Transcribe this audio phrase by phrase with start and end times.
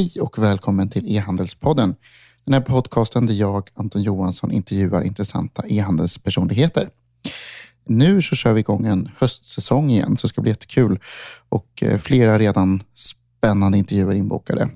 [0.00, 1.94] Hej och välkommen till e-handelspodden.
[2.44, 6.88] Den här podcasten där jag, Anton Johansson, intervjuar intressanta e-handelspersonligheter.
[7.86, 11.00] Nu så kör vi igång en höstsäsong igen, så det ska bli jättekul.
[11.48, 14.68] Och eh, flera redan spännande intervjuer inbokade.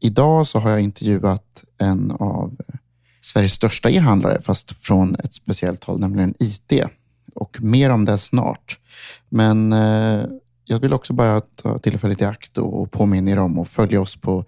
[0.00, 2.74] Idag så har jag intervjuat en av eh,
[3.20, 6.72] Sveriges största e-handlare, fast från ett speciellt håll, nämligen IT.
[7.34, 8.78] Och mer om det snart.
[9.28, 10.24] Men eh,
[10.64, 14.16] jag vill också bara ta tillfället i akt och påminna er om att följa oss
[14.16, 14.44] på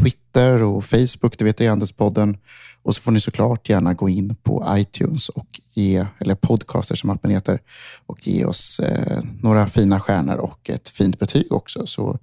[0.00, 2.36] Twitter och Facebook, det vet E-handelspodden.
[2.82, 7.10] Och så får ni såklart gärna gå in på iTunes och ge, eller podcaster som
[7.10, 7.60] appen heter,
[8.06, 12.18] och ge oss eh, några fina stjärnor och ett fint betyg också, så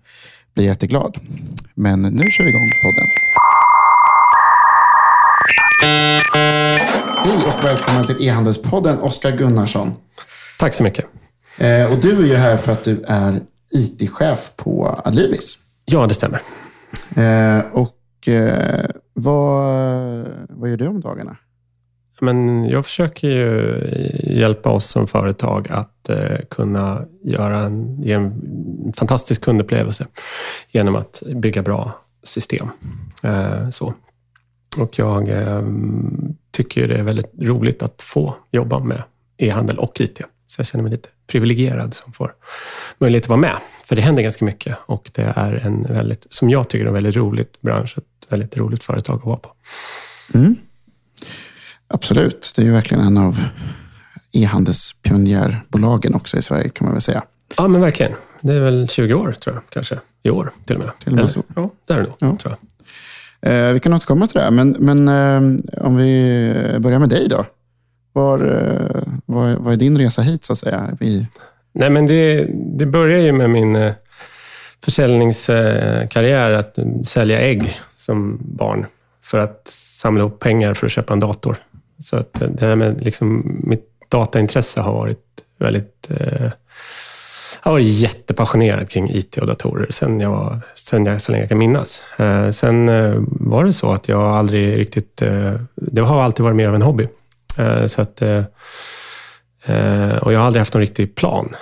[0.53, 1.17] blir jag jätteglad.
[1.73, 3.07] Men nu kör vi igång podden.
[7.23, 9.93] Hej och välkommen till E-handelspodden, Oskar Gunnarsson.
[10.59, 11.18] Tack så mycket.
[11.59, 13.41] Eh, och du är ju här för att du är
[13.73, 15.57] IT-chef på Adlibris.
[15.85, 16.41] Ja, det stämmer.
[17.15, 21.37] Eh, och eh, vad, vad gör du om dagarna?
[22.21, 23.79] Men jag försöker ju
[24.23, 26.09] hjälpa oss som företag att
[26.49, 28.33] kunna göra en, ge en
[28.97, 30.07] fantastisk kundupplevelse
[30.71, 31.91] genom att bygga bra
[32.23, 32.67] system.
[33.71, 33.93] Så.
[34.77, 35.29] Och jag
[36.51, 39.03] tycker det är väldigt roligt att få jobba med
[39.37, 40.21] e-handel och IT.
[40.49, 42.33] Så jag känner mig lite privilegierad som får
[42.97, 43.55] möjlighet att vara med.
[43.83, 47.15] För det händer ganska mycket och det är en väldigt, som jag tycker, en väldigt
[47.15, 47.97] roligt bransch.
[47.97, 49.51] Ett väldigt roligt företag att vara på.
[50.33, 50.55] Mm.
[51.87, 53.39] Absolut, det är ju verkligen en av
[54.31, 57.23] e-handelspionjärbolagen också i Sverige kan man väl säga.
[57.57, 58.13] Ja, men verkligen.
[58.41, 59.99] Det är väl 20 år tror jag, kanske.
[60.23, 60.91] I år till och med.
[60.99, 61.43] Till och med så.
[61.55, 62.37] Ja, det är det nog, ja.
[62.37, 62.59] tror jag.
[63.41, 67.45] Eh, vi kan återkomma till det, men, men eh, om vi börjar med dig då.
[68.13, 70.97] Var, eh, var, vad, är din resa hit så att säga?
[71.01, 71.27] I...
[71.73, 73.93] Nej, men det, det börjar ju med min eh,
[74.83, 78.85] försäljningskarriär, att sälja ägg som barn
[79.23, 81.55] för att samla ihop pengar för att köpa en dator.
[81.97, 85.25] Så att det här med liksom, mitt dataintresse har varit
[85.57, 86.11] väldigt...
[86.11, 86.51] Eh,
[87.63, 91.43] jag har varit jättepassionerad kring IT och datorer sen jag, var, sen jag så länge
[91.43, 92.01] jag kan minnas.
[92.17, 95.21] Eh, sen eh, var det så att jag aldrig riktigt...
[95.21, 97.07] Eh, det har alltid varit mer av en hobby.
[97.57, 98.43] Eh, så att, eh,
[99.65, 101.55] eh, och jag har aldrig haft någon riktig plan.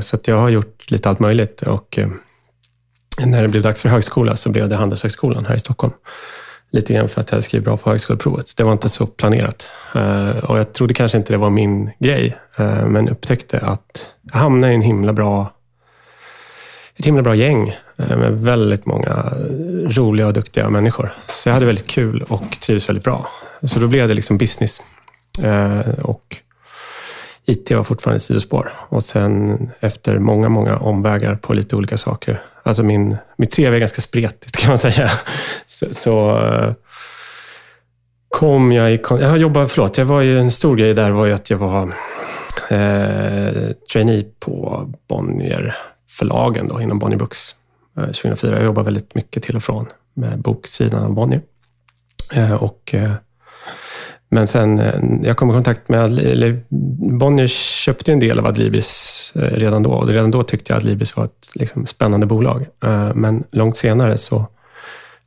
[0.00, 1.62] Så att jag har gjort lite allt möjligt.
[1.62, 1.98] Och
[3.24, 5.92] när det blev dags för högskola så blev det Handelshögskolan här i Stockholm.
[6.72, 8.56] Lite grann för att jag hade skrivit bra på högskoleprovet.
[8.56, 9.70] Det var inte så planerat.
[10.42, 12.36] Och jag trodde kanske inte det var min grej,
[12.86, 15.52] men upptäckte att jag hamnade i en himla bra
[16.98, 19.32] ett himla bra gäng med väldigt många
[19.86, 21.12] roliga och duktiga människor.
[21.34, 23.26] Så jag hade väldigt kul och trivdes väldigt bra.
[23.62, 24.82] Så då blev det liksom business.
[25.42, 26.36] Eh, och
[27.44, 28.72] IT var fortfarande ett sidospår.
[28.88, 32.42] Och sen efter många, många omvägar på lite olika saker.
[32.62, 35.10] Alltså min, mitt CV är ganska spretigt kan man säga.
[35.66, 36.72] Så, så eh,
[38.28, 39.00] kom jag i...
[39.10, 41.82] Jag jobbat, förlåt, jag var ju en stor grej där var ju att jag var
[42.70, 45.76] eh, trainee på Bonnier
[46.08, 47.56] förlagen då, inom Bonnier Books
[47.96, 48.54] eh, 2004.
[48.54, 51.42] Jag jobbade väldigt mycket till och från med boksidan av Bonnier.
[52.34, 53.12] Eh, och eh,
[54.34, 56.62] men sen, eh, jag kom i kontakt med, eller
[57.18, 60.82] Bonnier köpte en del av Adlibris eh, redan då och redan då tyckte jag att
[60.82, 62.66] Adlibris var ett liksom, spännande bolag.
[62.84, 64.46] Eh, men långt senare så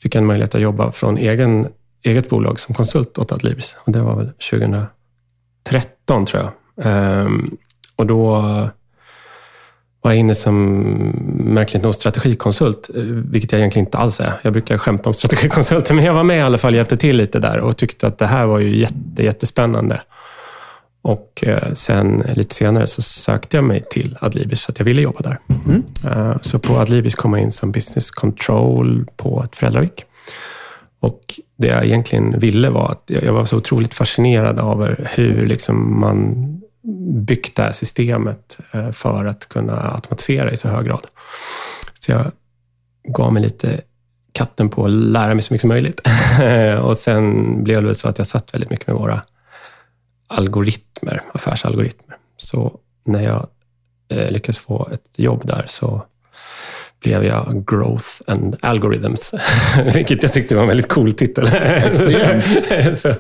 [0.02, 1.68] fick jag en möjlighet att jobba från egen,
[2.04, 3.78] eget bolag som konsult åt Adlibris.
[3.80, 6.52] Och det var väl 2013 tror jag.
[7.96, 8.44] Och då
[10.06, 10.82] var jag inne som
[11.38, 14.34] märkligt nog strategikonsult, eh, vilket jag egentligen inte alls är.
[14.42, 17.18] Jag brukar skämta om strategikonsulter, men jag var med i alla fall och hjälpte till
[17.18, 20.02] lite där och tyckte att det här var ju jätte, jättespännande.
[21.02, 25.02] Och eh, sen lite senare så sökte jag mig till Adlibis för att jag ville
[25.02, 25.40] jobba där.
[25.66, 25.84] Mm.
[26.12, 30.04] Eh, så på Adlibis kom jag in som business control på ett föräldravik.
[31.00, 31.22] Och
[31.58, 36.46] det jag egentligen ville var att jag var så otroligt fascinerad av hur liksom man
[37.26, 41.08] byggt det här systemet eh, för att kunna automatisera i så hög grad.
[42.00, 42.32] Så jag
[43.04, 43.82] gav mig lite
[44.32, 46.02] katten på att lära mig så mycket som möjligt.
[46.82, 49.22] och sen blev det så att jag satt väldigt mycket med våra
[50.28, 52.18] algoritmer, affärsalgoritmer.
[52.38, 53.48] Så när jag
[54.10, 56.06] eh, lyckades få ett jobb där så
[57.06, 59.34] blev jag Growth and Algorithms,
[59.94, 61.48] vilket jag tyckte var en väldigt cool titel.
[62.96, 63.14] så,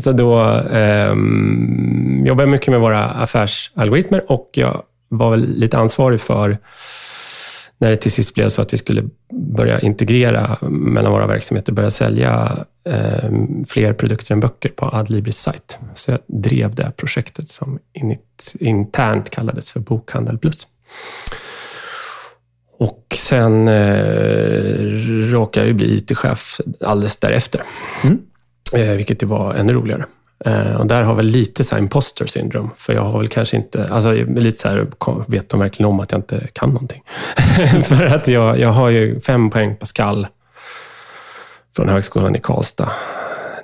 [0.00, 1.14] så då eh,
[2.26, 6.58] jobbade jag mycket med våra affärsalgoritmer och jag var väl lite ansvarig för
[7.78, 9.04] när det till sist blev så att vi skulle
[9.56, 13.30] börja integrera mellan våra verksamheter, börja sälja eh,
[13.68, 15.78] fler produkter än böcker på Adlibris sajt.
[15.94, 17.78] Så jag drev det projektet som
[18.60, 20.66] internt kallades för Bokhandel Plus.
[22.82, 24.74] Och sen eh,
[25.30, 27.62] råkade jag ju bli IT-chef alldeles därefter.
[28.04, 28.18] Mm.
[28.72, 30.04] Eh, vilket var ännu roligare.
[30.44, 32.70] Eh, och där har väl lite så här imposter syndrom.
[32.76, 34.86] För jag har väl kanske inte, alltså lite så här,
[35.28, 37.02] vet de verkligen om att jag inte kan någonting?
[37.84, 40.26] för att jag, jag har ju fem poäng Pascal
[41.76, 42.90] från Högskolan i Karlstad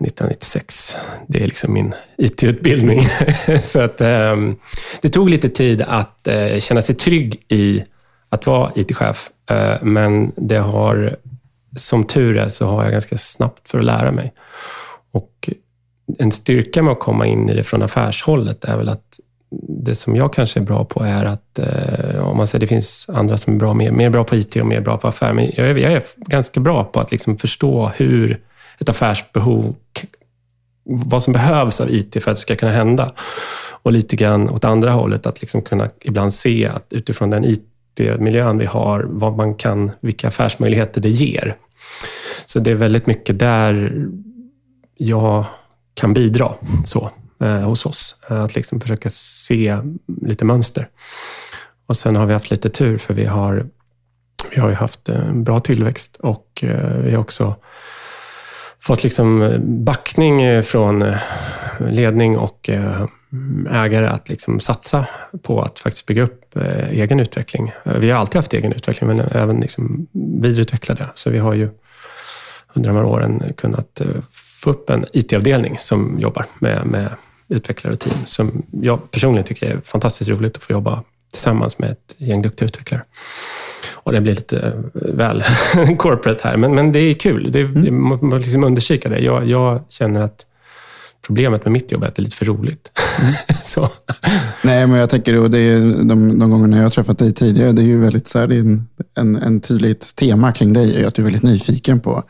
[0.01, 0.97] 1996.
[1.27, 3.09] Det är liksom min IT-utbildning.
[3.63, 4.37] så att, eh,
[5.01, 7.83] det tog lite tid att eh, känna sig trygg i
[8.29, 9.31] att vara IT-chef.
[9.51, 11.17] Eh, men det har,
[11.77, 14.33] som tur är, så har jag ganska snabbt för att lära mig.
[15.13, 15.51] Och
[16.19, 19.21] en styrka med att komma in i det från affärshållet är väl att
[19.69, 23.07] det som jag kanske är bra på är att, eh, om man säger det finns
[23.09, 25.45] andra som är bra, mer, mer bra på IT och mer bra på affär, men
[25.45, 28.41] jag är, jag är ganska bra på att liksom förstå hur
[28.79, 29.75] ett affärsbehov,
[30.85, 33.13] vad som behövs av IT för att det ska kunna hända.
[33.83, 37.68] Och lite grann åt andra hållet, att liksom kunna ibland se att utifrån den IT
[38.01, 41.57] miljön vi har, vad man kan, vilka affärsmöjligheter det ger.
[42.47, 44.07] Så det är väldigt mycket där
[44.97, 45.45] jag
[45.95, 46.53] kan bidra
[46.85, 47.11] så,
[47.41, 48.21] eh, hos oss.
[48.27, 49.79] Att liksom försöka se
[50.23, 50.89] lite mönster.
[51.87, 53.67] Och sen har vi haft lite tur för vi har,
[54.55, 57.57] vi har ju haft en bra tillväxt och eh, vi har också
[58.81, 61.19] fått liksom eh, backning från eh,
[61.79, 63.07] ledning och eh,
[63.71, 65.07] ägare att liksom satsa
[65.43, 67.73] på att faktiskt bygga upp eh, egen utveckling.
[67.85, 70.07] Vi har alltid haft egen utveckling, men även liksom
[70.43, 71.09] vidareutveckla det.
[71.15, 71.69] Så vi har ju
[72.75, 74.01] under de här åren kunnat
[74.63, 77.09] få upp en IT-avdelning som jobbar med, med
[77.49, 81.03] utvecklare och team, som jag personligen tycker är fantastiskt roligt att få jobba
[81.33, 83.03] tillsammans med ett gäng duktiga utvecklare.
[83.95, 85.43] Och det blir lite eh, väl
[85.99, 87.53] corporate här, men, men det är kul.
[87.53, 88.09] Det, mm.
[88.23, 89.19] Man liksom understryka det.
[89.19, 90.47] Jag, jag, känner att
[91.29, 92.91] problemet med mitt jobb är att det är lite för roligt.
[93.21, 93.33] Mm.
[93.63, 93.89] så.
[94.63, 97.83] Nej, men jag tänker, det är de, de gångerna jag har träffat dig tidigare, det
[97.83, 101.23] är ju väldigt så här, är en, en, en tydligt tema kring dig, att du
[101.23, 102.23] är väldigt nyfiken på,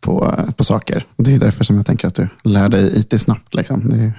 [0.00, 1.04] på, på saker.
[1.16, 3.54] Och det är därför som jag tänker att du lär dig IT snabbt.
[3.54, 3.92] Liksom.
[3.92, 4.12] Är...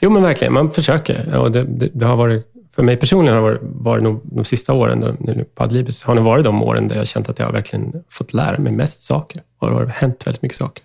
[0.00, 0.52] Jo, men verkligen.
[0.52, 1.34] Man försöker.
[1.34, 2.46] Och det, det, det har varit
[2.78, 6.20] för mig personligen har det varit nog de sista åren nu på Adlibris, har det
[6.20, 9.42] varit de åren där jag känt att jag verkligen fått lära mig mest saker.
[9.58, 10.84] Och det har hänt väldigt mycket saker.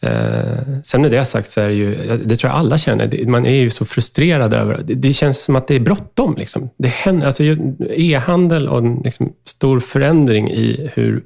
[0.00, 3.46] Eh, sen när det sagt så är det ju, det tror jag alla känner, man
[3.46, 6.34] är ju så frustrerad över, det, det känns som att det är bråttom.
[6.38, 6.70] Liksom.
[6.78, 7.42] Det händer, alltså
[7.90, 11.22] e-handel och en liksom, stor förändring i hur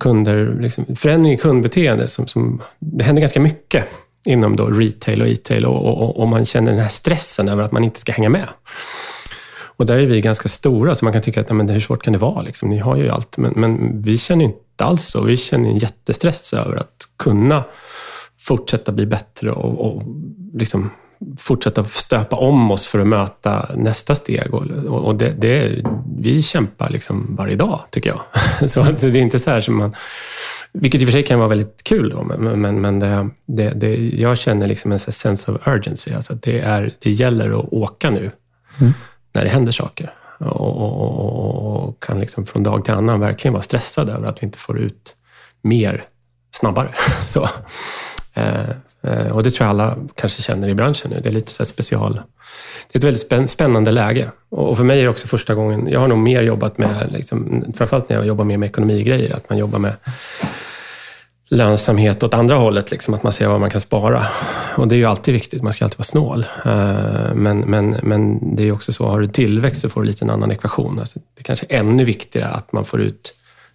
[0.00, 3.84] kunder, liksom, förändring i kundbeteende, som, som, det händer ganska mycket
[4.26, 7.72] inom då retail och e-tail och, och, och, man känner den här stressen över att
[7.72, 8.48] man inte ska hänga med.
[9.76, 12.12] Och där är vi ganska stora, så man kan tycka att men hur svårt kan
[12.12, 12.42] det vara?
[12.42, 13.36] Liksom, ni har ju allt.
[13.36, 15.20] Men, men vi känner inte alls så.
[15.20, 17.64] Vi känner en jättestress över att kunna
[18.38, 20.02] fortsätta bli bättre och, och
[20.54, 20.90] liksom
[21.38, 24.54] fortsätta stöpa om oss för att möta nästa steg.
[24.54, 25.84] Och, och det, det,
[26.18, 28.70] vi kämpar liksom varje dag, tycker jag.
[28.70, 29.94] Så det är inte så här som man...
[30.72, 33.70] Vilket i och för sig kan vara väldigt kul, då, men, men, men det, det,
[33.70, 36.12] det, jag känner liksom en sense of urgency.
[36.14, 38.30] Alltså det, är, det gäller att åka nu,
[38.80, 38.92] mm.
[39.32, 40.14] när det händer saker.
[40.42, 44.46] Och, och, och, kan liksom från dag till annan verkligen vara stressad över att vi
[44.46, 45.16] inte får ut
[45.62, 46.04] mer
[46.54, 46.90] snabbare.
[47.20, 47.48] Så.
[48.34, 48.70] Eh,
[49.02, 51.20] eh, och det tror jag alla kanske känner i branschen nu.
[51.22, 52.20] Det är lite så special...
[52.92, 54.30] Det är ett väldigt spännande läge.
[54.50, 55.88] Och för mig är det också första gången...
[55.90, 59.48] Jag har nog mer jobbat med, liksom, framförallt när jag jobbar mer med ekonomigrejer, att
[59.48, 59.94] man jobbar med
[61.52, 64.26] lönsamhet åt andra hållet, liksom, att man ser vad man kan spara.
[64.76, 66.46] Och det är ju alltid viktigt, man ska alltid vara snål.
[66.64, 70.24] Eh, men, men, men det är också så, har du tillväxt så får du lite
[70.24, 70.98] en annan ekvation.
[70.98, 73.34] Alltså, det är kanske är ännu viktigare att man får ut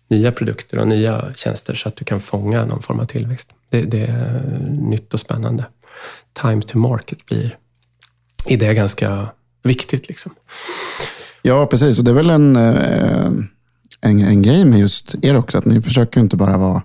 [0.10, 3.50] nya produkter och nya tjänster så att du kan fånga någon form av tillväxt.
[3.70, 5.66] Det, det är nytt och spännande.
[6.42, 7.58] Time to market blir
[8.48, 9.28] i det ganska
[9.64, 10.08] viktigt.
[10.08, 10.32] Liksom.
[11.42, 12.00] Ja, precis.
[12.00, 13.26] Och det är väl en, eh,
[14.02, 16.82] en, en grej med just er också, att ni försöker inte bara vara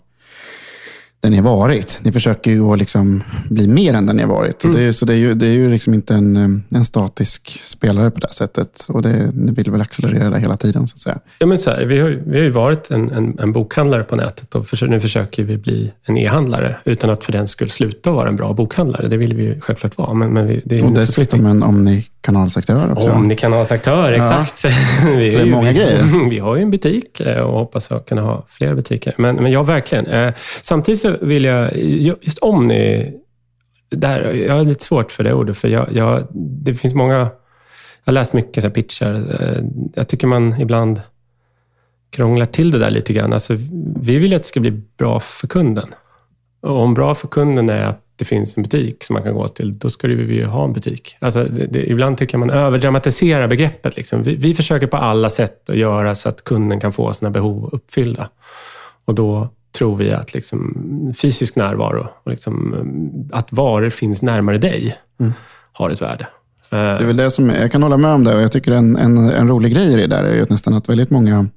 [1.23, 2.00] där ni har varit.
[2.02, 4.64] Ni försöker ju att liksom bli mer än där ni har varit.
[4.64, 4.76] Mm.
[4.76, 7.61] Det är, så det är ju, det är ju liksom inte en, eh, en statisk
[7.62, 8.87] spelare på det sättet.
[8.88, 11.19] Och det, ni vill väl accelerera det hela tiden, så att säga.
[11.38, 14.17] Ja, men så här, vi, har, vi har ju varit en, en, en bokhandlare på
[14.17, 18.11] nätet och för, nu försöker vi bli en e-handlare utan att för den skull sluta
[18.11, 19.09] vara en bra bokhandlare.
[19.09, 20.14] Det vill vi ju självklart vara.
[20.14, 23.11] Men, men vi, det är och dessutom en omnikanalsaktör också.
[23.11, 24.64] Omnikanalsaktör, exakt.
[24.64, 24.71] Ja.
[25.17, 26.29] vi, så det är många vi, grejer.
[26.31, 29.14] Vi har ju en butik eh, och hoppas att kunna ha fler butiker.
[29.19, 30.07] Men, men ja, verkligen.
[30.07, 33.12] Eh, samtidigt så vill jag, just Omni,
[33.90, 36.26] där, jag har lite svårt för det ordet, för jag, jag,
[36.64, 37.31] det finns många, jag
[38.04, 39.14] har läst mycket så pitchar.
[39.14, 39.64] Eh,
[39.95, 41.00] jag tycker man ibland
[42.11, 43.33] krånglar till det där lite grann.
[43.33, 43.54] Alltså,
[44.00, 45.88] vi vill ju att det ska bli bra för kunden.
[46.62, 49.49] Och om bra för kunden är att det finns en butik som man kan gå
[49.49, 51.16] till, då ska vi ju ha en butik.
[51.21, 53.97] Alltså, det, det, ibland tycker jag man överdramatiserar begreppet.
[53.97, 54.23] Liksom.
[54.23, 57.69] Vi, vi försöker på alla sätt att göra så att kunden kan få sina behov
[57.73, 58.28] uppfyllda.
[59.04, 59.49] Och då
[59.79, 62.75] tror vi att liksom, fysisk närvaro och liksom,
[63.33, 65.33] att varor finns närmare dig mm.
[65.73, 66.26] har ett värde.
[66.71, 68.97] Det är väl det som, jag kan hålla med om det och jag tycker en,
[68.97, 71.49] en, en rolig grej i det där är ju att nästan att väldigt många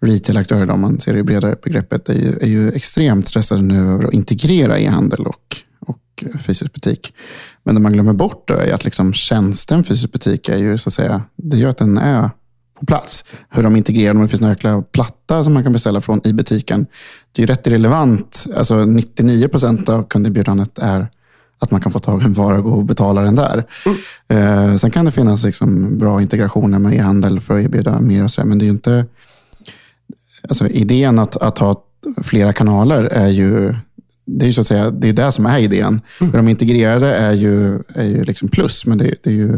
[0.00, 3.92] retail-aktörer, om man ser det i bredare begreppet, är ju, är ju extremt stressade nu
[3.92, 7.14] över att integrera e-handel och, och fysisk butik.
[7.62, 10.92] Men det man glömmer bort är att liksom tjänsten fysisk butik är ju, så att
[10.92, 12.30] säga, det gör att den är
[12.80, 13.24] på plats.
[13.50, 16.32] Hur de integrerar, om det finns någon jäkla platta som man kan beställa från i
[16.32, 16.86] butiken.
[17.36, 18.46] Det är rätt irrelevant.
[18.56, 21.08] Alltså 99 procent av kunderbjudandet är
[21.58, 23.66] att man kan få tag i en vara och gå och betala den där.
[23.86, 24.70] Mm.
[24.72, 28.30] Eh, sen kan det finnas liksom bra integrationer med e-handel för att erbjuda mer och
[28.30, 29.06] så, men det är ju inte...
[30.48, 31.82] Alltså idén att, att ha
[32.22, 33.74] flera kanaler är ju
[34.24, 36.00] det är ju så att säga, det är det som är idén.
[36.20, 36.32] Mm.
[36.32, 39.52] Hur de integrerade är ju, är ju liksom plus, men det, det, är ju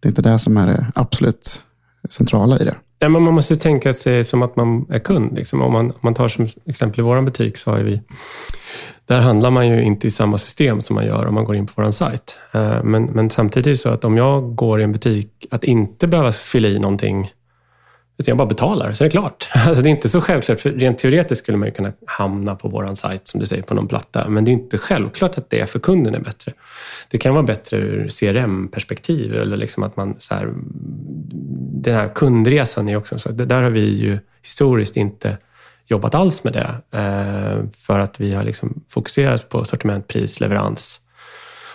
[0.00, 1.62] det är inte det som är det absolut
[2.08, 2.74] centrala i det.
[2.98, 5.36] Ja, men man måste tänka sig som att man är kund.
[5.36, 5.62] Liksom.
[5.62, 8.00] Om, man, om man tar som exempel i vår butik så har vi
[9.06, 11.66] där handlar man ju inte i samma system som man gör om man går in
[11.66, 12.38] på vår sajt.
[12.52, 16.32] Eh, men, men samtidigt så att om jag går i en butik, att inte behöva
[16.32, 17.30] fylla i någonting
[18.18, 19.48] utan jag bara betalar, så är det klart.
[19.66, 22.68] Alltså det är inte så självklart, för rent teoretiskt skulle man ju kunna hamna på
[22.68, 24.28] vår sajt, som du säger, på någon platta.
[24.28, 26.52] Men det är inte självklart att det för kunden är bättre.
[27.10, 30.14] Det kan vara bättre ur CRM-perspektiv, eller liksom att man...
[30.18, 30.52] Så här,
[31.88, 33.30] den här kundresan är också så.
[33.30, 35.38] Där har vi ju historiskt inte
[35.86, 36.98] jobbat alls med det.
[36.98, 41.00] Eh, för att vi har liksom fokuserat på sortiment, pris, leverans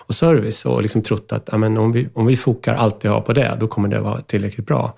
[0.06, 3.22] och service och liksom trott att amen, om, vi, om vi fokar allt vi har
[3.22, 4.94] på det, då kommer det vara tillräckligt bra.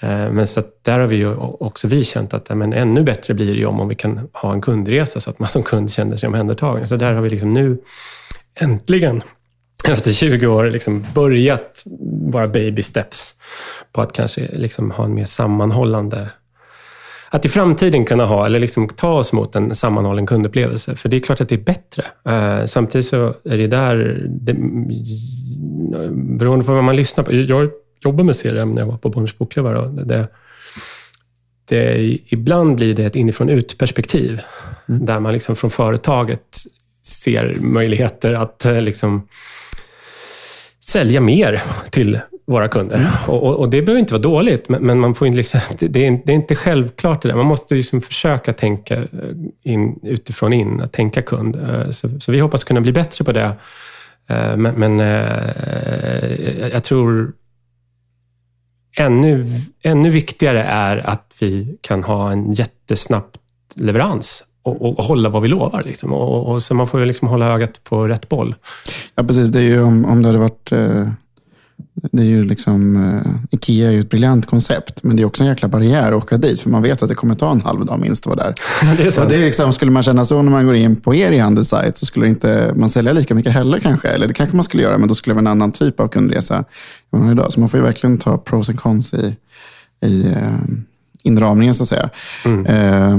[0.00, 3.54] Eh, men så där har vi ju också vi känt att amen, ännu bättre blir
[3.54, 6.16] det ju om, om vi kan ha en kundresa så att man som kund känner
[6.16, 6.86] sig omhändertagen.
[6.86, 7.78] Så där har vi liksom nu
[8.54, 9.22] äntligen
[9.84, 11.82] efter 20 år liksom börjat
[12.32, 13.34] vara baby steps
[13.92, 16.28] på att kanske liksom ha en mer sammanhållande
[17.30, 20.94] att i framtiden kunna ha, eller liksom ta oss mot en sammanhållen kundupplevelse.
[20.94, 22.04] För det är klart att det är bättre.
[22.28, 24.54] Uh, samtidigt så är det där, det,
[26.38, 27.34] beroende på vad man lyssnar på.
[27.34, 27.70] Jag
[28.04, 29.92] jobbade med CRM när jag var på Bonniers Bokklubbar.
[30.04, 30.28] Det,
[31.68, 34.40] det, ibland blir det ett inifrån ut-perspektiv.
[34.88, 35.06] Mm.
[35.06, 36.58] Där man liksom från företaget
[37.06, 39.28] ser möjligheter att eh, liksom
[40.84, 42.96] sälja mer till våra kunder.
[42.96, 43.10] Mm.
[43.26, 46.32] Och, och, det behöver inte vara dåligt, men, men man får liksom, det, är, det,
[46.32, 47.36] är, inte självklart det där.
[47.36, 49.04] Man måste liksom försöka tänka
[49.64, 51.56] in, utifrån in, att tänka kund.
[51.56, 53.52] Eh, så, så vi hoppas kunna bli bättre på det.
[54.28, 54.98] Eh, men, men
[56.70, 57.32] jag tror
[58.96, 59.44] ännu,
[59.82, 63.36] ännu viktigare är att vi kan ha en jättesnabb
[63.76, 65.82] leverans och, och, hålla vad vi lovar.
[65.86, 66.12] Liksom.
[66.12, 68.54] Och, och, så man får ju liksom hålla ögat på rätt boll.
[69.14, 69.48] Ja, precis.
[69.48, 71.08] Det är ju om, om det hade varit eh
[72.12, 75.42] det är ju liksom, eh, Ikea är ju ett briljant koncept, men det är också
[75.42, 77.84] en jäkla barriär att åka dit, för man vet att det kommer ta en halv
[77.84, 78.54] dag minst att vara där.
[78.96, 79.28] det är sant.
[79.28, 82.06] det är liksom, skulle man känna så när man går in på er e-handelssajt, så
[82.06, 84.08] skulle inte man sälja lika mycket heller kanske.
[84.08, 86.08] Eller det kanske man skulle göra, men då skulle det vara en annan typ av
[86.08, 86.64] kundresa
[87.16, 87.52] än idag.
[87.52, 89.36] Så man får ju verkligen ta pros and cons i,
[90.06, 90.52] i eh,
[91.26, 92.10] inramningen, så att säga.
[92.44, 92.66] Mm.
[92.66, 93.16] Eh,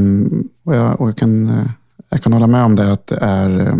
[0.64, 1.66] och, jag, och jag, kan, eh,
[2.10, 3.76] jag kan hålla med om det, att det är eh,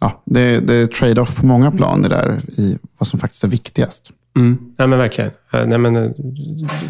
[0.00, 3.48] ja, det, det är trade-off på många plan det där i vad som faktiskt är
[3.48, 4.12] viktigast.
[4.36, 4.58] Mm.
[4.76, 5.30] Ja, men verkligen.
[5.52, 6.10] Nej, men, eh,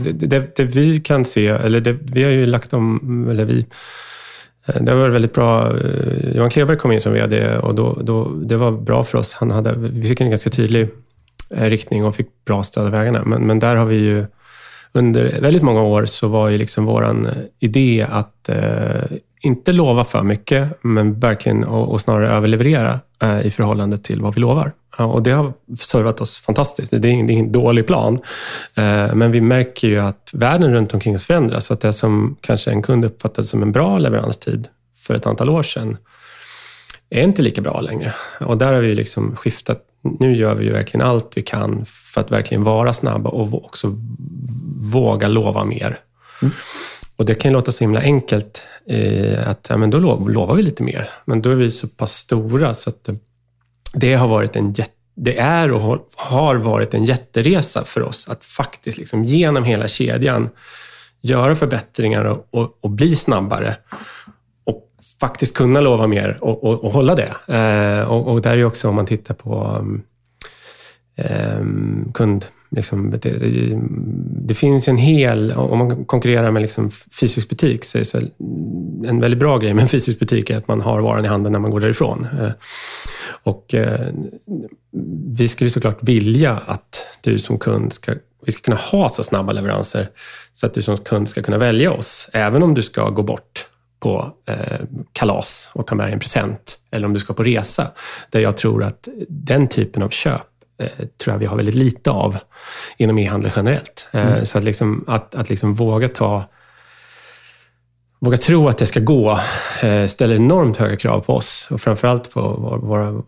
[0.00, 3.66] det, det, det, vi kan se, eller det, vi har ju lagt om, eller vi,
[4.66, 5.78] eh, det var väldigt bra.
[5.78, 9.34] Eh, Johan Kleberg kom in som VD och då, då, det var bra för oss.
[9.34, 10.88] Han hade, vi fick en ganska tydlig
[11.50, 13.22] riktning och fick bra stöd av vägarna.
[13.24, 14.26] Men, men där har vi ju
[14.94, 20.04] under väldigt många år så var ju liksom våran eh, idé att eh, inte lova
[20.04, 24.72] för mycket, men verkligen och, och snarare överleverera eh, i förhållande till vad vi lovar.
[24.98, 26.90] Ja, och det har servat oss fantastiskt.
[26.90, 28.14] Det är, ingen, det är ingen dålig plan.
[28.76, 31.70] Eh, men vi märker ju att världen runt omkring oss förändras.
[31.70, 35.62] Att det som kanske en kund uppfattade som en bra leveranstid för ett antal år
[35.62, 35.96] sedan
[37.10, 38.14] är inte lika bra längre.
[38.40, 39.82] Och där har vi liksom skiftat.
[40.02, 43.98] Nu gör vi ju verkligen allt vi kan för att verkligen vara snabba och också
[44.92, 45.98] våga lova mer.
[46.42, 46.54] Mm.
[47.16, 50.82] Och Det kan låta så himla enkelt, eh, att ja, men då lovar vi lite
[50.82, 51.10] mer.
[51.24, 53.08] Men då är vi så pass stora så att
[53.94, 58.44] det har varit en jätte det är och har varit en jätteresa för oss att
[58.44, 60.50] faktiskt liksom genom hela kedjan
[61.20, 63.76] göra förbättringar och, och, och bli snabbare
[65.22, 67.54] faktiskt kunna lova mer och, och, och hålla det.
[67.56, 69.84] Eh, och, och, där är också om man tittar på
[71.16, 71.64] eh,
[72.14, 73.78] kund Liksom, det, det,
[74.48, 78.04] det, finns ju en hel, om man konkurrerar med liksom fysisk butik, så är det
[78.04, 78.18] så
[79.08, 81.52] en väldigt bra grej med en fysisk butik är att man har varan i handen
[81.52, 82.26] när man går därifrån.
[82.40, 82.50] Eh,
[83.42, 84.08] Och eh,
[85.36, 88.14] vi skulle såklart vilja att du som kund ska
[88.46, 90.08] vi ska kunna ha så snabba leveranser
[90.52, 93.66] så att du som kund ska kunna välja oss, även om du ska gå bort
[94.02, 94.80] på eh,
[95.12, 97.86] kalas och ta med dig en present, eller om du ska på resa.
[98.30, 100.46] Där jag tror att den typen av köp
[100.82, 102.38] eh, tror jag vi har väldigt lite av
[102.96, 104.08] inom e-handel generellt.
[104.12, 104.46] Eh, mm.
[104.46, 106.44] Så att, liksom, att, att liksom våga ta
[108.18, 109.38] våga tro att det ska gå
[109.82, 112.40] eh, ställer enormt höga krav på oss och framförallt på
[112.82, 113.22] våra,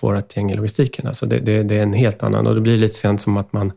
[0.00, 1.06] vårt gäng i logistiken.
[1.06, 3.52] Alltså det, det, det, är en helt annan och det blir lite grann som att
[3.52, 3.72] man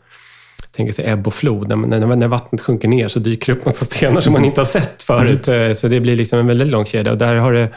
[0.76, 1.70] tänker sig ebb och flod.
[1.70, 4.66] När, när, vattnet sjunker ner så dyker det upp massa stenar som man inte har
[4.66, 5.48] sett förut.
[5.48, 5.76] Mm.
[5.76, 7.12] Så det blir liksom en väldigt lång kedja.
[7.12, 7.70] Och där har det,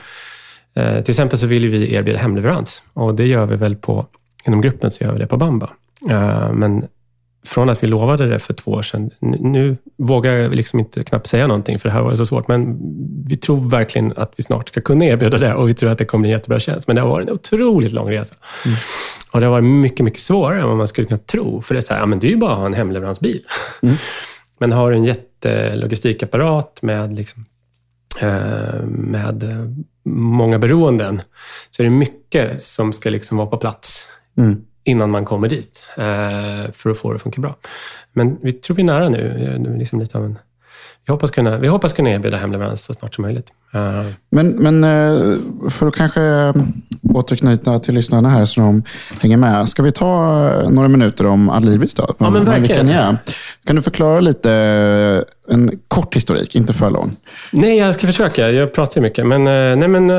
[0.74, 4.06] eh, till exempel så vill vi erbjuda hemleverans och det gör vi väl på,
[4.46, 5.70] inom gruppen så gör vi det på Bamba.
[6.10, 6.84] Eh, men
[7.46, 11.26] från att vi lovade det för två år sedan, nu vågar jag liksom inte knappt
[11.26, 12.78] säga någonting för det här var så svårt, men
[13.26, 16.04] vi tror verkligen att vi snart ska kunna erbjuda det och vi tror att det
[16.04, 16.86] kommer bli en jättebra tjänst.
[16.86, 18.34] Men det har varit en otroligt lång resa.
[18.66, 18.76] Mm.
[19.33, 21.62] Och det har varit mycket, mycket svårare än vad man skulle kunna tro.
[21.62, 23.42] För det är så här, ja, men det är ju bara att ha en hemleveransbil.
[23.83, 23.97] Mm.
[24.59, 27.45] Men har du en jättelogistikapparat med, liksom,
[28.21, 29.45] eh, med
[30.04, 31.23] många beroenden,
[31.71, 34.06] så är det mycket som ska liksom vara på plats.
[34.38, 37.56] Mm innan man kommer dit eh, för att få det att funka bra.
[38.12, 39.59] Men vi tror vi är nära nu.
[39.62, 40.38] Det är liksom lite av en,
[41.06, 43.50] vi, hoppas kunna, vi hoppas kunna erbjuda hemleverans så snart som möjligt.
[43.75, 44.06] Eh.
[44.30, 45.38] Men, men eh,
[45.70, 46.52] för att kanske
[47.02, 48.82] återknyta till lyssnarna här så de
[49.20, 49.68] hänger med.
[49.68, 52.14] Ska vi ta några minuter om Adlibris då?
[52.18, 52.88] Ja, men verkligen.
[52.88, 53.18] Kan,
[53.66, 54.50] kan du förklara lite,
[55.48, 57.16] en kort historik, inte för lång?
[57.52, 58.50] Nej, jag ska försöka.
[58.50, 59.26] Jag pratar ju mycket.
[59.26, 59.44] Men,
[59.78, 60.10] nej, men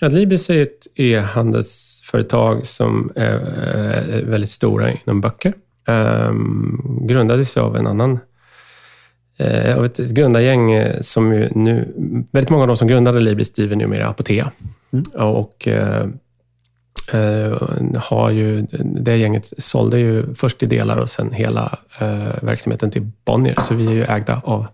[0.00, 5.52] Adlibris är ett e-handelsföretag som är väldigt stora inom böcker.
[5.88, 8.18] Um, grundades av en annan
[9.76, 11.94] av ett grundargäng eh, som nu...
[12.32, 14.50] Väldigt många av de som grundade Adlibris driver numera Apotea.
[14.92, 15.28] Mm.
[15.28, 16.06] Och uh,
[17.96, 21.78] har ju, det gänget sålde ju först i delar och sen hela
[22.40, 23.56] verksamheten till Bonnier.
[23.60, 24.66] Så vi är ju ägda av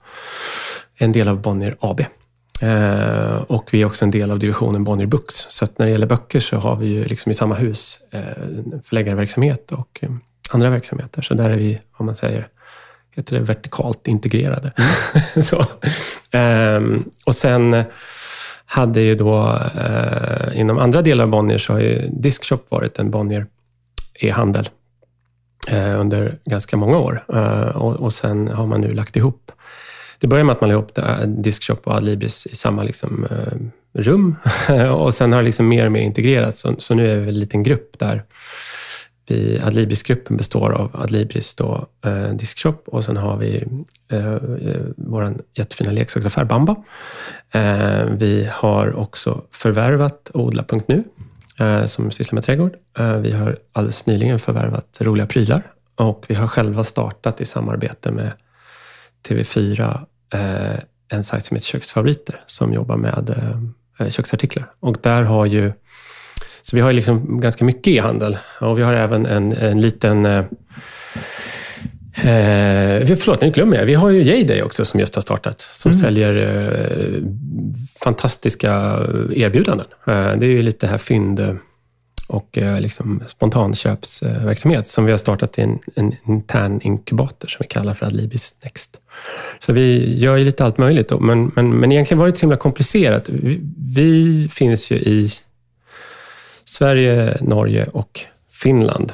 [0.99, 2.01] en del av Bonnier AB.
[2.63, 5.47] Eh, och vi är också en del av divisionen Bonnier Books.
[5.49, 8.21] Så när det gäller böcker så har vi ju liksom i samma hus eh,
[8.83, 10.11] förläggarverksamhet och eh,
[10.51, 11.23] andra verksamheter.
[11.23, 12.49] Så där är vi, om man säger,
[13.19, 14.73] heter det vertikalt integrerade.
[14.77, 15.43] Mm.
[15.43, 15.65] så.
[16.33, 17.85] Ehm, och sen
[18.65, 23.11] hade ju då, eh, inom andra delar av Bonnier så har ju Diskshop varit en
[23.11, 23.47] Bonnier
[24.21, 24.69] e-handel
[25.69, 27.25] eh, under ganska många år.
[27.35, 29.53] Eh, och, och sen har man nu lagt ihop
[30.21, 33.59] det börjar med att man la ihop Diskshop och Adlibris i samma liksom, eh,
[34.01, 34.37] rum
[34.91, 36.61] och sen har det liksom mer och mer integrerats.
[36.61, 38.25] Så, så, nu är vi en liten grupp där
[39.31, 43.65] vi, Adlibris-gruppen består av Adlibris då, eh, Diskshop och sen har vi
[44.09, 44.41] eh, eh
[44.97, 46.77] vår jättefina leksaksaffär Bamba.
[47.51, 51.05] Eh, vi har också förvärvat Odla.nu
[51.61, 52.73] eh, som sysslar med trädgård.
[52.99, 55.63] Eh, vi har alldeles nyligen förvärvat Roliga Prylar
[55.97, 58.33] och vi har själva startat i samarbete med
[59.29, 60.01] TV4
[60.35, 64.71] eh, en sajt som heter Köksfavoriter som jobbar med eh, eh köksartiklar.
[64.81, 65.73] Och där har ju...
[66.69, 70.27] Så vi har liksom ganska mycket e-handel och vi har även en, en liten...
[70.27, 70.45] Eh,
[72.19, 73.87] Eh, förlåt, nu glömmer jag.
[73.87, 76.01] Vi har ju Jayday också som just har startat, som mm.
[76.01, 77.23] säljer eh,
[78.05, 78.71] fantastiska
[79.31, 79.87] erbjudanden.
[80.07, 81.59] Eh, det är ju lite här fynd
[82.29, 87.69] och eh, liksom spontanköpsverksamhet som vi har startat i en, en intern inkubator som vi
[87.69, 89.01] kallar för Adlibis Next.
[89.61, 92.39] Så vi gör ju lite allt möjligt, då, men, men, men egentligen var det inte
[92.39, 93.29] så himla komplicerat.
[93.29, 93.61] Vi,
[93.95, 95.31] vi finns ju i
[96.69, 99.13] Sverige, Norge och Finland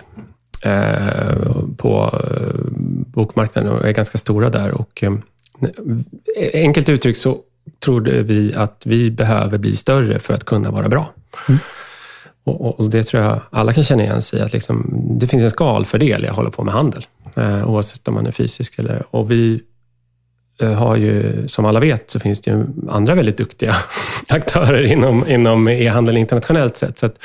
[0.64, 2.70] eh, på eh,
[3.06, 4.70] bokmarknaden och är ganska stora där.
[4.70, 5.12] Och, eh,
[6.54, 7.38] enkelt uttryckt så
[7.84, 11.08] trodde vi att vi behöver bli större för att kunna vara bra.
[11.48, 11.60] Mm.
[12.44, 15.42] Och, och, Det tror jag alla kan känna igen sig i, att liksom, det finns
[15.42, 19.04] en skalfördel i att hålla på med handel, eh, oavsett om man är fysisk eller...
[19.10, 19.62] Och vi
[20.60, 23.74] Eh, har ju, som alla vet, så finns det ju andra väldigt duktiga
[24.28, 26.98] aktörer inom, inom e-handeln internationellt sett.
[26.98, 27.18] Så att,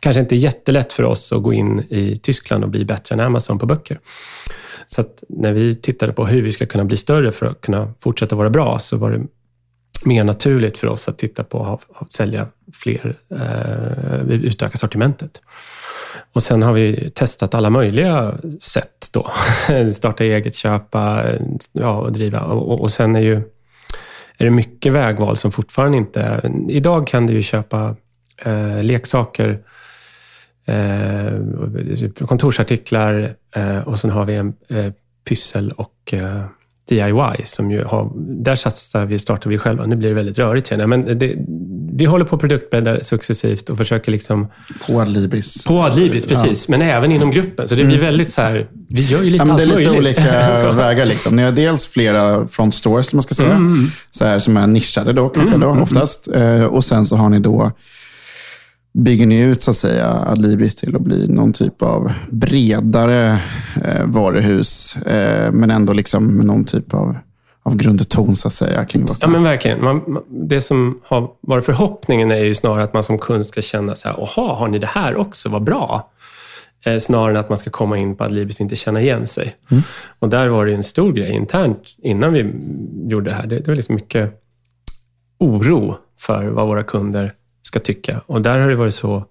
[0.00, 3.58] kanske inte jättelätt för oss att gå in i Tyskland och bli bättre än Amazon
[3.58, 3.98] på böcker.
[4.86, 7.92] Så att när vi tittade på hur vi ska kunna bli större för att kunna
[8.00, 9.20] fortsätta vara bra, så var det
[10.04, 15.40] mer naturligt för oss att titta på att sälja fler, eh, utöka sortimentet.
[16.32, 19.30] Och sen har vi testat alla möjliga sätt då.
[19.92, 21.22] Starta eget, köpa
[21.72, 22.40] ja, och driva.
[22.40, 23.36] Och, och sen är, ju,
[24.38, 26.50] är det mycket vägval som fortfarande inte...
[26.68, 27.96] Idag kan du ju köpa
[28.44, 29.60] eh, leksaker,
[30.66, 34.92] eh, kontorsartiklar eh, och sen har vi en eh,
[35.28, 36.44] pyssel och eh,
[36.88, 38.10] DIY som ju har,
[38.44, 39.86] där satsar vi, startar vi själva.
[39.86, 41.34] Nu blir det väldigt rörigt jag, men det,
[41.92, 44.46] vi håller på att produktbädda successivt och försöker liksom...
[44.86, 45.64] På Adlibris.
[45.64, 46.68] På Adlibris, precis.
[46.68, 47.68] Men även inom gruppen.
[47.68, 49.90] Så det blir väldigt så här, vi gör ju lite Ja, men det är lite
[49.90, 49.98] möjligt.
[50.18, 51.06] olika vägar.
[51.06, 51.36] Liksom.
[51.36, 53.86] Ni har dels flera front stores, som man ska säga, Mm.
[54.10, 56.28] så här, som är nischade då, kanske då, oftast.
[56.28, 57.72] Eh, och sen så har ni då
[58.96, 63.40] bygger ni ut så att säga Adlibris till att bli någon typ av bredare
[63.84, 67.16] eh, varuhus, eh, men ändå liksom med någon typ av,
[67.62, 69.84] av grundton så att säga kring vad Ja, men verkligen.
[69.84, 73.62] Man, man, det som har varit förhoppningen är ju snarare att man som kund ska
[73.62, 75.48] känna så här, jaha, har ni det här också?
[75.48, 76.10] Vad bra.
[76.84, 79.56] Eh, snarare än att man ska komma in på Adlibris och inte känna igen sig.
[80.18, 82.52] Och där var det en stor grej internt innan vi
[83.10, 83.46] gjorde det här.
[83.46, 84.42] Det, det var liksom mycket
[85.38, 87.32] oro för vad våra kunder
[87.66, 88.20] ska tycka.
[88.26, 89.24] Och där har det varit så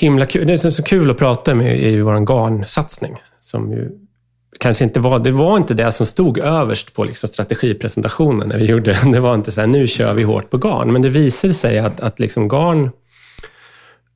[0.00, 0.46] himla kul.
[0.46, 3.16] Det som är så kul att prata med är ju vår garnsatsning.
[3.40, 3.90] Som ju
[4.60, 8.64] kanske inte var, det var inte det som stod överst på liksom strategipresentationen när vi
[8.64, 9.12] gjorde den.
[9.12, 10.92] Det var inte så här, nu kör vi hårt på garn.
[10.92, 12.90] Men det visade sig att, att liksom garn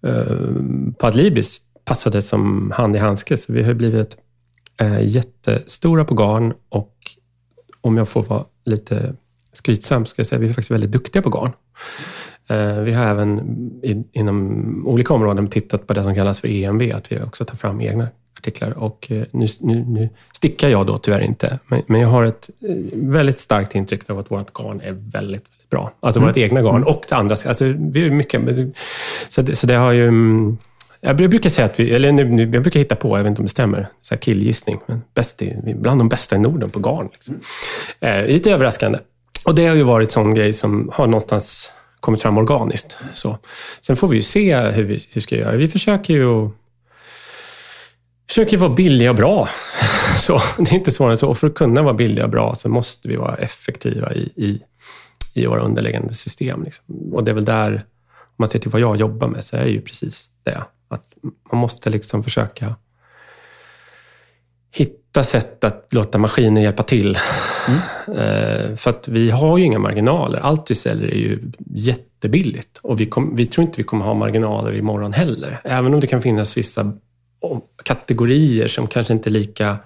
[0.07, 3.37] eh, på Adlibis passade som hand i handske.
[3.37, 4.17] Så vi har blivit
[4.81, 6.95] eh, jättestora på garn och
[7.81, 9.15] om jag får vara lite
[9.53, 11.53] skrytsam ska jag säga vi är faktiskt väldigt duktiga på garn.
[12.49, 13.41] Eh, Vi har även
[14.13, 17.81] inom olika områden tittat på det som kallas för EMV, att vi också tar fram
[17.81, 18.09] egna
[18.39, 18.79] artiklar.
[18.79, 22.51] Och eh, nu, nu, nu stickar jag då tyvärr inte, men, men jag har ett
[22.69, 25.93] eh, väldigt starkt intryck av att vårt garn är väldigt, väldigt bra.
[26.01, 27.37] Alltså vårt egna garn och det andra.
[27.47, 28.41] Alltså, vi är mycket,
[29.29, 30.09] så, det, så det har ju...
[30.09, 30.57] mm,
[31.01, 33.45] Jag brukar säga att vi, eller nu, jag brukar hitta på, jag vet inte om
[33.47, 37.09] det stämmer, så här killgissning, men bäst i, bland de bästa i Norden på garn.
[37.13, 37.41] Liksom.
[38.01, 38.99] Eh, lite överraskande.
[39.45, 42.97] Och det har ju varit sån grej som har någonstans kommit fram organiskt.
[43.13, 43.39] Så.
[43.81, 45.57] Sen får vi ju se hur vi, hur vi ska göra.
[45.57, 46.53] Vi försöker ju att
[48.29, 49.49] försöker vara billiga och bra.
[50.19, 51.29] Så, det är inte svårare än så.
[51.29, 54.63] Och för att kunna vara billiga och bra så måste vi vara effektiva i, i,
[55.35, 56.63] i våra underliggande system.
[56.63, 56.85] Liksom.
[57.13, 57.73] Och det är väl där,
[58.13, 60.63] om man ser till vad jag jobbar med, så är det ju precis det.
[60.89, 61.05] Att
[61.53, 62.77] man måste liksom försöka
[65.09, 67.17] hitta sätt att låta maskinen hjälpa till.
[68.09, 70.39] Eh, För att vi har ju inga marginaler.
[70.39, 72.81] Allt vi säljer är ju jättebilligt.
[72.83, 75.61] Och vi, kom, vi tror inte vi kommer ha marginaler imorgon heller.
[75.65, 76.93] Även om det kan finnas vissa
[77.85, 79.77] kategorier som kanske inte är lika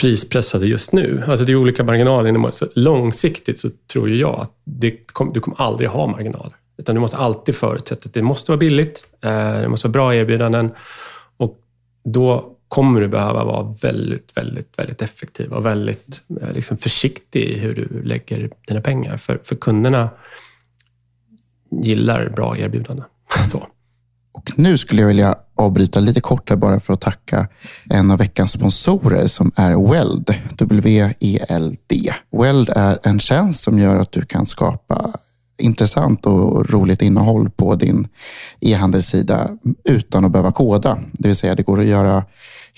[0.00, 1.22] prispressade just nu.
[1.26, 2.50] Alltså det är olika marginaler.
[2.50, 6.52] Så långsiktigt så tror jag att det kom, du kommer aldrig ha marginaler.
[6.78, 10.14] Utan du måste alltid förutsätta att det måste vara billigt, eh, det måste vara bra
[10.14, 10.70] erbjudanden
[11.38, 11.56] och
[12.04, 17.58] då kommer du behöva vara väldigt, väldigt, väldigt effektiv och väldigt eh, liksom försiktig i
[17.58, 19.16] hur du lägger dina pengar.
[19.16, 20.10] För, för kunderna
[21.82, 23.04] gillar bra erbjudanden.
[23.44, 23.66] Så.
[24.32, 27.48] Och nu skulle jag vilja avbryta lite kort här bara för att tacka
[27.90, 30.34] en av veckans sponsorer som är Weld.
[30.58, 32.12] W-E-L-D.
[32.30, 35.12] Weld är en tjänst som gör att du kan skapa
[35.58, 38.08] intressant och roligt innehåll på din
[38.60, 39.48] e-handelssida
[39.84, 40.98] utan att behöva koda.
[41.12, 42.24] Det vill säga det går att göra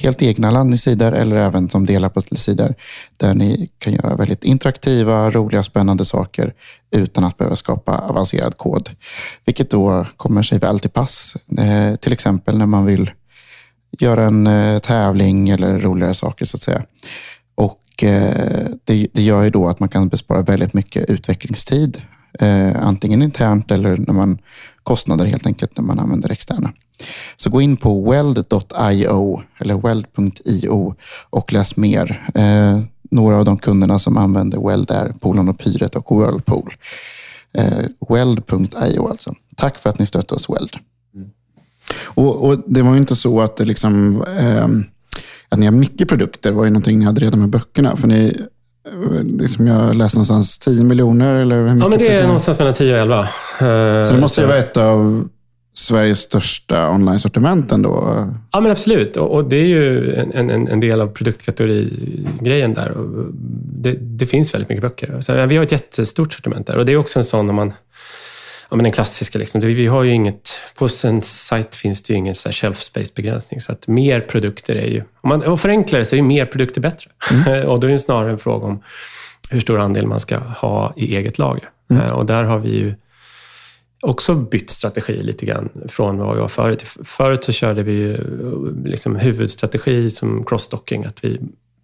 [0.02, 2.74] helt egna landningssidor eller även som delar på sidor
[3.16, 6.54] där ni kan göra väldigt interaktiva, roliga, spännande saker
[6.90, 8.90] utan att behöva skapa avancerad kod.
[9.44, 11.36] Vilket då kommer sig väl till pass.
[11.58, 13.10] Eh, till exempel när man vill
[13.98, 16.82] göra en eh, tävling eller roligare saker så att säga.
[17.54, 22.02] Och eh, det, det gör ju då att man kan bespara väldigt mycket utvecklingstid.
[22.38, 24.38] Eh, antingen internt eller när man
[24.82, 26.72] kostnader helt enkelt när man använder externa.
[27.36, 30.94] Så gå in på weld.io eller weld.io
[31.30, 32.30] och läs mer.
[32.34, 36.74] Eh, några av de kunderna som använder Weld är Polon och Pyret och Whirlpool.
[37.54, 39.34] Eh, Weld.io alltså.
[39.56, 40.76] Tack för att ni stöttar oss Weld.
[41.14, 41.30] Mm.
[42.06, 44.68] Och, och Det var ju inte så att det liksom, eh,
[45.48, 46.52] att ni har mycket produkter.
[46.52, 47.96] var ju någonting ni hade redan med böckerna.
[47.96, 48.36] För ni,
[49.24, 51.80] det som jag läste någonstans, 10 miljoner eller hur mycket?
[51.82, 53.18] Ja, men det är någonstans mellan 10 och 11.
[53.20, 55.28] Eh, Så det måste ju vara ett av
[55.74, 58.26] Sveriges största online-sortiment ändå.
[58.52, 59.16] Ja, men absolut.
[59.16, 62.92] Och, det är ju en, en, en del av produktkategorigrejen där.
[63.82, 65.20] Det, det finns väldigt mycket böcker.
[65.20, 66.76] Så vi har ett jättestort sortiment där.
[66.76, 67.72] Och det är också en sån, om man...
[68.70, 69.38] Ja, men den klassiska.
[69.38, 69.60] Liksom.
[69.60, 70.60] Vi har ju inget...
[70.78, 73.60] På en sajt finns det ju ingen så shelf space-begränsning.
[73.60, 75.02] Så att mer produkter är ju...
[75.20, 77.10] Om man och förenklar det så är ju mer produkter bättre.
[77.66, 78.82] och då är det snarare en fråga om
[79.50, 81.68] hur stor andel man ska ha i eget lager.
[81.90, 82.94] Eh, Och där har vi ju
[84.02, 86.82] också bytt strategi lite grann från vad vi var förut.
[87.04, 88.16] Förut så körde vi ju
[88.84, 91.40] liksom huvudstrategi som crossstocking, att vi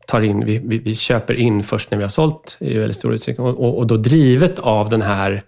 [0.06, 3.14] tar in, vi, vi, vi köper in först när vi har sålt i väldigt stor
[3.14, 3.46] utsträckning.
[3.46, 5.42] Och, och, och då drivet av den här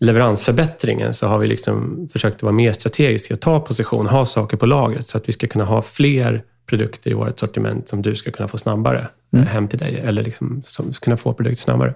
[0.00, 4.66] leveransförbättringen så har vi liksom försökt vara mer strategiska och ta position, ha saker på
[4.66, 8.30] lagret så att vi ska kunna ha fler produkter i vårt sortiment som du ska
[8.30, 11.94] kunna få snabbare eh, hem till dig eller liksom som, kunna få produkter snabbare.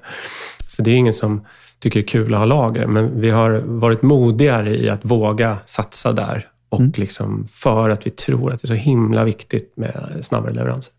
[0.69, 1.47] Så det är ingen som
[1.79, 5.59] tycker det är kul att ha lager, men vi har varit modigare i att våga
[5.65, 6.47] satsa där.
[6.69, 6.93] Och Mm.
[6.97, 10.95] liksom för att vi tror att det är så himla viktigt med snabbare leveranser.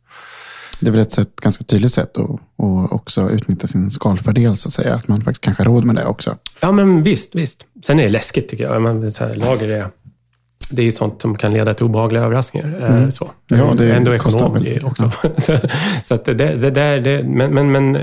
[0.79, 4.69] Det är väl ett sätt, ganska tydligt sätt att, att också utnyttja sin skalfördel, så
[4.69, 4.93] att säga.
[4.93, 6.35] Att man faktiskt kanske har råd med det också.
[6.59, 7.65] Ja, men visst, visst.
[7.85, 8.81] Sen är det läskigt tycker jag.
[8.81, 9.88] Men så här, lager är,
[10.71, 12.67] det är sånt som kan leda till obehagliga överraskningar.
[13.03, 13.29] eh, Så.
[13.51, 13.67] Mm.
[13.67, 15.11] Ja, det är Ändå ekonom också.
[15.38, 15.57] så
[16.03, 17.97] så att det, det där, det, men, men, men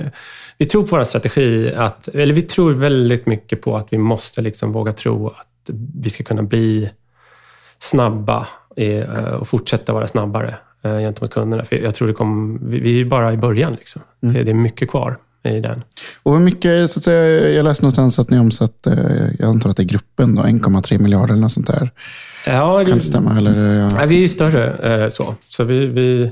[0.58, 4.40] vi tror på vår strategi att, eller vi tror väldigt mycket på att vi måste
[4.40, 6.90] liksom våga tro att vi ska kunna bli
[7.78, 10.54] snabba eh, och fortsätta vara snabbare
[10.84, 11.64] eh, gentemot kunderna.
[11.64, 13.72] För jag tror det kommer, vi, vi är bara i början.
[13.72, 14.02] Liksom.
[14.22, 14.34] Mm.
[14.34, 15.82] Det, det är mycket kvar i den.
[16.22, 18.94] Och hur mycket, så att säga, jag läste någonstans att ni omsatt, eh,
[19.38, 21.90] jag antar att det är gruppen, då, 1,3 miljarder eller något sånt där.
[22.46, 23.36] Ja, Kan det stämma?
[23.36, 23.88] Eller, ja.
[23.88, 25.34] Nej, vi är ju större eh, så.
[25.40, 26.30] Så vi, vi...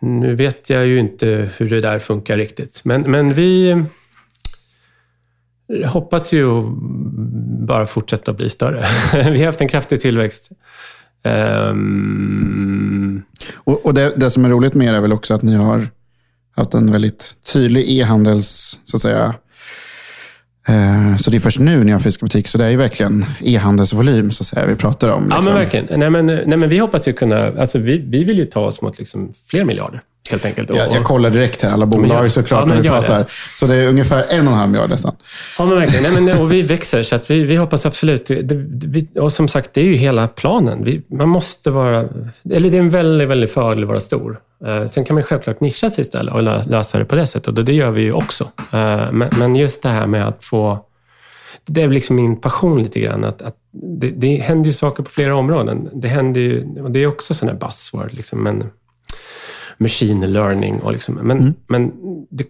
[0.00, 2.80] Nu vet jag ju inte hur det där funkar riktigt.
[2.84, 3.84] Men, men vi
[5.86, 6.46] hoppas ju
[7.66, 8.84] bara fortsätta bli större.
[9.30, 10.50] vi har haft en kraftig tillväxt.
[11.24, 13.22] Ehm,
[13.64, 15.88] Och, och det, det som är roligt med er är väl också att ni har
[16.56, 19.34] haft en väldigt tydlig e-handels, så att säga.
[20.68, 23.24] Eh, så det är först nu ni har fysisk butik, så det är ju verkligen
[23.40, 25.26] e-handelsvolym så att säga, vi pratar om.
[25.30, 25.54] Ja, liksom.
[25.54, 26.00] men verkligen.
[26.00, 27.52] Nej, men, nej, men vi hoppas ju kunna...
[27.58, 30.70] Alltså, vi, vi vill ju ta oss mot liksom fler miljarder, helt enkelt.
[30.70, 33.06] Jag, jag kollar direkt här, alla bolag gör- såklart, ja, när vi gör det.
[33.06, 33.26] pratar.
[33.58, 35.16] Så det är ungefär en och en halv miljard nästan.
[35.58, 36.12] Ja, men verkligen.
[36.14, 38.26] Nej, men, och vi växer, så att vi, vi hoppas absolut...
[38.26, 38.54] Det,
[38.86, 40.84] vi, och som sagt, det är ju hela planen.
[40.84, 42.08] Vi, man måste vara...
[42.50, 44.38] Eller det är en väldigt, väldigt fördel att vara stor.
[44.66, 47.58] Eh, sen kan man självklart nischa sig istället och lö, lösa det på det sättet.
[47.58, 48.44] Och det gör vi ju också.
[48.72, 50.78] Eh, men, men just det här med att få...
[51.66, 53.24] Det är liksom min passion lite grann.
[53.24, 55.88] Att, att det, det händer ju saker på flera områden.
[55.92, 56.66] Det händer ju...
[56.82, 58.12] Och det är också sån här buzzword.
[58.12, 58.64] Liksom, men,
[59.78, 61.14] machine learning och liksom...
[61.14, 61.92] Men, men
[62.30, 62.46] det,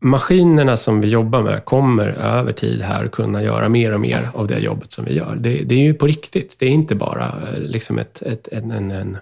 [0.00, 4.46] maskinerna som vi jobbar med kommer över tid här kunna göra mer och mer av
[4.46, 5.36] det jobbet som vi gör.
[5.40, 6.56] Det, det är ju på riktigt.
[6.58, 9.18] Det är inte bara eh, liksom ett, ett, en, en, en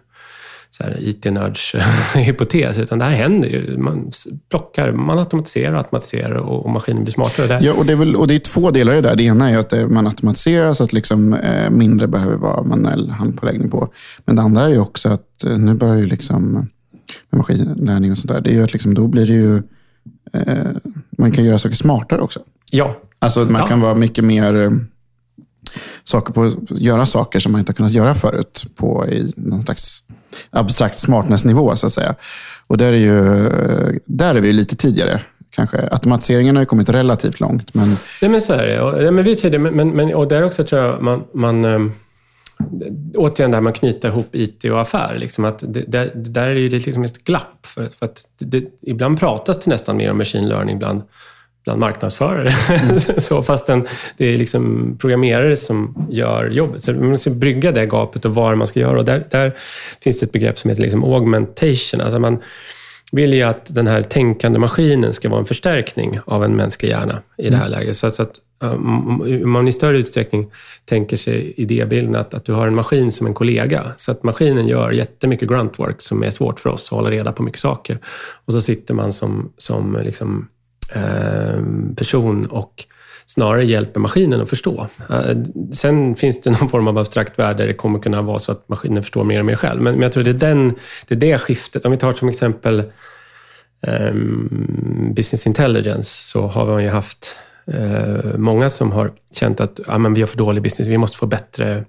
[0.99, 1.75] IT-nörds
[2.15, 3.79] hypotes, utan det här händer ju.
[3.79, 4.11] Man
[4.51, 7.43] plockar, man automatiserar och automatiserar och, och maskinen blir smartare.
[7.45, 9.17] Och det, Ja, och det, är väl, och det är två delar i det där.
[9.17, 13.11] Det ena är att det, man automatiserar så att liksom, eh, mindre behöver vara manuell
[13.11, 13.89] handpåläggning på.
[14.25, 16.53] Men det andra är ju också att eh, nu börjar ju liksom
[17.31, 18.41] med maskinlärning och sånt där.
[18.41, 19.57] Det är ju att liksom, då blir det ju
[20.33, 20.69] eh,
[21.19, 22.41] man kan göra saker smartare också.
[22.73, 23.67] ja, Alltså man Ja.
[23.67, 24.71] kan vara mycket mer eh,
[26.05, 30.05] saker på, göra saker som man inte har kunnat göra förut på i någon slags
[30.51, 32.15] abstrakt smartnessnivå, så att säga.
[32.67, 33.15] Och där är, ju,
[34.05, 35.89] där är vi ju lite tidigare kanske.
[35.91, 38.81] Automatiseringen har ju kommit relativt långt, men Nej, men så är det.
[38.81, 41.25] Och, ja, men vi är tidigare, men, men, och där också tror jag man...
[41.33, 41.93] man ehm,
[43.17, 45.17] återigen det här med att knyta ihop IT och affär.
[45.19, 47.67] Liksom att det, där, där är det liksom ett glapp.
[47.67, 51.03] För, för att det, ibland pratas det nästan mer om machine learning bland,
[51.69, 52.51] bland marknadsförare.
[53.21, 56.83] så fastän det är liksom programmerare som gör jobbet.
[56.83, 58.99] Så man måste brygga det gapet och vad man ska göra.
[58.99, 59.53] Och där, där
[60.01, 62.01] finns det ett begrepp som heter liksom augmentation.
[62.01, 62.39] Alltså man,
[63.13, 67.23] vill ju att den här tänkande maskinen ska vara en förstärkning av en mänsklig hjärna
[67.39, 67.97] i det här läget.
[67.97, 70.51] Så, att um, man i större utsträckning
[70.85, 73.93] tänker sig idébilden att, att du har en maskin som en kollega.
[73.97, 77.43] Så att maskinen gör jättemycket gruntwork som är svårt för oss att hålla reda på
[77.43, 77.99] mycket saker.
[78.45, 80.49] Och så sitter man som, som liksom,
[80.95, 81.63] Eh,
[81.97, 82.85] person och
[83.27, 84.87] snarare hjälper maskinen att förstå.
[85.11, 85.37] Eh,
[85.73, 88.69] sen finns det någon form av abstrakt värld där det kommer kunna vara så att
[88.69, 89.83] maskinen förstår mer och mer själv.
[89.83, 90.75] Men jag tror det är, den,
[91.07, 91.85] det, är det skiftet.
[91.85, 92.79] Om vi tar som exempel
[93.83, 94.15] eh,
[95.15, 97.37] business intelligence så har man ju haft
[98.37, 101.27] många som har känt att ja, men vi har för dålig business, vi måste få
[101.27, 101.85] bättre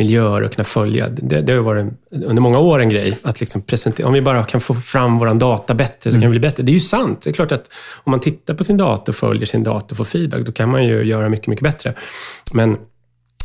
[0.00, 1.08] miljöer och kunna följa.
[1.08, 3.18] Det, det har varit under många år en grej.
[3.22, 6.38] Att liksom presentera, om vi bara kan få fram vår data bättre så kan vi
[6.38, 6.62] bli bättre.
[6.62, 7.20] Det är ju sant.
[7.22, 7.70] Det är klart att
[8.04, 10.86] om man tittar på sin dator, följer sin dator och får feedback, då kan man
[10.86, 11.94] ju göra mycket, mycket bättre.
[12.54, 12.76] Men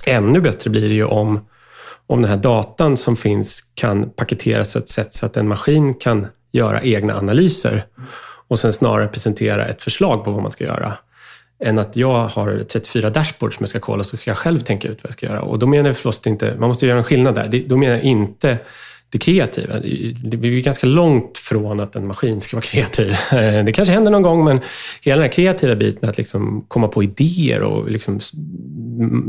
[0.05, 1.39] ännu bättre blir det ju om,
[2.07, 5.93] om den här datan som finns kan paketeras på ett sätt så att en maskin
[5.93, 7.85] kan göra egna analyser
[8.47, 10.93] och sen snarare presentera ett förslag på vad man ska göra
[11.63, 14.87] än att jag har 34 dashboards som jag ska kolla så ska jag själv tänka
[14.87, 15.41] ut vad jag ska göra.
[15.41, 17.63] Och då menar jag förstås inte, man måste göra en skillnad där.
[17.67, 18.57] Då menar jag inte
[19.09, 19.79] det kreativa.
[19.79, 23.15] Vi är ganska långt från att en maskin ska vara kreativ.
[23.65, 24.59] Det kanske händer någon gång, men
[25.01, 28.19] hela den här kreativa biten, att liksom komma på idéer och liksom,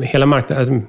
[0.03, 0.89] hela marknaden, alltså,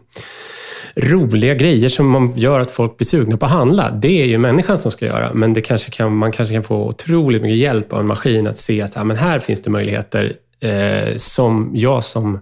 [0.95, 3.91] roliga grejer som man gör att folk blir sugna på att handla.
[3.91, 6.88] Det är ju människan som ska göra, men det kanske kan, man kanske kan få
[6.88, 10.34] otroligt mycket hjälp av en maskin att se att ja, men här finns det möjligheter
[10.59, 12.39] eh, som jag som...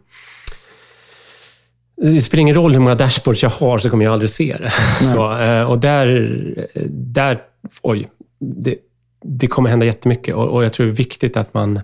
[1.97, 4.71] Det spelar ingen roll hur många dashboards jag har så kommer jag aldrig se det.
[5.06, 7.41] Så, eh, och där, där...
[7.82, 8.08] Oj.
[8.39, 8.75] Det,
[9.23, 11.80] det kommer hända jättemycket och, och jag tror det är viktigt att man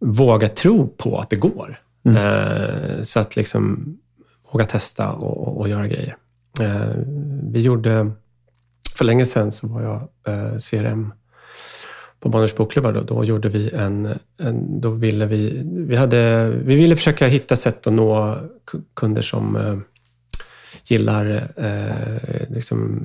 [0.00, 1.78] vågar tro på att det går.
[2.06, 3.96] Eh, så att liksom
[4.52, 6.16] våga testa och, och, och göra grejer.
[6.60, 6.96] Eh,
[7.42, 8.10] vi gjorde,
[8.96, 11.12] för länge sedan så var jag eh, CRM
[12.24, 12.92] på Bonniers bokklubbar.
[12.92, 17.56] Då, då gjorde vi en, en, då ville vi, vi, hade, vi ville försöka hitta
[17.56, 18.36] sätt att nå
[18.96, 19.76] kunder som eh,
[20.84, 23.02] gillar eh, liksom,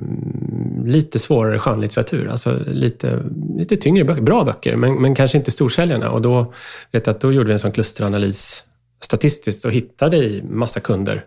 [0.86, 2.28] lite svårare skönlitteratur.
[2.28, 3.22] Alltså lite,
[3.56, 6.10] lite tyngre böcker, bra böcker, men, men kanske inte storsäljarna.
[6.10, 6.52] Och då,
[6.92, 8.64] vet jag, då gjorde vi en sån klusteranalys
[9.02, 11.24] statistiskt och hittade i massa kunder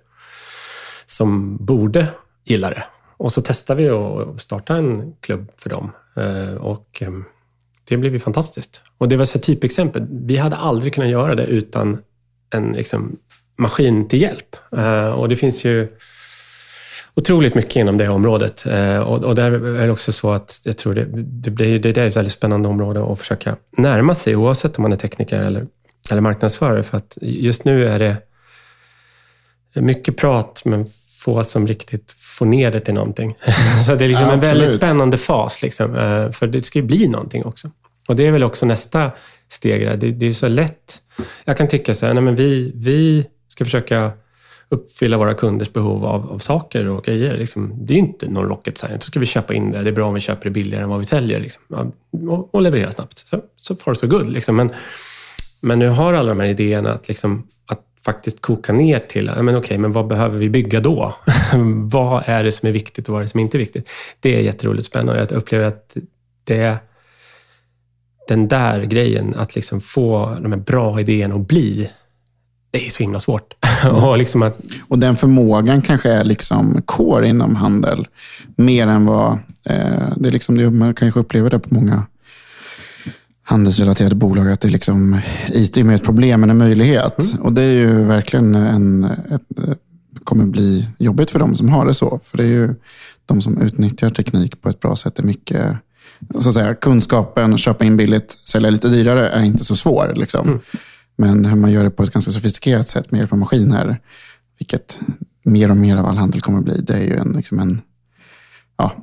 [1.06, 2.08] som borde
[2.46, 2.84] gilla det.
[3.18, 5.92] Och så testade vi att starta en klubb för dem.
[6.16, 7.12] Eh, Och eh,
[7.90, 8.82] det blev ju fantastiskt.
[8.98, 10.08] Och det var ett typexempel.
[10.10, 11.98] Vi hade aldrig kunnat göra det utan
[12.50, 13.18] en liksom,
[13.58, 14.56] maskin till hjälp.
[14.78, 15.88] Eh, och det finns ju
[17.16, 18.66] otroligt mycket inom det området.
[18.66, 21.98] Eh, och, och där är det också så att jag tror det, det, blir, det
[21.98, 25.68] är ett väldigt spännande område att försöka närma sig, oavsett om man är tekniker eller,
[26.12, 26.84] eller marknadsförare.
[26.84, 28.18] För att just nu är det
[29.82, 30.86] mycket prat, men
[31.20, 33.36] få som riktigt får ner det till någonting.
[33.86, 36.86] Så det är liksom Ja, en väldigt spännande fas, liksom, eh, för det ska ju
[36.86, 37.70] bli någonting också.
[38.08, 39.12] Och det är väl också nästa
[39.48, 39.86] steg.
[39.86, 39.98] där.
[39.98, 41.02] Det, det är så lätt.
[41.46, 44.12] Jag kan tycka så här, nej men vi, vi ska försöka
[44.70, 47.38] uppfylla våra kunders behov av, av saker och grejer.
[47.38, 47.74] Liksom.
[47.86, 49.06] Det är ju inte någon rocket science.
[49.06, 49.82] Så ska vi köpa in det.
[49.82, 51.40] Det är bra om vi köper det billigare än vad vi säljer.
[51.40, 51.64] Liksom.
[52.30, 53.26] Och, och leverera snabbt.
[53.30, 54.30] Så, så far so good.
[54.30, 54.56] Liksom.
[54.56, 54.70] Men,
[55.62, 59.56] men nu har alla de här idéerna att, liksom, att faktiskt koka ner till, men
[59.56, 61.16] okej, men vad behöver vi bygga då?
[61.90, 63.90] vad är det som är viktigt och vad är det som inte är viktigt?
[64.20, 65.20] Det är jätteroligt spännande.
[65.20, 65.98] Jag upplever att
[66.44, 66.78] det
[68.28, 71.90] den där grejen, att liksom få de här bra idéerna att bli,
[72.72, 73.54] det är så himla svårt.
[73.92, 78.08] och liksom att, Och den förmågan kanske är liksom core inom handel.
[78.56, 79.32] Mer än vad...
[79.66, 82.06] Eh, det är liksom man kanske upplever det på många
[83.54, 84.52] handelsrelaterade bolag.
[84.52, 85.20] Att det är liksom,
[85.54, 87.36] IT är mer ett problem än en möjlighet.
[87.40, 89.04] Och det är ju verkligen en...
[89.04, 89.74] Ett, eh,
[90.24, 92.20] kommer bli jobbigt för dem som har det så.
[92.24, 92.76] För det är ju
[93.26, 95.78] de som utnyttjar teknik på ett bra sätt är mycket...
[96.40, 100.14] Så att säga, kunskapen, köpa in billigt, sälja lite dyrare är inte så svår.
[100.16, 100.60] Liksom.
[101.18, 104.00] Men hur man gör det på ett ganska sofistikerat sätt med hjälp av maskiner,
[104.60, 105.02] vilket
[105.44, 107.82] mer och mer av all handel kommer att bli, det är ju en, liksom en
[108.78, 109.03] ja,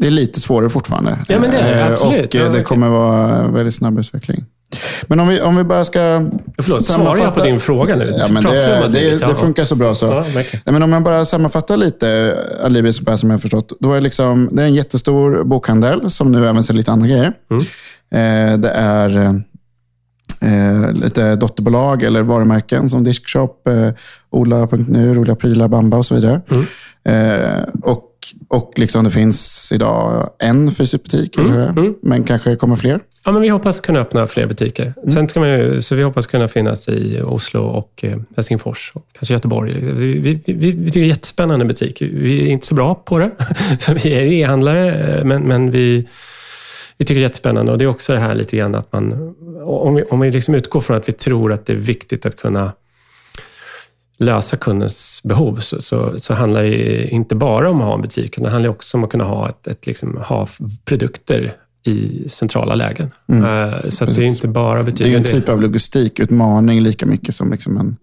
[0.00, 1.18] det är lite svårare fortfarande.
[1.28, 2.34] Ja, men det är det, Eh, absolut.
[2.34, 4.44] Och Ja, eh, det kommer vara väldigt snabb utveckling.
[5.06, 6.00] Men om vi, om vi bara ska
[6.62, 8.14] förlåt, svarar jag på din fråga nu?
[8.18, 10.06] Ja, men det, det, det funkar så bra så.
[10.06, 10.24] Ja.
[10.34, 13.72] Nej, men om jag bara sammanfattar lite Alibi så som jag har förstått.
[13.80, 17.32] Då är liksom, det är en jättestor bokhandel som nu även säljer lite andra grejer.
[17.50, 18.52] Mm.
[18.52, 19.42] Eh, det är
[20.42, 23.88] eh, lite dotterbolag eller varumärken som Diskshop, eh,
[24.30, 26.40] Ola.nu, Roliga Prylar, Bamba och så vidare.
[26.50, 26.66] Mm.
[27.04, 28.08] Eh, och
[28.48, 31.42] och liksom det finns idag en fysisk butik, det?
[31.42, 31.94] mm.
[32.02, 33.00] men kanske kommer fler.
[33.24, 34.94] Ja, men vi hoppas kunna öppna fler butiker.
[35.08, 39.06] Sen ska man ju, så vi hoppas kunna finnas i Oslo och eh, Helsingfors och
[39.12, 39.72] kanske Göteborg.
[39.72, 42.02] Vi, vi, vi, vi tycker det är jättespännande butik.
[42.02, 43.30] Vi är inte så bra på det.
[44.04, 46.08] vi är e-handlare, eh, men, men vi,
[47.02, 47.72] vi tycker det är jättespännande.
[47.72, 49.34] Och det är också det här lite grann att man...
[49.64, 52.36] Om vi, om vi liksom utgår från att vi tror att det är viktigt att
[52.36, 52.72] kunna
[54.18, 58.32] lösa kundens behov så, så, så handlar det inte bara om att ha en butik,
[58.32, 60.46] utan det handlar också om att kunna ha, ett, ett, liksom, ha
[60.84, 63.10] produkter i centrala lägen.
[63.32, 64.84] Eh, så att det är inte bara Mm.
[64.84, 65.14] Det är butiken.
[65.14, 67.96] en typ av logistikutmaning lika mycket som liksom en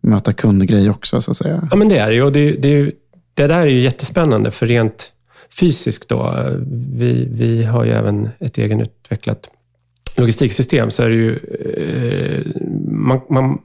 [0.00, 1.68] möta kundgrej också, så att säga.
[1.70, 2.22] Ja, men det är det.
[2.22, 2.92] Och det, det,
[3.34, 5.12] det där är ju jättespännande, för rent
[5.50, 6.34] fysiskt då,
[6.92, 9.50] vi, vi har ju även ett egenutvecklat
[10.16, 11.36] logistiksystem, så är det ju...
[11.36, 13.58] Eh, man, man,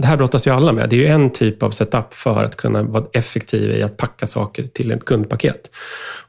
[0.00, 0.88] det här brottas ju alla med.
[0.88, 4.26] Det är ju en typ av setup för att kunna vara effektiv i att packa
[4.26, 5.70] saker till ett kundpaket.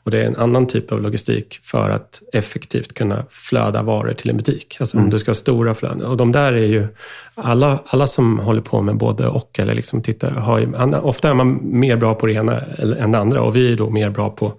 [0.04, 4.30] Och det är en annan typ av logistik för att effektivt kunna flöda varor till
[4.30, 4.78] en butik.
[4.80, 6.02] Alltså om du ska ha stora flöden.
[6.02, 6.88] Och de där är ju...
[7.36, 11.34] Alla, alla som håller på med både och, eller liksom tittar, har ju, ofta är
[11.34, 12.62] man mer bra på det ena
[13.00, 14.54] än det andra och vi är då mer bra på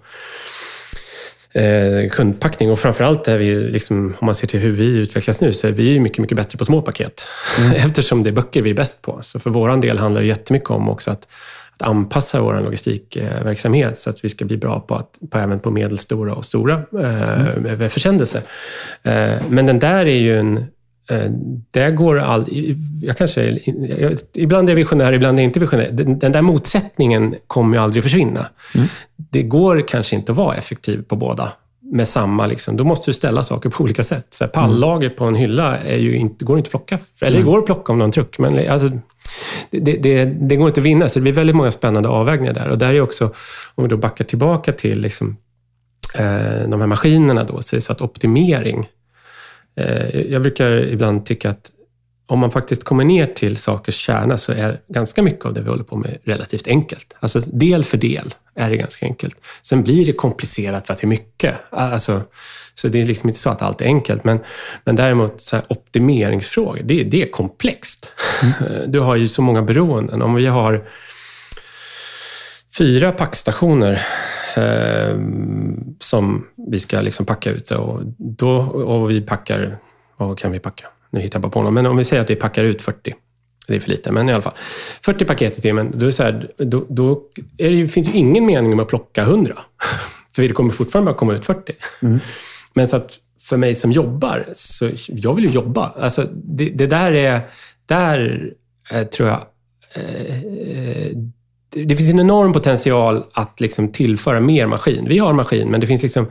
[1.53, 2.71] eh, kundpackning.
[2.71, 5.67] Och framförallt är vi, ju liksom, om man ser till hur vi utvecklas nu, så
[5.67, 7.27] är vi mycket, mycket bättre på små paket.
[7.75, 9.19] Eftersom det är böcker vi är bäst på.
[9.21, 11.27] Så för vår del handlar det jättemycket om också att,
[11.77, 15.71] att anpassa vår logistikverksamhet så att vi ska bli bra på, att, på även på
[15.71, 18.41] medelstora och stora eh, försändelser.
[19.03, 20.65] Eh, men den där är ju en
[21.11, 21.31] Eh,
[21.71, 22.45] Det går all,
[23.01, 23.59] jag kanske,
[23.99, 25.89] jag, ibland är jag visionär, ibland är jag inte visionär.
[25.91, 28.45] Den, den där motsättningen kommer ju aldrig försvinna.
[29.31, 31.51] Det går kanske inte att vara effektiv på båda
[31.93, 32.47] med samma.
[32.47, 32.77] Liksom.
[32.77, 34.27] Då måste du ställa saker på olika sätt.
[34.29, 36.99] Så här, pallager på en hylla är ju inte, går inte att plocka.
[37.21, 38.89] Eller det går att plocka om någon truck, men alltså,
[39.69, 41.09] det, det, det går inte att vinna.
[41.09, 42.69] Så det blir väldigt många spännande avvägningar där.
[42.69, 43.25] Och där är också,
[43.75, 45.37] om vi då backar tillbaka till liksom,
[46.15, 48.87] eh, de här maskinerna då, så är det så att optimering
[50.29, 51.71] jag brukar ibland tycka att
[52.31, 55.69] om man faktiskt kommer ner till sakers kärna så är ganska mycket av det vi
[55.69, 57.15] håller på med relativt enkelt.
[57.19, 59.37] Alltså del för del är det ganska enkelt.
[59.61, 61.55] Sen blir det komplicerat för att det är mycket.
[61.69, 62.21] Alltså,
[62.73, 64.23] så det är liksom inte så att allt är enkelt.
[64.23, 64.39] Men,
[64.83, 68.11] men däremot så optimeringsfrågor, det, det är komplext.
[68.43, 68.81] Mm.
[68.91, 70.21] Du har ju så många beroenden.
[70.21, 70.87] Om vi har
[72.77, 74.01] fyra packstationer
[74.57, 75.15] eh,
[75.99, 77.71] som vi ska liksom packa ut.
[77.71, 79.77] Och, då, och vi packar,
[80.17, 80.87] vad kan vi packa?
[81.09, 83.13] Nu hittar jag bara på något, men om vi säger att vi packar ut 40.
[83.67, 84.53] Det är för lite, men i alla fall.
[85.01, 87.21] 40 paket i timmen, då, är så här, då, då
[87.57, 89.57] är det, finns ju ingen mening med att plocka 100.
[90.35, 91.73] för det kommer fortfarande bara komma ut 40.
[92.01, 92.19] Mm.
[92.73, 95.93] Men så att för mig som jobbar, så jag vill ju jobba.
[95.99, 97.41] Alltså, det, det där är,
[97.85, 98.49] där
[98.91, 99.41] eh, tror jag,
[99.93, 101.11] eh,
[101.73, 105.05] det finns en enorm potential att liksom tillföra mer maskin.
[105.09, 106.27] Vi har maskin, men det finns liksom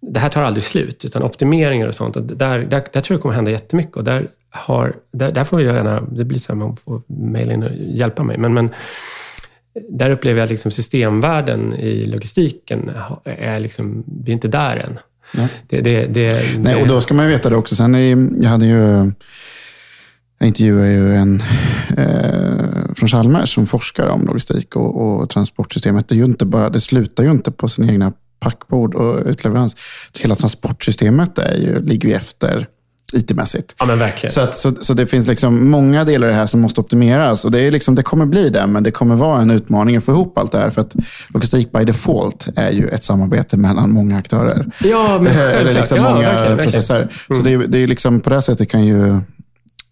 [0.00, 2.16] det här tar aldrig slut, utan optimeringar och sånt.
[2.16, 3.96] Och där, där, där tror jag det kommer hända jättemycket.
[3.96, 7.52] Och där, har, där, där får jag gärna, det blir så här, man får mejla
[7.52, 8.38] in och hjälpa mig.
[8.38, 8.70] Men, men
[9.90, 12.90] där upplever jag att liksom systemvärlden i logistiken
[13.24, 14.98] är liksom, vi är inte där än.
[15.34, 15.48] Nej.
[15.66, 17.76] Det, det, det, Nej, och då ska man ju veta det också.
[17.76, 19.12] Sen är, jag hade ju
[20.38, 21.42] jag intervjuade ju en
[21.96, 26.08] eh, från Chalmers som forskar om logistik och, och transportsystemet.
[26.08, 29.76] Det, är ju inte bara, det slutar ju inte på sin egna packbord och utleverans.
[30.20, 32.66] Hela transportsystemet är ju, ligger ju efter
[33.12, 33.74] IT-mässigt.
[33.78, 34.32] Ja, men verkligen.
[34.32, 37.44] Så, att, så, så, det finns liksom många delar i det här som måste optimeras.
[37.44, 40.04] Och det, är liksom, det kommer bli det, men det kommer vara en utmaning att
[40.04, 40.70] få ihop allt det här.
[40.70, 40.96] För att
[41.34, 44.66] logistik by default är ju ett samarbete mellan många aktörer.
[44.84, 46.96] Ja, men Eller liksom ja, många verkligen, processer.
[46.96, 47.10] Mm.
[47.28, 49.20] Så det, det är liksom, på det sättet kan ju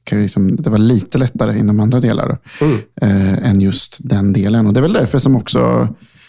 [0.08, 2.78] kan liksom, det vara lite lättare inom andra delar mm.
[3.00, 4.66] eh, än just den delen.
[4.66, 5.88] Och Det är väl därför som också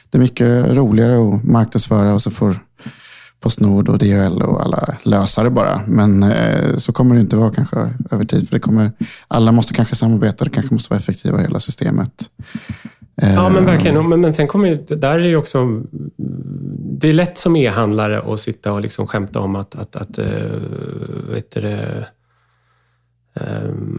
[0.10, 2.56] det är mycket roligare att marknadsföra och så får
[3.40, 5.82] Postnord och DHL och alla lösa det bara.
[5.88, 8.50] Men eh, så kommer det inte vara kanske över tid.
[8.50, 8.92] För det kommer,
[9.28, 12.30] alla måste kanske samarbeta och det kanske måste vara effektivare i hela systemet.
[13.16, 14.10] Ja, men verkligen.
[14.10, 15.82] Men, men sen kommer ju, där är ju också...
[17.00, 20.26] Det är lätt som e-handlare att sitta och liksom skämta om att, att, att äh,
[21.32, 22.08] vet det,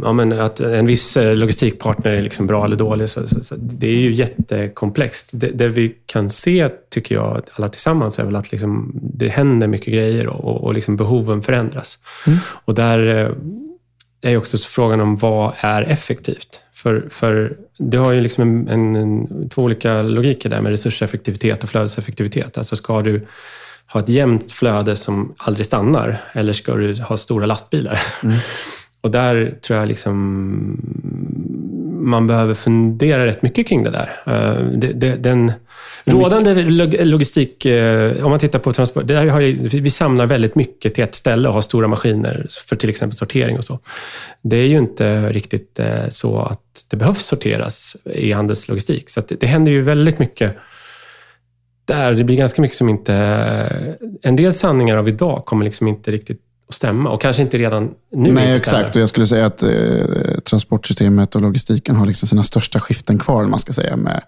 [0.02, 3.08] ja, men att en viss eh, logistikpartner är liksom bra eller dålig.
[3.08, 5.30] Så, så, så det är ju jättekomplext.
[5.32, 9.66] Det, det, vi kan se, tycker jag, alla tillsammans, är väl att liksom, det händer
[9.66, 11.98] mycket grejer och, och liksom behoven förändras.
[12.26, 12.38] Mm.
[12.64, 13.30] Och där eh,
[14.22, 16.60] är också frågan om vad är effektivt?
[16.72, 21.68] För, för du har ju liksom en, en, två olika logiker där med resurseffektivitet och
[21.68, 22.58] flödeseffektivitet.
[22.58, 23.26] Alltså ska du
[23.86, 28.00] ha ett jämnt flöde som aldrig stannar eller ska du ha stora lastbilar?
[28.22, 28.36] Mm.
[29.00, 30.16] Och där tror jag liksom
[32.00, 34.10] man behöver fundera rätt mycket kring det där.
[34.26, 35.52] Eh, den
[36.04, 36.54] rådande
[37.04, 39.40] logistik, eh, om man tittar på transport, där har
[39.80, 43.58] vi samlar väldigt mycket till ett ställe och har stora maskiner för till exempel sortering
[43.58, 43.78] och så.
[44.42, 49.10] Det är ju inte riktigt eh, så att det behövs sorteras i handelslogistik.
[49.10, 50.56] Så det, det händer ju väldigt mycket
[51.84, 52.12] där.
[52.12, 53.14] Det blir ganska mycket som inte...
[54.22, 56.40] En del sanningar av idag kommer liksom inte riktigt
[56.70, 58.32] att stämma och kanske inte redan nu.
[58.32, 58.96] Nej, exakt.
[58.96, 59.70] Och jag skulle säga att eh,
[60.44, 64.20] transportsystemet och logistiken har liksom sina största skiften kvar, man ska säga, med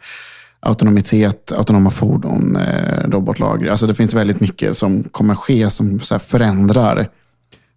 [0.61, 3.71] autonomitet, autonoma fordon, eh, robotlager.
[3.71, 7.09] Alltså det finns väldigt mycket som kommer ske som förändrar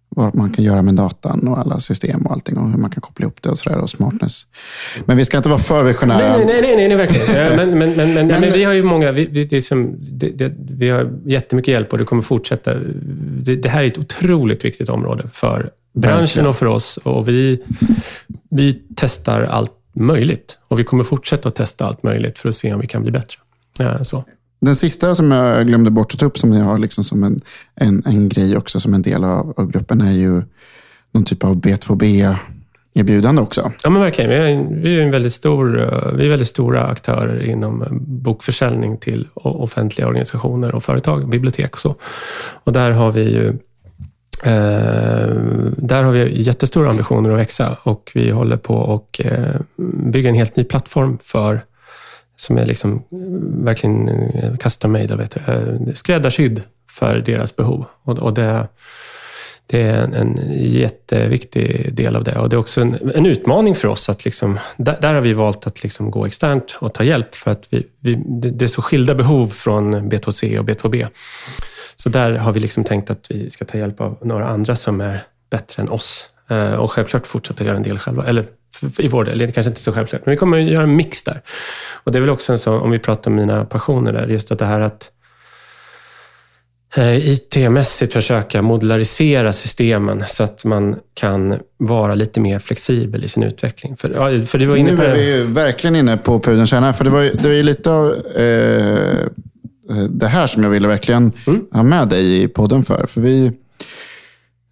[0.08, 3.00] vad man kan göra med datan och alla system och allting och hur man kan
[3.00, 4.46] koppla ihop det och sådär och smartness.
[5.04, 6.18] Men vi ska inte vara för visionära.
[6.18, 7.56] Nej, nej, nej, nej, nej verkligen.
[7.56, 10.52] men, men, men, men, men, vi har ju många, vi, det är som, det, det,
[10.58, 12.74] vi har jättemycket hjälp och det kommer fortsätta.
[12.74, 17.62] Det, det här är ett otroligt viktigt område för branschen och för oss och vi,
[18.50, 22.74] vi testar allt möjligt och vi kommer fortsätta att testa allt möjligt för att se
[22.74, 23.38] om vi kan bli bättre.
[23.78, 24.24] Ja, så.
[24.66, 27.36] Den sista som jag glömde bort att ta upp, som ni har liksom som en,
[27.74, 30.42] en, en grej också som en del av, av gruppen, är ju
[31.12, 33.72] någon typ av B2B-erbjudande också.
[33.82, 34.30] Ja, men verkligen.
[34.30, 37.88] Vi är, vi är, en väldigt stor, eh, vi är väldigt stora aktörer inom eh,
[38.00, 41.94] bokförsäljning till offentliga organisationer och företag, bibliotek och så.
[42.64, 43.52] Och där har vi ju
[44.44, 45.34] Eh,
[45.76, 49.60] där har vi jättestora ambitioner att växa och vi håller på att eh,
[50.12, 51.64] bygga en helt ny plattform för
[52.36, 53.02] som är liksom
[53.64, 57.84] verkligen eh, custom made, vet du, skräddarsydd för deras behov.
[58.02, 58.68] Och, och det,
[59.66, 62.38] det är en, en, jätteviktig del av det.
[62.38, 64.08] Och det är också en, en utmaning för oss.
[64.08, 67.50] att liksom, där, där, har vi valt att liksom gå externt och ta hjälp för
[67.50, 71.06] att vi, vi, det, är så skilda behov från B2C och B2B.
[71.96, 75.00] Så där har vi liksom tänkt att vi ska ta hjälp av några andra som
[75.00, 75.18] är
[75.50, 76.26] bättre än oss.
[76.48, 78.26] Eh, och självklart fortsätta göra en del själva.
[78.26, 78.44] Eller
[78.98, 80.26] i vår del, det är kanske inte så självklart.
[80.26, 81.40] Men vi kommer att göra en mix där.
[82.04, 84.52] Och det är väl också en sån, om vi pratar om mina passioner där, just
[84.52, 85.10] att det här att
[86.96, 93.42] eh, IT-mässigt försöka modularisera systemen så att man kan vara lite mer flexibel i sin
[93.42, 93.96] utveckling.
[93.96, 96.70] För, ja, för du var inne nu på är vi ju verkligen inne på pudelns
[96.70, 96.92] kärna.
[96.92, 99.26] För det var ju, det var ju lite av eh,
[100.10, 101.64] det här som jag ville verkligen Mm.
[101.72, 103.06] ha med dig i podden för.
[103.06, 103.52] För vi,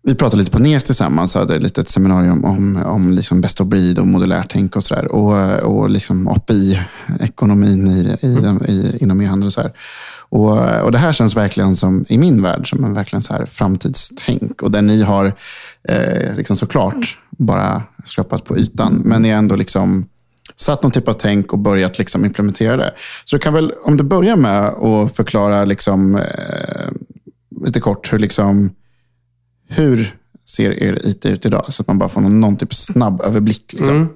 [0.06, 3.98] vi pratade lite på NES tillsammans, hade ett seminarium om, om liksom best of breed
[3.98, 5.12] och modulärt tänk och sådär.
[5.12, 9.70] Och, och liksom API-ekonomin i, i, den- i, inom e-handel och så.
[10.28, 13.46] Och, och det här känns verkligen som, i min värld, som en verkligen så här
[13.46, 14.62] framtidstänk.
[14.62, 15.32] Och där ni har
[15.88, 20.06] eh, liksom såklart bara skrapat på ytan, men ni har ändå liksom
[20.56, 22.92] satt någon typ av tänk och börjat liksom implementera det.
[23.24, 26.90] Så du kan väl, om du börjar med att förklara liksom, eh,
[27.64, 28.70] lite kort hur, liksom,
[29.68, 30.16] hur
[30.48, 31.64] ser er IT ut idag?
[31.68, 33.72] Så att man bara får någon, någon typ snabb överblick.
[33.72, 33.96] Liksom.
[33.96, 34.08] Mm.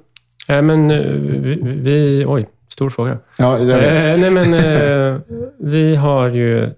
[0.48, 2.24] Eh, men eh, vi, vi...
[2.26, 3.18] Oj, stor fråga.
[3.38, 4.06] Ja, jag vet.
[4.06, 5.20] Eh, nej, men, eh,
[5.58, 6.70] vi har ju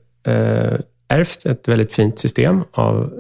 [1.09, 3.13] ärvt ett väldigt fint system av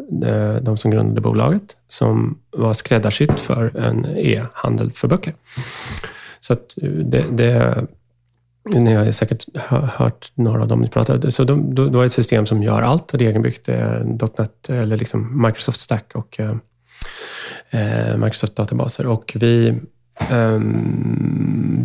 [0.62, 5.34] de som grundade bolaget som var skräddarsytt för en e-handel för böcker.
[6.40, 6.57] Så
[7.05, 7.84] det, det
[8.65, 9.45] ni har säkert
[9.97, 11.31] hört några av dem ni pratade.
[11.31, 13.69] Så de, då, då är det ett system som gör allt och det är egenbyggt.
[13.69, 16.55] Eh, det är .NET eller liksom Microsoft Stack och eh,
[17.71, 19.07] eh Microsoft databaser.
[19.07, 19.69] Och vi,
[20.31, 20.61] eh,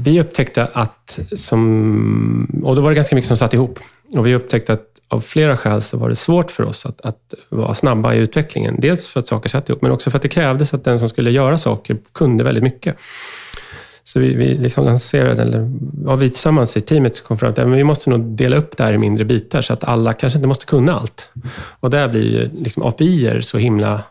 [0.03, 3.79] vi upptäckte att, som, och då var det ganska mycket som satt ihop.
[4.11, 7.33] Och vi upptäckte att av flera skäl så var det svårt för oss att, att
[7.49, 8.75] vara snabba i utvecklingen.
[8.79, 11.09] Dels för att saker satt ihop, men också för att det krävdes att den som
[11.09, 12.95] skulle göra saker kunde väldigt mycket.
[14.07, 15.71] Så vi, vi liksom lanserade, eller
[16.05, 18.83] ja, vi tillsammans i teamet kom fram till att vi måste nog dela upp det
[18.83, 21.29] här i mindre bitar så att alla kanske inte måste kunna allt.
[21.79, 24.01] Och där blir ju liksom API så himla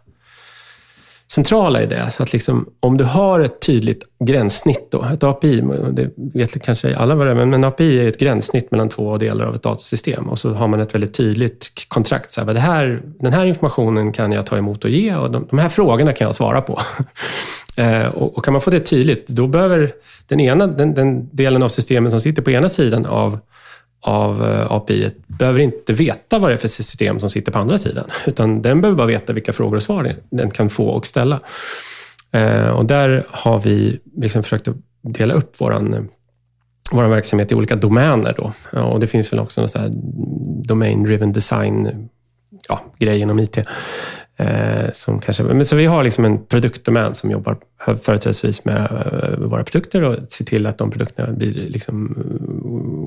[1.33, 2.11] centrala i det.
[2.11, 5.63] Så att liksom, om du har ett tydligt gränssnitt, då, ett API,
[5.93, 9.19] det vet kanske alla vad det är, men men API är ett gränssnitt mellan två
[9.19, 10.29] delar av ett datasystem.
[10.29, 12.31] Och så har man ett väldigt tydligt kontrakt.
[12.31, 15.47] Så här, det här, den här informationen kan jag ta emot och ge och de,
[15.51, 16.81] de här frågorna kan jag svara på.
[17.77, 19.93] Eh, och, och kan man få det tydligt, då behöver
[20.27, 23.39] den ena den, den delen av systemet som sitter på ena sidan av
[24.05, 27.79] av eh, API behöver inte veta vad det är för system som sitter på andra
[27.79, 28.05] sidan.
[28.27, 31.41] Utan den behöver bara veta vilka frågor och svar den kan få och ställa.
[32.33, 36.01] Eh, och där har vi liksom försökt att dela upp vår eh,
[36.93, 38.35] vår verksamhet i olika domäner.
[38.37, 38.53] Då.
[38.81, 39.79] Och det finns väl också någon så
[40.69, 42.09] domain-driven design
[42.69, 43.59] ja, grej inom IT.
[44.37, 47.57] Eh, som kanske, men så vi har liksom en produktdomän som jobbar
[48.03, 48.89] företrädesvis med
[49.23, 52.17] eh, våra produkter och ser till att de produkterna blir liksom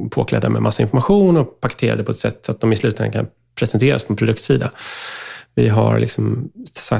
[0.03, 3.11] eh, påklädda med massa information och paketerade på ett sätt så att de i slutändan
[3.11, 3.27] kan
[3.59, 4.71] presenteras på en produktsida.
[5.55, 6.49] Vi har liksom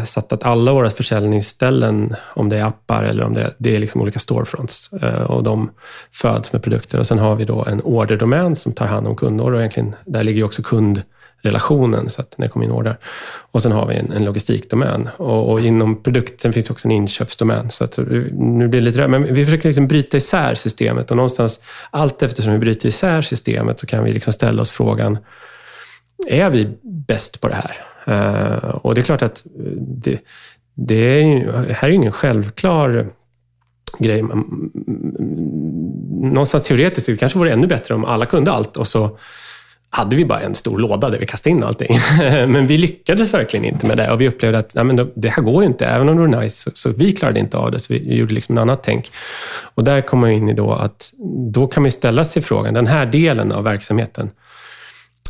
[0.04, 3.80] satt att alla våra försäljningsställen, om det är appar eller om det är, det är
[3.80, 5.70] liksom olika storefronts, eh, och de
[6.12, 7.00] föds med produkter.
[7.00, 9.56] Och Sen har vi då en orderdomän som tar hand om kundorder.
[9.56, 10.64] Och egentligen, där ligger ju också
[11.48, 12.98] relationen, så att när det kommer in order.
[13.52, 15.10] Och sen har vi en, en logistikdomän.
[15.18, 17.72] Och, och inom produkten finns också en inköpsdomän.
[17.72, 21.18] Så att, nu blir det lite rör, men vi försöker liksom bryta isär systemet och
[21.18, 25.18] någonstans, allt eftersom vi bryter isär systemet så kan vi liksom ställa oss frågan,
[26.28, 27.72] är vi bäst på det här?
[28.10, 30.20] Uh, och det är klart att eh, det,
[30.76, 33.08] det är ju, här är ju ingen självklar
[34.00, 34.20] grej.
[34.20, 34.72] Mm, mm,
[35.20, 39.18] mm, någonstans teoretiskt det kanske vore ännu bättre om alla kunde allt och så
[39.90, 41.98] hade vi bara en stor låda där vi kastade in allting.
[42.48, 45.44] men vi lyckades verkligen inte med det och vi upplevde att nej, men det här
[45.44, 46.62] går ju inte, även om det var nice.
[46.62, 49.12] Så, så vi klarade inte av det, så vi gjorde liksom en annat tänk.
[49.76, 51.14] Och där kommer man in i då att
[51.52, 54.32] då kan man ställa sig frågan, den här delen av verksamheten,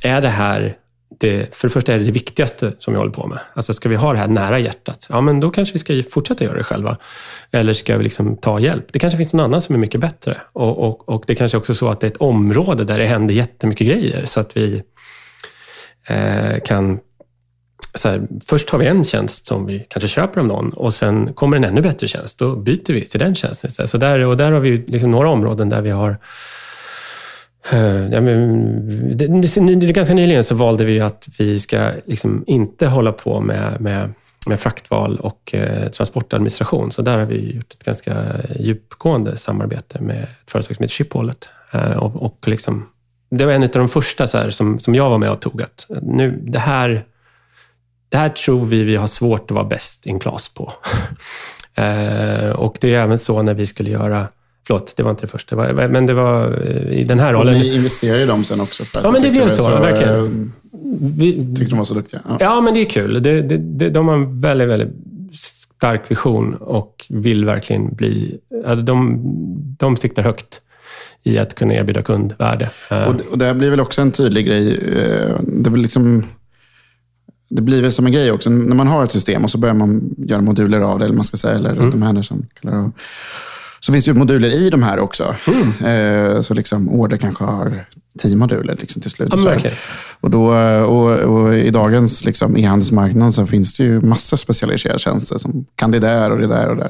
[0.03, 0.75] är det här
[1.19, 3.39] det, för det första är det det viktigaste som vi håller på med.
[3.53, 6.43] Alltså ska vi ha det här nära hjärtat, ja men då kanske vi ska fortsätta
[6.43, 6.97] göra det själva.
[7.51, 8.85] Eller ska vi liksom ta hjälp?
[8.91, 10.37] Det kanske finns någon annan som är mycket bättre.
[10.53, 13.05] Och, och, och det kanske också är så att det är ett område där det
[13.05, 14.25] händer jättemycket grejer.
[14.25, 14.83] Så att vi
[16.07, 16.99] eh, kan...
[17.93, 21.33] Så här, först har vi en tjänst som vi kanske köper av någon och sen
[21.33, 22.39] kommer en ännu bättre tjänst.
[22.39, 23.89] Då byter vi till den tjänsten istället.
[23.89, 26.17] Så där, och där har vi liksom några områden där vi har
[27.71, 32.43] Eh, ja, men, det, det, det, ganska nyligen så valde vi att vi ska liksom
[32.47, 34.13] inte hålla på med, med,
[34.47, 36.91] med fraktval och eh, transportadministration.
[36.91, 38.23] Så där har vi gjort ett ganska
[38.59, 41.49] djupgående samarbete med ett företag som heter Shiphålet.
[41.71, 42.89] Eh, och, och liksom,
[43.29, 45.61] det var en av de första så här, som, som jag var med och tog.
[45.61, 47.05] Att nu, det, här,
[48.09, 50.73] det här tror vi vi har svårt att vara bäst in class på.
[51.81, 54.27] eh, och det är även så när vi skulle göra
[54.67, 55.55] Förlåt, det var inte det första.
[55.87, 57.55] Men det var i den här rollen.
[57.55, 58.83] Och ni investerade i dem sen också?
[59.03, 59.69] Ja, men det blev så, så.
[59.69, 60.53] Verkligen.
[61.17, 62.21] Vi, tyckte de var så duktiga.
[62.29, 63.23] Ja, ja men det är kul.
[63.23, 64.89] Det, det, det, de har en väldigt, väldigt
[65.33, 68.37] stark vision och vill verkligen bli...
[68.65, 69.21] Alltså de,
[69.79, 70.61] de siktar högt
[71.23, 72.69] i att kunna erbjuda kundvärde.
[73.07, 74.79] Och, och det blir väl också en tydlig grej.
[75.41, 76.23] Det väl liksom
[77.49, 78.49] det blir väl som en grej också.
[78.49, 81.23] När man har ett system och så börjar man göra moduler av det, eller man
[81.23, 81.91] ska säga, eller Mm.
[81.91, 82.91] de här som kallar det.
[83.87, 85.35] Så finns ju moduler i de här också.
[85.47, 86.35] Mm.
[86.35, 87.85] Eh, så liksom order kanske har
[88.19, 89.33] tio moduler liksom till slut.
[89.35, 89.55] Ja,
[90.21, 90.47] och, då,
[90.85, 95.91] och, och I dagens liksom, e-handelsmarknad så finns det ju massor specialiserade tjänster som kan
[95.91, 96.89] det där och det där och där.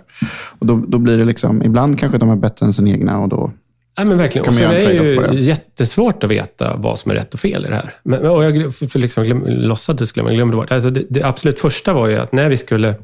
[0.60, 3.30] Och då, då blir det liksom, ibland kanske de är bättre än sin egna och
[3.30, 3.52] då
[3.98, 4.48] Ja, men verkligen.
[4.48, 7.70] Och sen är det ju jättesvårt att veta vad som är rätt och fel i
[7.70, 7.94] det här.
[8.04, 10.72] Men, och jag för, liksom glöm, låtsades glömma, glömde bort.
[10.72, 12.96] Alltså det, det absolut första var ju att när vi skulle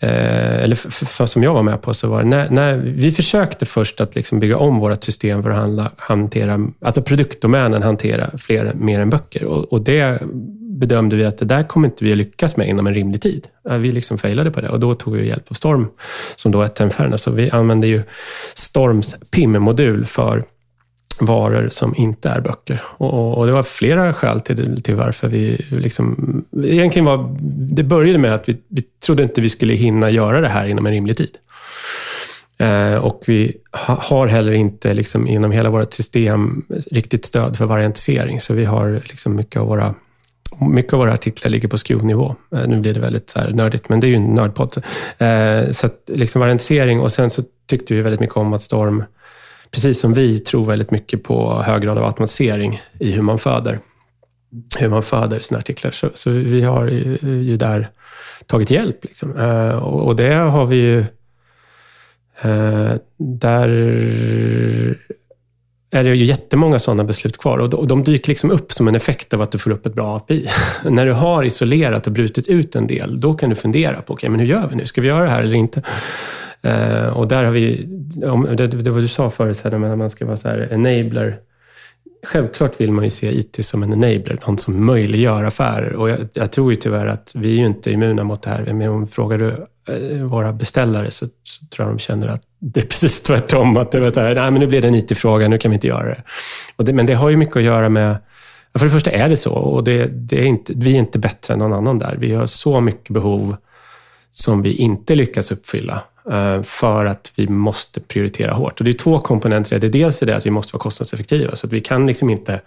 [0.00, 3.12] Eh, eller för, för, som jag var med på, så var det när, när vi
[3.12, 8.30] försökte först att liksom bygga om vårt system för att handla, hantera, alltså produktdomänen hantera
[8.38, 9.44] fler, mer än böcker.
[9.44, 10.22] Och, och det
[10.60, 13.46] bedömde vi att det där kommer inte vi att lyckas med inom en rimlig tid.
[13.70, 15.88] Vi liksom failade på det och då tog vi hjälp av Storm,
[16.36, 17.18] som då är Tenferna.
[17.18, 18.02] Så vi använde ju
[18.54, 20.44] Storms PIM-modul för
[21.20, 22.82] varor som inte är böcker.
[22.84, 26.44] Och, och det var flera skäl till, till varför vi liksom...
[26.64, 27.36] Egentligen var...
[27.74, 30.86] Det började med att vi, vi trodde inte vi skulle hinna göra det här inom
[30.86, 31.38] en rimlig tid.
[32.58, 33.56] Eh, och vi
[33.86, 38.40] ha, har heller inte liksom, inom hela vårt system riktigt stöd för variantisering.
[38.40, 39.94] Så vi har liksom mycket av våra
[40.60, 42.34] mycket av våra artiklar ligger på SKU-nivå.
[42.54, 44.76] Eh, Nu blir det väldigt så här nördigt, men det är ju en nördpodd.
[45.18, 49.04] Eh, Så att liksom variantisering och sen så tyckte vi väldigt mycket om att Storm,
[49.76, 53.78] precis som vi, tror väldigt mycket på hög grad av automatisering i hur man föder,
[54.78, 55.90] hur man föder sina artiklar.
[55.90, 57.88] Så, så vi har ju, ju där
[58.46, 59.04] tagit hjälp.
[59.04, 59.36] Liksom.
[59.36, 60.98] Eh, Och, och det har vi ju...
[62.42, 63.68] eh, Där
[65.90, 68.88] är det ju jättemånga sådana beslut kvar och de, och de dyker liksom upp som
[68.88, 70.46] en effekt av att du får upp ett bra API.
[70.84, 74.30] När du har isolerat och brutit ut en del, då kan du fundera på, okay,
[74.30, 74.86] men hur gör vi nu?
[74.86, 75.82] Ska vi göra det här eller inte?
[76.62, 77.88] Eh, och där har vi,
[78.24, 81.38] om, det, det var du sa förut, här, men man ska vara så här, enabler.
[82.26, 85.92] Självklart vill man ju se IT som en enabler, någon som möjliggör affärer.
[85.92, 88.72] Och jag, jag tror ju tyvärr att vi är ju inte immuna mot det här.
[88.72, 92.80] Men om frågar du eh, våra beställare så, så tror jag de känner att det
[92.80, 93.76] är precis tvärtom.
[93.76, 95.74] Att det var så här, nej men nu blir det en IT-fråga, nu kan vi
[95.74, 96.22] inte göra det.
[96.76, 96.92] Och det.
[96.92, 98.16] Men det har ju mycket att göra med
[98.78, 101.54] För det första är det så och det, det är inte, vi är inte bättre
[101.54, 102.16] än någon annan där.
[102.18, 103.56] Vi har så mycket behov
[104.30, 106.02] som vi inte lyckas uppfylla
[106.32, 108.80] Eh, för att vi måste prioritera hårt.
[108.80, 109.78] Och det är två komponenter.
[109.78, 112.60] Det är dels det att vi måste vara kostnadseffektiva, så att vi kan liksom inte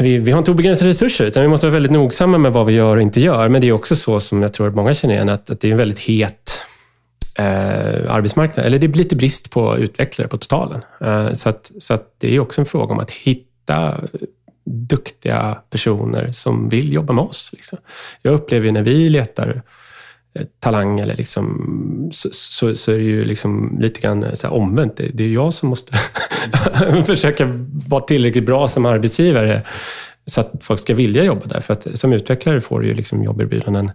[0.00, 2.72] vi, vi har inte obegränsade resurser, utan vi måste vara väldigt nogsamma med vad vi
[2.72, 3.48] gör och inte gör.
[3.48, 5.68] Men det är också så, som jag tror att många känner igen, att, att det
[5.68, 6.62] är en väldigt het
[7.38, 8.66] eh, arbetsmarknad.
[8.66, 10.80] Eller det blir lite brist på utvecklare på totalen.
[11.00, 14.00] Eh, så att, så att det är också en fråga om att hitta
[14.64, 17.50] duktiga personer som vill jobba med oss.
[17.52, 17.78] Liksom.
[18.22, 19.62] Jag upplever ju när vi letar
[20.60, 24.96] talang eller liksom, så, så, så är det ju liksom lite grann så här omvänt.
[24.96, 25.96] Det, det är jag som måste
[27.06, 27.46] försöka
[27.88, 29.62] vara tillräckligt bra som arbetsgivare
[30.26, 31.60] så att folk ska vilja jobba där.
[31.60, 33.90] För att som utvecklare får du ju liksom jobberbjudanden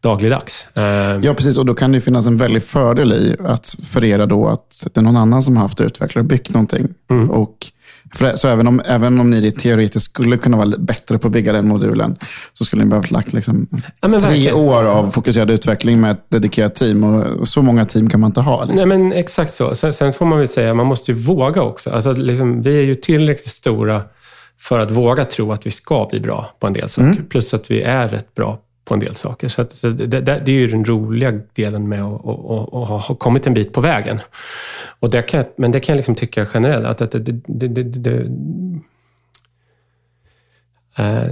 [0.00, 0.68] dagligdags.
[0.76, 1.58] Eh, Ja, precis.
[1.58, 5.00] Och då kan det finnas en väldig fördel i att för er då att det
[5.00, 6.88] är någon annan som har haft utvecklare och byggt någonting.
[7.10, 7.30] Mm.
[7.30, 7.56] Och
[8.14, 11.52] för, så även om, även om ni teoretiskt skulle kunna vara bättre på att bygga
[11.52, 12.16] den modulen,
[12.52, 14.54] så skulle ni behövt lagt liksom Ja, tre verkligen.
[14.54, 17.04] år av fokuserad utveckling med ett dedikerat team.
[17.04, 18.64] Och så många team kan man inte ha.
[18.64, 18.88] Liksom.
[18.88, 19.74] Nej, men exakt så.
[19.74, 21.90] Sen, sen får man väl säga, man måste ju våga också.
[21.90, 24.02] Alltså, liksom, vi är ju tillräckligt stora
[24.60, 27.22] för att våga tro att vi ska bli bra på en del saker.
[27.28, 29.48] Plus att vi är rätt bra på en del saker.
[29.48, 33.14] Så, att, så det, det, är ju den roliga delen med att, att, att, ha
[33.14, 34.20] kommit en bit på vägen.
[35.00, 38.16] Och det kan, men det kan jag liksom tycka generellt, att, att det, det,
[40.96, 41.30] eh,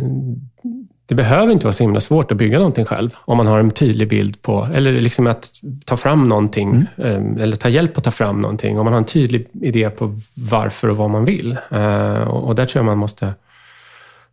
[1.06, 3.70] det behöver inte vara så himla svårt att bygga någonting själv, om man har en
[3.70, 5.52] tydlig bild på, eller liksom att
[5.84, 9.04] ta fram någonting, eh, eller ta hjälp att ta fram någonting, om man har en
[9.04, 11.56] tydlig idé på varför och vad man vill.
[11.70, 13.34] Eh, Och och där tror jag man måste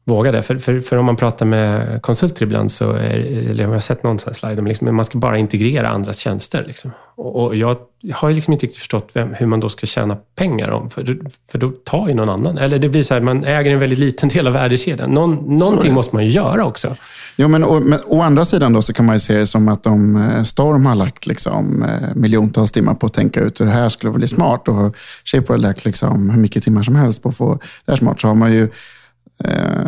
[0.07, 0.41] våga det.
[0.41, 3.17] För, för, för om man pratar med konsulter ibland, så är,
[3.49, 6.17] eller jag har sett någon sån här slide, men liksom, man ska bara integrera andras
[6.17, 6.63] tjänster.
[6.67, 6.91] Liksom.
[7.15, 7.77] Och, och jag
[8.13, 11.17] har ju liksom inte riktigt förstått vem, hur man då ska tjäna pengar om, för,
[11.51, 12.57] för då tar ju någon annan.
[12.57, 15.11] Eller det blir så här, man äger en väldigt liten del av värdekedjan.
[15.11, 16.95] Någon, någonting måste man ju göra också.
[17.35, 19.67] Jo, men, å, men å andra sidan då så kan man ju se det som
[19.67, 23.65] att om eh, Storm har lagt liksom, eh, miljontals timmar på att tänka ut hur
[23.65, 24.95] det här skulle bli smart och
[25.25, 28.19] Shaper har lagt liksom, hur mycket timmar som helst på att få det här smart,
[28.19, 28.69] så, har man ju,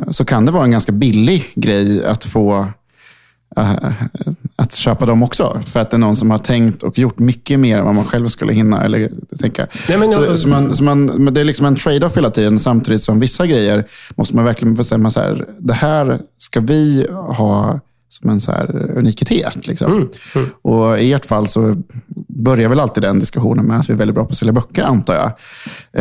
[0.09, 2.67] så kan det vara en ganska billig grej att få
[3.57, 3.71] eh,
[4.55, 5.61] att köpa dem också.
[5.65, 8.05] För att det är någon som har tänkt och gjort mycket mer än vad man
[8.05, 9.67] själv skulle hinna eller tänka.
[9.89, 12.29] Nej, men så, jag- så man, så man, men det är liksom en trade-off hela
[12.29, 13.85] tiden, samtidigt som vissa grejer
[14.15, 17.79] måste man verkligen bestämma så här, det här ska vi ha
[18.09, 19.67] som en så här unikitet.
[19.67, 20.09] Liksom.
[20.61, 21.75] Och I ert fall så
[22.27, 24.83] börjar väl alltid den diskussionen med att vi är väldigt bra på att sälja böcker,
[24.83, 25.31] antar jag.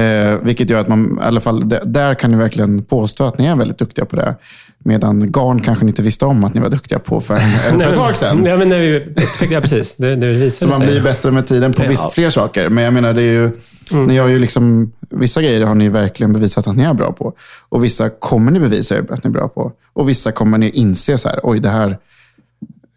[0.02, 3.46] Eh, vilket gör att man, i alla fall där kan ni verkligen påstå att ni
[3.46, 4.36] är väldigt duktiga på det.
[4.84, 7.36] Medan garn kanske ni inte visste om att ni var duktiga på för,
[7.78, 8.40] för ett tag sedan.
[8.42, 9.96] Nej, men när vi upptäckte, ja, precis.
[9.96, 12.68] Det, det Så man blir bättre med tiden på visst fler saker.
[12.68, 13.50] Men jag menar, det är ju,
[13.92, 14.04] mm.
[14.06, 17.32] ni har ju liksom, vissa grejer har ni verkligen bevisat att ni är bra på.
[17.68, 19.72] Och vissa kommer ni bevisa att ni är bra på.
[19.92, 21.98] Och vissa kommer ni inse så här, oj, det här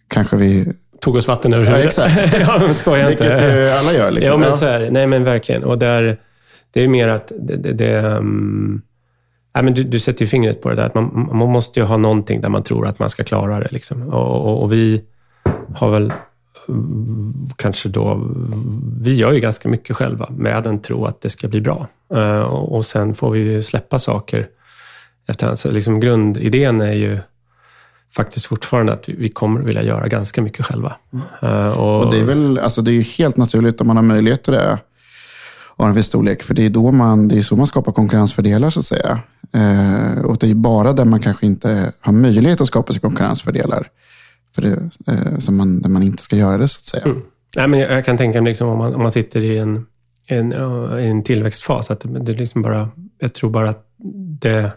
[0.08, 1.98] kanske vi tog oss vatten över huvudet.
[1.98, 2.40] Ja, exakt.
[2.48, 3.30] ja, men skoja inte.
[3.30, 4.12] Vilket alla gör.
[4.12, 4.42] Liksom.
[4.42, 5.64] Ja, men så här, nej, men verkligen.
[5.64, 6.20] Och där,
[6.72, 8.82] det är mer att det, det, det um,
[9.56, 10.84] nej, men du, du sätter ju fingret på det där.
[10.84, 13.68] Att man, man måste ju ha någonting där man tror att man ska klara det.
[13.72, 14.10] Liksom.
[14.10, 15.02] Och, och, och, vi
[15.76, 16.14] har väl
[17.56, 18.30] kanske då...
[19.02, 21.88] Vi gör ju ganska mycket själva med en tro att det ska bli bra.
[22.14, 24.48] Eh, och, sen får vi ju släppa saker
[25.28, 25.60] efterhand.
[25.60, 27.20] Så liksom grundidén är ju
[28.16, 30.96] faktiskt fortfarande att vi kommer vilja göra ganska mycket själva.
[31.14, 31.72] Mm.
[31.72, 34.44] Och, och, det, är väl, alltså det är ju helt naturligt om man har möjlighet
[34.44, 34.80] till det
[35.76, 36.44] av en viss storlek.
[36.44, 39.20] För det är, då man, det är så man skapar konkurrensfördelar så att säga.
[39.54, 43.88] Eh, och det är bara där man kanske inte har möjlighet att skapa sig konkurrensfördelar
[44.56, 47.04] för det, uh, som man, där man inte ska göra det så att säga.
[47.04, 47.22] Mm.
[47.58, 49.86] Nej, men jag kan tänka mig liksom, om, man, om man sitter i en,
[50.28, 52.90] en, en tillväxtfas, att det liksom bara,
[53.20, 53.86] jag tror bara att
[54.40, 54.72] det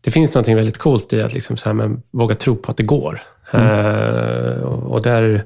[0.00, 2.76] det finns något väldigt coolt i att liksom så här, men, våga tro på att
[2.76, 3.20] det går.
[3.52, 3.66] Mm.
[3.66, 5.44] Uh, och där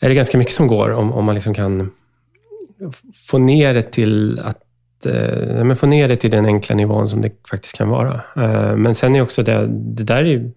[0.00, 1.90] är det ganska mycket som går om, om man liksom kan
[3.14, 4.58] få ner det till att
[5.06, 8.20] eh, men få ner det till den enkla nivån som det faktiskt kan vara.
[8.36, 10.50] Eh, men sen är också det, det där är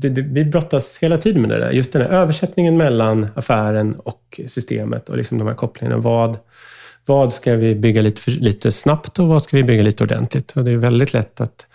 [0.00, 1.70] det, det, vi brottas hela tiden med det där.
[1.70, 5.96] Just den här översättningen mellan affären och systemet och liksom de här kopplingarna.
[5.96, 6.38] Vad,
[7.06, 10.52] vad ska vi bygga lite, lite snabbt och vad ska vi bygga lite ordentligt?
[10.52, 11.66] Och det är väldigt lätt att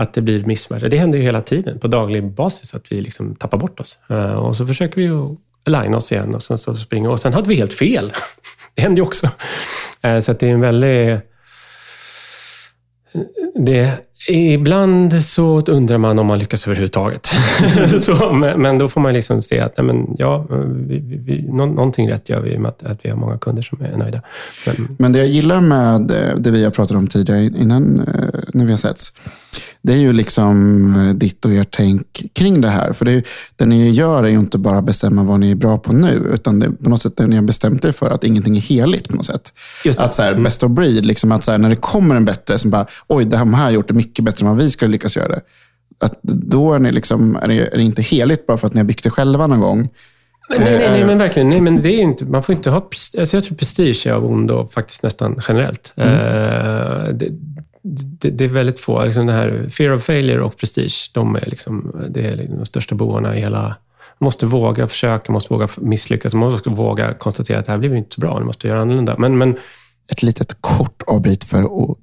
[0.00, 0.82] att det blir missmatch.
[0.90, 3.98] Det händer ju hela tiden på daglig basis att vi liksom tappar bort oss.
[4.08, 5.36] Eh, och så försöker vi ju
[5.66, 8.12] aligna oss igen och sen så springer Och sen hade vi helt fel.
[8.74, 9.28] det händer ju också.
[10.02, 11.29] Eh, så att det är en väldigt...
[13.54, 13.98] Det,
[14.28, 17.30] ibland så undrar man om man lyckas överhuvudtaget.
[18.00, 20.46] så, men, då får man liksom se att nej, men, ja,
[20.88, 23.96] vi, vi, någonting rätt gör vi med att, att vi har många kunder som är
[23.96, 24.22] nöjda.
[24.66, 28.06] Men, men det jag gillar med det vi har pratat om tidigare innan
[28.54, 29.12] när vi har setts,
[29.82, 32.92] det är ju liksom eh, ditt och ert tänk kring det här.
[32.92, 35.92] För det, det ni gör är ju inte bara bestämma vad ni är bra på
[35.92, 38.60] nu, utan det på något sätt det ni har bestämt er för, att ingenting är
[38.60, 39.52] heligt på något sätt.
[39.96, 40.44] Att så här, mm.
[40.44, 43.24] best of breed, liksom att så här, när det kommer en bättre som bara, oj,
[43.24, 45.40] det här har jag gjort det mycket bättre än vad vi skulle lyckas göra det.
[46.00, 48.80] Att då är, ni liksom, är, det, är det inte heligt bara för att ni
[48.80, 49.88] har byggt det själva någon gång.
[50.50, 51.48] Nej, nej, nej, men verkligen.
[51.48, 52.76] Nej, men det är inte, man får inte ha...
[53.18, 55.94] Alltså jag tror prestige är av ondo faktiskt nästan generellt.
[55.96, 56.12] Mm.
[56.12, 57.28] Uh, det,
[57.82, 59.04] det, det, är väldigt få.
[59.04, 62.66] Liksom det här fear of failure och prestige, de är, liksom, det är liksom de
[62.66, 63.60] största bovarna i hela...
[64.18, 67.96] Man måste våga försöka, måste våga misslyckas, man måste våga konstatera att det här blev
[67.96, 69.14] inte så bra, nu måste vi göra annorlunda.
[69.18, 69.56] Men, men...
[70.12, 71.98] Ett litet kort avbryt för att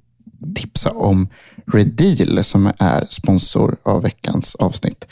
[0.54, 1.28] tipsa om
[1.72, 5.06] Redeal som är sponsor av veckans avsnitt.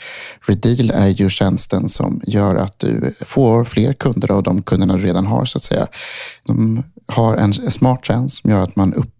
[0.47, 5.03] Redeal är ju tjänsten som gör att du får fler kunder av de kunderna du
[5.03, 5.87] redan har så att säga.
[6.43, 9.13] De har en smart tjänst som gör att man upp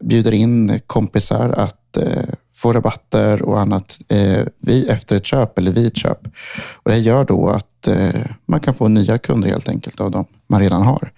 [0.00, 5.72] bjuder in kompisar att eh, få rabatter och annat eh, vi, efter ett köp eller
[5.72, 6.18] vid ett köp.
[6.82, 10.24] Och det gör då att eh, man kan få nya kunder helt enkelt av dem
[10.46, 11.12] man redan har.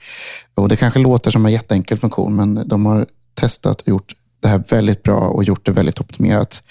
[0.55, 4.15] Och Det kanske låter som en jätteenkel funktion, men de har testat och gjort
[4.45, 6.63] det här väldigt bra och gjort det väldigt optimerat.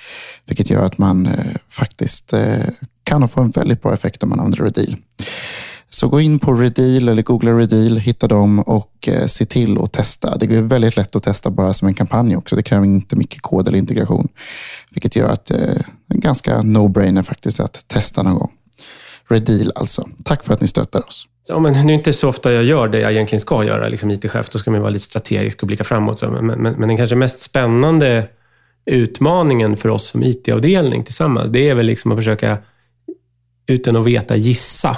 [0.46, 2.66] Vilket gör att man eh, faktiskt eh,
[3.04, 4.96] kan få en väldigt bra effekt om man använder Redeal.
[5.90, 9.92] Så gå in på Redeal eller googla Redeal, hitta dem och eh, se till att
[9.92, 10.38] testa.
[10.38, 12.56] Det är väldigt lätt att testa bara som en kampanj också.
[12.56, 14.28] Det kräver inte mycket kod eller integration.
[14.90, 18.52] Vilket gör att det är en ganska no-brainer faktiskt att testa någon gång.
[19.30, 20.10] Redeal alltså.
[20.24, 21.28] Tack för att ni stöttar oss.
[21.48, 24.12] Ja, men det är inte så ofta jag gör det jag egentligen ska göra, liksom
[24.12, 24.50] IT-chef.
[24.50, 26.24] Då ska man vara lite strategisk och blicka framåt.
[26.32, 28.28] Men, men, men den kanske mest spännande
[28.86, 32.58] utmaningen för oss som IT-avdelning tillsammans, det är väl liksom att försöka,
[33.68, 34.98] utan att veta, gissa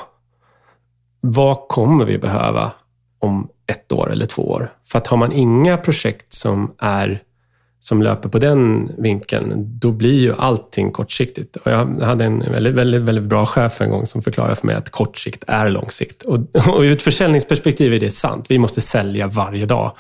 [1.22, 2.72] vad kommer vi behöva
[3.20, 4.74] om ett år eller två år?
[4.84, 7.22] För att har man inga projekt som, är,
[7.86, 11.56] som löper på den vinkeln, då blir ju allting kortsiktigt.
[11.56, 14.76] Och jag hade en väldigt, väldigt, väldigt bra chef en gång som förklarade för mig
[14.76, 16.22] att kortsikt är långsikt.
[16.22, 16.36] Och,
[16.76, 18.46] och ur ett försäljningsperspektiv är det sant.
[18.50, 19.92] Vi måste sälja varje dag.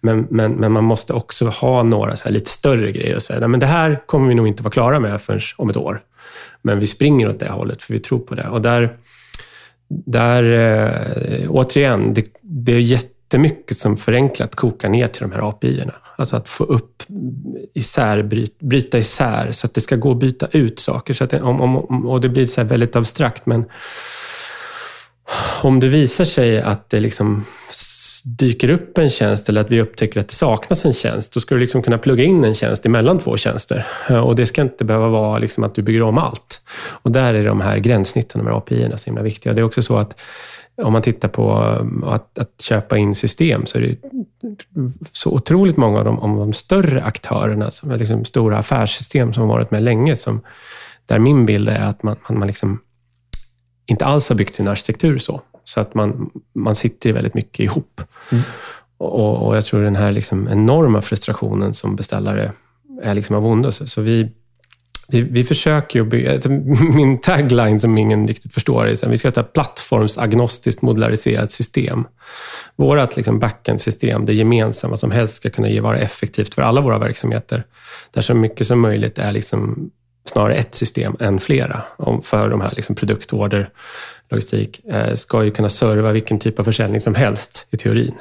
[0.00, 3.60] Men, men, men man måste också ha några så lite större grejer och säga, men
[3.60, 6.00] det här kommer vi nog inte vara klara med förrän om ett år.
[6.62, 8.48] Men vi springer åt det hållet, för vi tror på det.
[8.48, 8.96] Och där
[9.88, 12.80] där, eh, återigen, det, det är
[13.26, 15.94] jättemycket som förenklat kokar ner till de här API-erna.
[16.16, 17.02] Alltså att få upp
[17.74, 21.14] isär, bryt, bryta isär så att det ska gå att byta ut saker.
[21.14, 23.64] Så att det, om, om, och det blir så väldigt abstrakt, men
[25.62, 27.44] om det visar sig att det liksom
[28.24, 31.54] dyker upp en tjänst eller att vi upptäcker att det saknas en tjänst, då ska
[31.54, 33.86] du liksom kunna plugga in en tjänst emellan två tjänster.
[34.22, 36.60] Och det ska inte behöva vara liksom att du bygger om allt.
[37.02, 39.52] Och där är de här gränssnitten, de här API-erna, så himla viktiga.
[39.52, 40.20] Det är också så att
[40.82, 41.52] om man tittar på
[42.06, 43.96] att, att köpa in system så är det
[45.12, 49.42] så otroligt många av de, om de större aktörerna, som är liksom stora affärssystem som
[49.42, 50.40] har varit med länge, som,
[51.06, 52.80] där min bild är att man, man, man liksom
[53.86, 55.40] inte alls har byggt sin arkitektur så.
[55.64, 58.02] Så att man, man sitter väldigt mycket ihop.
[58.32, 58.44] Mm.
[58.98, 62.52] Och, och, jag tror den här liksom enorma frustrationen som beställare
[63.02, 63.72] är liksom av ondo.
[63.72, 64.30] Så, så vi,
[65.08, 66.32] vi, vi, försöker ju bygga...
[66.32, 66.48] Alltså
[66.94, 72.04] min tagline som ingen riktigt förstår är att vi ska ha ett plattformsagnostiskt modulariserat system.
[72.76, 77.64] Vårt liksom backend-system, det gemensamma som helst ska kunna vara effektivt för alla våra verksamheter.
[78.10, 79.90] Där så mycket som möjligt är liksom
[80.28, 81.82] snarare ett system än flera
[82.22, 83.68] för de här liksom produktorder,
[84.30, 88.14] logistik, eh, ska ju kunna serva vilken typ av försäljning som helst i teorin.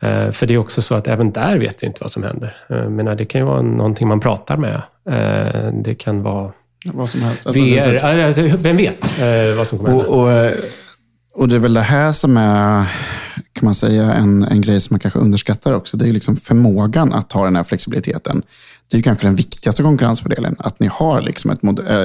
[0.00, 2.56] Eh, för det är också så att även där vet vi inte vad som händer.
[2.70, 4.82] Eh, men det kan ju vara någonting man pratar med.
[5.84, 6.52] Det kan vara
[6.84, 7.46] vad som helst.
[7.46, 9.20] VR, alltså, vem vet
[9.56, 10.08] vad som kommer hända?
[10.08, 10.50] Och, och,
[11.34, 12.84] och, det är väl det här som är,
[13.52, 15.96] kan man säga, en, en grej som man kanske underskattar också.
[15.96, 18.42] Det är liksom förmågan att ha den här flexibiliteten
[18.92, 20.56] det är kanske den viktigaste konkurrensfördelen.
[20.58, 21.60] Att ni har liksom, ett,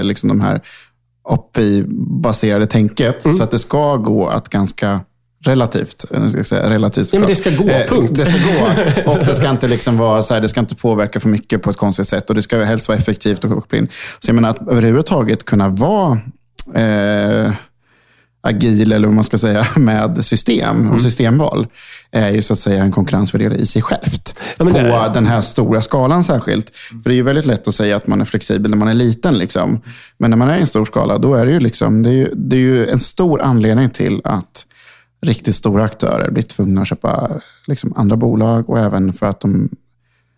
[0.06, 0.62] liksom de här
[1.30, 3.26] API-baserade tänket.
[3.26, 3.38] Mm.
[3.38, 5.02] Så att det ska gå att ganska
[5.46, 6.06] relativt.
[6.30, 8.12] Ska säga, relativt ja, men det ska gå, eh, punkt.
[8.16, 9.12] Det ska gå.
[9.12, 11.70] Och det ska inte liksom vara så här, det ska inte påverka för mycket på
[11.70, 12.30] ett konstigt sätt.
[12.30, 13.88] Och det ska helst vara effektivt och koppla in.
[14.20, 16.20] Så jag menar att överhuvudtaget kunna vara
[16.76, 17.52] eh,
[18.48, 21.00] agil, eller vad man ska säga, med system och mm.
[21.00, 21.68] systemval
[22.12, 24.36] är ju så att säga en konkurrensfördel i sig självt.
[24.58, 25.14] Ja, på är...
[25.14, 26.76] den här stora skalan särskilt.
[26.76, 28.94] För det är ju väldigt lätt att säga att man är flexibel när man är
[28.94, 29.38] liten.
[29.38, 29.82] Liksom.
[30.18, 32.14] Men när man är i en stor skala, då är det ju, liksom, det är
[32.14, 34.66] ju, det är ju en stor anledning till att
[35.22, 37.30] riktigt stora aktörer blir tvungna att köpa
[37.68, 39.70] liksom, andra bolag och även för att de...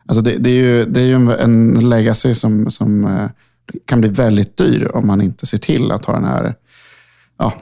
[0.05, 3.29] Alltså det, det är ju, det är ju en, en legacy som, som eh,
[3.85, 6.55] kan bli väldigt dyr om man inte ser till att ha den här
[7.37, 7.53] ja,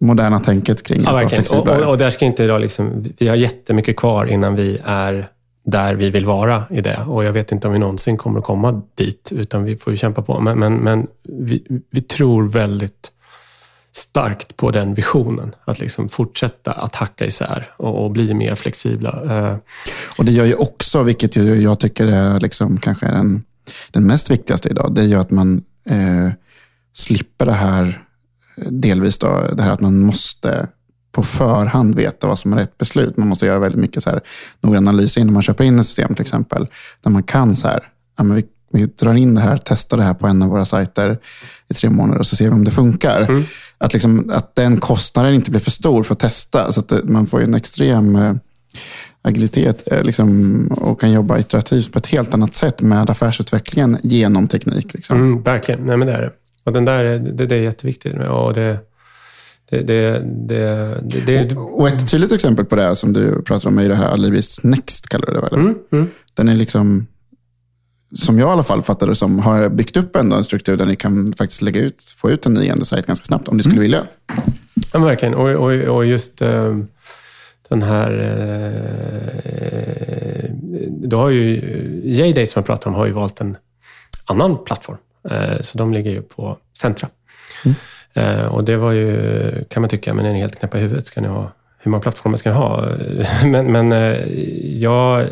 [0.00, 3.28] moderna tänket kring ja, att vara och, och, och, där ska inte idag liksom, vi
[3.28, 5.28] har jättemycket kvar innan vi är
[5.64, 7.00] där vi vill vara i det.
[7.06, 9.96] Och jag vet inte om vi någonsin kommer att komma dit, utan vi får ju
[9.96, 10.40] kämpa på.
[10.40, 13.12] Men, men, men vi, vi tror väldigt
[13.92, 15.54] starkt på den visionen.
[15.64, 19.22] Att liksom fortsätta att hacka isär och, och bli mer flexibla.
[19.30, 19.56] Eh,
[20.18, 23.44] och Det gör ju också, vilket jag tycker är liksom kanske den,
[23.90, 26.30] den mest viktigaste idag, det är ju att man eh,
[26.92, 28.04] slipper det här
[28.68, 30.68] delvis då, det här att man måste
[31.12, 33.16] på förhand veta vad som är rätt beslut.
[33.16, 34.20] Man måste göra väldigt mycket så här,
[34.60, 36.66] noggrann analys innan man köper in ett system till exempel.
[37.02, 37.82] Där man kan så här,
[38.18, 40.64] ja, men vi, vi drar in det här, testar det här på en av våra
[40.64, 41.18] sajter
[41.68, 43.20] i tre månader och så ser vi om det funkar.
[43.20, 43.44] Mm.
[43.78, 46.72] Att, liksom, att den kostnaden inte blir för stor för att testa.
[46.72, 48.34] Så att det, man får en extrem eh,
[49.22, 54.48] agilitet eh, liksom, och kan jobba iterativt på ett helt annat sätt med affärsutvecklingen genom
[54.48, 54.94] teknik.
[54.94, 55.16] Liksom.
[55.16, 56.30] Mm, verkligen, Nej, men det är det.
[56.70, 58.14] Och den där, det, det är jätteviktigt.
[58.14, 58.78] Och det,
[59.70, 60.22] det, det,
[61.02, 64.08] det, det, och, ett tydligt exempel på det som du pratar om är det här
[64.08, 65.54] Alibis Next, kallar du det väl?
[65.54, 66.08] Mm, mm.
[66.34, 67.06] Den är liksom,
[68.14, 70.86] som jag i alla fall fattar det som, har byggt upp ändå en struktur där
[70.86, 73.76] ni kan faktiskt lägga ut, få ut en ny sajt ganska snabbt om ni skulle
[73.76, 73.82] mm.
[73.82, 74.06] vilja.
[74.92, 75.34] Ja, verkligen.
[75.34, 76.78] Och, och, och just uh,
[77.68, 78.12] den här...
[78.12, 78.80] Uh,
[80.88, 81.54] då har ju
[82.04, 83.56] J-Day som jag pratar om har ju valt en
[84.26, 84.96] annan plattform.
[85.30, 87.08] Uh, så de ligger ju på Centra.
[87.64, 87.76] Mm.
[88.14, 91.06] Eh, och det var ju, kan man tycka, men är ni helt knäppa i huvudet?
[91.06, 91.52] Ska ni ha
[91.82, 92.88] hur många plattformar ska ni ha?
[93.44, 93.98] Men, men eh,
[94.82, 95.28] jag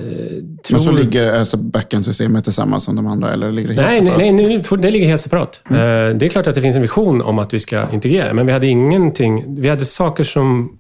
[0.64, 0.78] tror...
[0.78, 4.18] Men så ligger alltså backend-systemet tillsammans som de andra, eller ligger det helt nej, separat?
[4.18, 5.62] Nej, nej, det ligger helt separat.
[5.70, 5.80] Mm.
[5.80, 8.46] Eh, det är klart att det finns en vision om att vi ska integrera, men
[8.46, 9.44] vi hade ingenting...
[9.60, 10.78] Vi hade saker som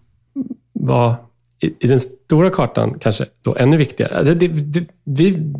[0.72, 1.14] var
[1.62, 4.16] i, i den stora kartan kanske då ännu viktigare.
[4.16, 5.52] Alltså, det, det, vi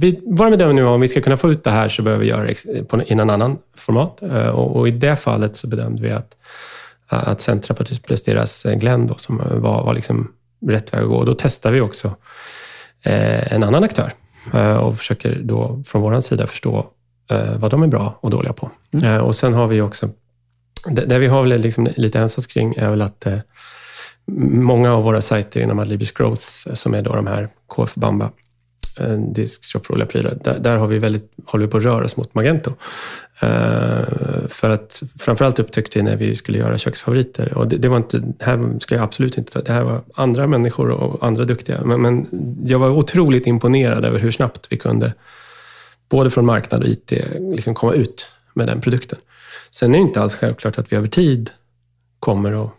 [0.00, 2.30] vi, vår bedömning nu om vi ska kunna få ut det här så behöver vi
[2.30, 4.22] göra det på, i en annan format.
[4.22, 6.36] Eh, och, och, i det fallet så bedömde vi att,
[7.08, 10.32] att Centra plus deras eh, Glenn då, som var, var liksom
[10.68, 11.16] rätt väg att gå.
[11.16, 12.14] Och då testar vi också
[13.02, 14.12] eh, en annan aktör
[14.54, 16.86] eh, och försöker då från vår sida förstå
[17.30, 18.70] eh, vad de är bra och dåliga på.
[18.92, 19.04] Mm.
[19.04, 20.08] Eh, och sen har vi också,
[20.86, 23.26] det, vi har liksom lite ensats kring är väl att
[24.42, 28.30] många av våra sajter inom Adlibis Growth, som är då de här KF Bamba,
[28.98, 30.38] en diskshop prylar.
[30.44, 32.70] Där, där har vi väldigt, håller vi på att röra oss mot Magento.
[33.40, 37.96] Eh, för att framförallt upptäckte vi när vi skulle göra köksfavoriter, och det, det, var
[37.96, 41.80] inte, här ska jag absolut inte ta, det här var andra människor och andra duktiga,
[41.84, 42.26] men, men
[42.64, 45.14] jag var otroligt imponerad över hur snabbt vi kunde,
[46.08, 47.12] både från marknad och IT,
[47.54, 49.18] liksom komma ut med den produkten.
[49.70, 51.50] Sen är det inte alls självklart att vi över tid
[52.20, 52.72] kommer att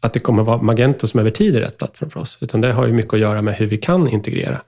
[0.00, 2.38] att det kommer vara Magento som över tid är rätt plattform för oss.
[2.40, 4.60] Utan det har ju mycket att göra med hur vi kan integrera.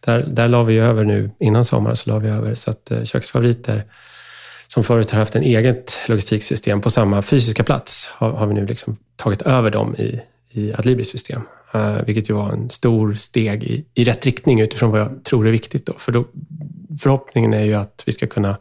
[0.00, 3.04] Där, där la vi över nu, innan sommaren, så la vi över så att eh,
[3.04, 3.84] köksfavoriter
[4.68, 8.66] som förut har haft en eget logistiksystem på samma fysiska plats, har, har vi nu
[8.66, 10.20] liksom tagit över dem i,
[10.50, 11.42] i Adlibris system.
[11.74, 15.46] Uh, vilket ju var en stor steg i, i rätt riktning utifrån vad jag tror
[15.46, 15.86] är viktigt.
[15.86, 15.92] Då.
[15.98, 16.24] För då,
[17.00, 18.56] förhoppningen är ju att vi ska kunna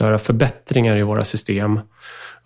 [0.00, 1.80] göra förbättringar i våra system,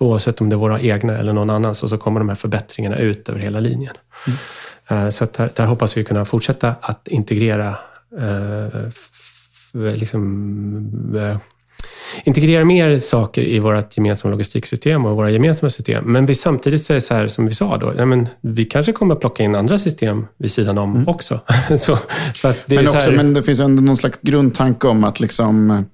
[0.01, 2.97] oavsett om det är våra egna eller någon annans, och så kommer de här förbättringarna
[2.97, 3.95] ut över hela linjen.
[4.27, 5.05] Mm.
[5.05, 7.77] Uh, så där, där, hoppas vi kunna fortsätta att integrera
[8.21, 10.17] uh, liksom,
[12.25, 16.05] integrera mer saker i vårt gemensamma logistiksystem och våra gemensamma system.
[16.13, 19.15] Men vi samtidigt säger så här som vi sa då, ja, men vi kanske kommer
[19.15, 21.09] att plocka in andra system vid sidan om mm.
[21.09, 21.41] också.
[21.79, 21.99] så,
[22.67, 23.17] det men, också här...
[23.17, 25.85] men det finns ändå någon slags grundtanke om att liksom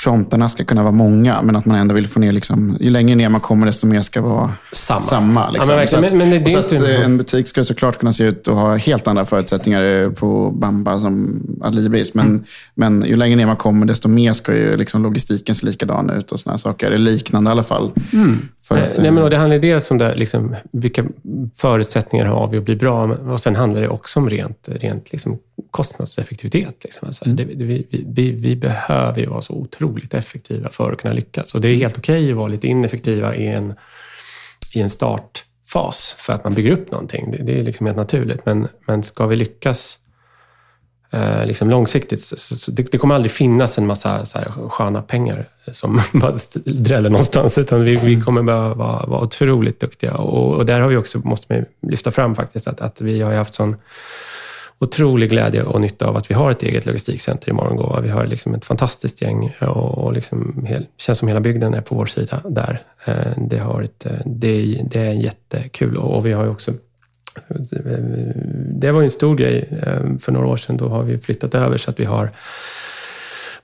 [0.00, 3.14] fronterna ska kunna vara många, men att man ändå vill få ner, liksom, ju längre
[3.14, 5.00] ner man kommer, desto mer ska vara samma.
[5.00, 5.74] samma liksom.
[5.74, 8.24] ja, men, så att, men, men det så att, en butik ska såklart kunna se
[8.24, 12.14] ut och ha helt andra förutsättningar på Bamba som Adlibris.
[12.14, 12.44] Men, mm.
[12.74, 16.32] men ju längre ner man kommer, desto mer ska ju liksom logistiken se likadan ut
[16.32, 16.86] och sådana saker.
[16.86, 17.90] Eller liknande i alla fall.
[18.12, 18.48] Mm.
[18.70, 21.04] Att, Nej, men, och det handlar dels om det, liksom, vilka
[21.54, 23.02] förutsättningar har vi att bli bra.
[23.02, 25.38] Och sen handlar det också om rent, rent liksom,
[25.70, 26.84] kostnadseffektivitet.
[26.84, 27.08] Liksom.
[27.08, 27.36] Alltså, mm.
[27.36, 31.54] det, vi, vi, vi, behöver ju vara så otroligt effektiva för att kunna lyckas.
[31.54, 33.74] Och det är helt okej okay att vara lite ineffektiva i en,
[34.74, 37.30] i en startfas för att man bygger upp någonting.
[37.30, 38.46] Det, det är liksom helt naturligt.
[38.46, 39.98] Men, men ska vi lyckas
[41.10, 42.20] eh, liksom långsiktigt.
[42.20, 46.34] Så, så det, det, kommer aldrig finnas en massa så här, sköna pengar som bara
[46.64, 50.14] dräller någonstans, utan vi, vi kommer behöva vara, vara otroligt duktiga.
[50.14, 53.34] Och, och, där har vi också, måste man lyfta fram faktiskt, att, att vi har
[53.34, 53.76] haft sån
[54.82, 58.00] otrolig glädje och nytta av att vi har ett eget logistikcenter i Morgongåva.
[58.00, 61.80] Vi har liksom ett fantastiskt gäng och, och liksom hel, känns som hela bygden är
[61.80, 62.82] på vår sida där.
[63.04, 66.72] Eh, det, har varit, eh, det, det är jättekul och, och vi har ju också
[68.80, 70.76] det var en stor grej eh, för några år sedan.
[70.76, 72.30] Då har vi flyttat över så att vi har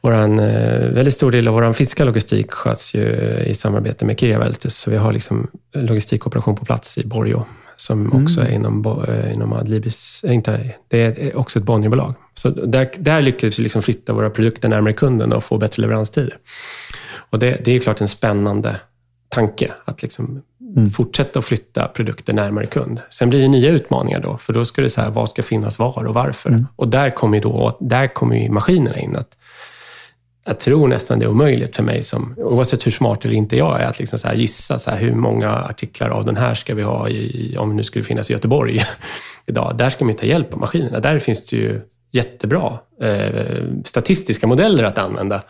[0.01, 3.05] våran, eh, väldigt stor del av vår finska logistik sköts ju
[3.47, 4.77] i samarbete med Kirjaveltus.
[4.77, 7.45] Så vi har liksom logistikoperation på plats i Borjo
[7.77, 8.23] som mm.
[8.23, 12.15] också är inom, eh, inom Adlibris, inte, det är också ett Bonnierbolag.
[12.35, 16.37] Så där, där lyckades vi liksom flytta våra produkter närmare kunden och få bättre leveranstider.
[17.31, 18.81] Och det, det är klart en spännande
[19.29, 20.43] tanke att liksom
[20.77, 20.91] mm.
[20.91, 23.01] fortsätta att flytta produkter närmare kund.
[23.11, 25.79] Sen blir det nya utmaningar då, för då ska det så här, vad ska finnas
[25.79, 26.51] var och varför?
[26.51, 26.67] Mm.
[26.77, 29.17] Och där kommer, då, där kommer ju maskinerna in.
[29.17, 29.37] Att,
[30.45, 33.81] jag tror nästan det är omöjligt för mig, som, oavsett hur smart eller inte jag
[33.81, 37.09] är, att liksom så gissa så hur många artiklar av den här ska vi ha,
[37.09, 38.83] i, om det nu skulle finnas i Göteborg
[39.47, 39.75] idag.
[39.79, 41.01] Där ska man ta hjälp av maskinerna.
[41.01, 41.81] Där finns det ju
[42.13, 45.43] jättebra eh, statistiska modeller att använda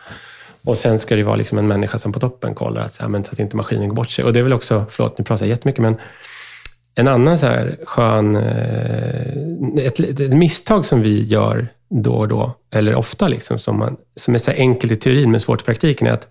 [0.67, 3.09] och sen ska det vara liksom en människa som på toppen kollar att, så, här,
[3.09, 4.25] men, så att inte maskinen går bort sig.
[4.25, 5.95] Och det är väl också, förlåt nu pratar jag jättemycket, men
[6.95, 8.35] en annan så här skön...
[8.35, 13.97] Eh, ett, ett, misstag som vi gör då och då, eller ofta, liksom, som, man,
[14.15, 16.27] som är så enkelt i teorin men svårt i praktiken, är att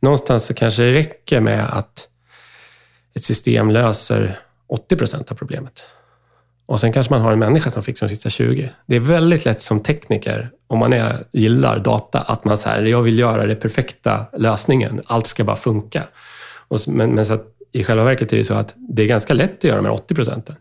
[0.00, 2.08] någonstans så kanske det räcker med att
[3.14, 5.86] ett system löser 80 procent av problemet.
[6.72, 8.70] Och sen kanske man har en människa som fixar de sista 20.
[8.86, 13.02] Det är väldigt lätt som tekniker, om man är, gillar data, att man säger jag
[13.02, 15.00] vill göra den perfekta lösningen.
[15.06, 16.02] Allt ska bara funka.
[16.68, 19.34] Och, men, men så att, i själva verket är det så att det är ganska
[19.34, 20.56] lätt att göra de här 80 procenten.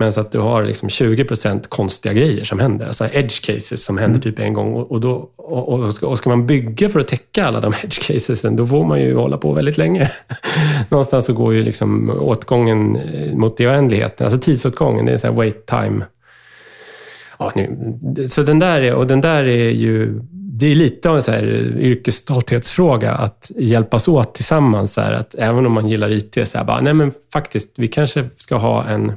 [0.00, 2.86] Men så att du har liksom 20% konstiga grejer som händer.
[2.86, 4.20] Alltså edge cases som händer mm.
[4.20, 4.74] typ en gång.
[4.74, 8.06] Och, då, och, och, ska, och ska man bygga för att täcka alla de edge
[8.06, 10.10] casesen, då får man ju hålla på väldigt länge.
[10.88, 14.24] Någonstans så går ju liksom åtgången eh, mot det oändligheten.
[14.24, 16.04] Alltså tidsåtgången, det är så här wait time.
[17.38, 21.16] Ja, nu, så den där, är, och den där är ju det är lite av
[21.16, 21.46] en så här
[21.78, 24.92] yrkesstolthetsfråga att hjälpas åt tillsammans.
[24.92, 27.88] Så här, att även om man gillar IT, så här, bara, nej men faktiskt, vi
[27.88, 29.12] kanske ska ha en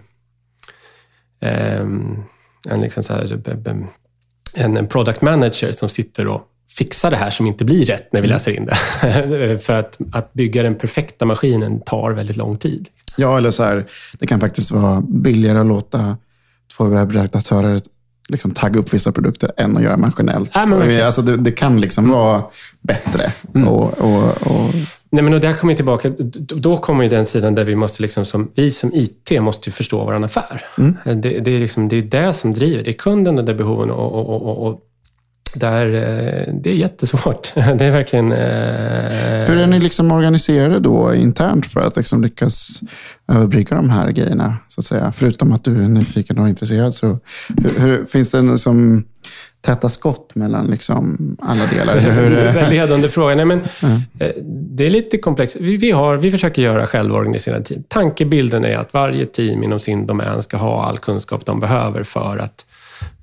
[1.42, 3.42] en, liksom så här,
[4.54, 8.22] en, en product manager som sitter och fixar det här som inte blir rätt när
[8.22, 8.36] vi mm.
[8.36, 9.60] läser in det.
[9.66, 12.90] För att, att bygga den perfekta maskinen tar väldigt lång tid.
[13.16, 13.86] Ja, eller så här,
[14.20, 16.18] det kan faktiskt vara billigare att låta
[16.78, 17.82] två webbredaktörer
[18.30, 20.52] liksom tagga upp vissa produkter än att göra maskinellt.
[20.54, 22.44] Ja, alltså det, det, kan liksom vara
[22.82, 23.32] bättre.
[23.56, 23.68] Mm.
[23.68, 24.74] Och, och, och
[25.14, 26.10] Nej, men och där kommer vi tillbaka.
[26.56, 30.06] Då kommer ju den sidan där vi måste, liksom som, vi som IT måste förstå
[30.06, 30.64] vår affär.
[30.78, 30.96] Mm.
[31.04, 32.84] Det, det, är liksom, det är det som driver.
[32.84, 34.80] Det är kunden, och behoven och, och, och, och
[35.56, 37.54] där, eh, det är jättesvårt.
[37.56, 38.32] Det är verkligen...
[38.32, 39.48] Eh...
[39.48, 42.82] Hur är ni liksom organiserade då internt för att liksom lyckas
[43.32, 44.58] överbrygga de här grejerna?
[44.68, 45.12] Så att säga?
[45.12, 46.94] Förutom att du är nyfiken och intresserad.
[46.94, 47.20] Så
[47.64, 49.06] hur, hur, finns det som
[49.62, 51.98] täta skott mellan liksom alla delar?
[51.98, 52.30] Eller hur?
[52.54, 53.36] Väldigt hedrande fråga.
[53.36, 54.02] Nej, men, mm.
[54.48, 55.58] Det är lite komplext.
[55.60, 57.84] Vi, vi, har, vi försöker göra självorganiserade team.
[57.88, 62.38] Tankebilden är att varje team inom sin domän ska ha all kunskap de behöver för
[62.38, 62.66] att,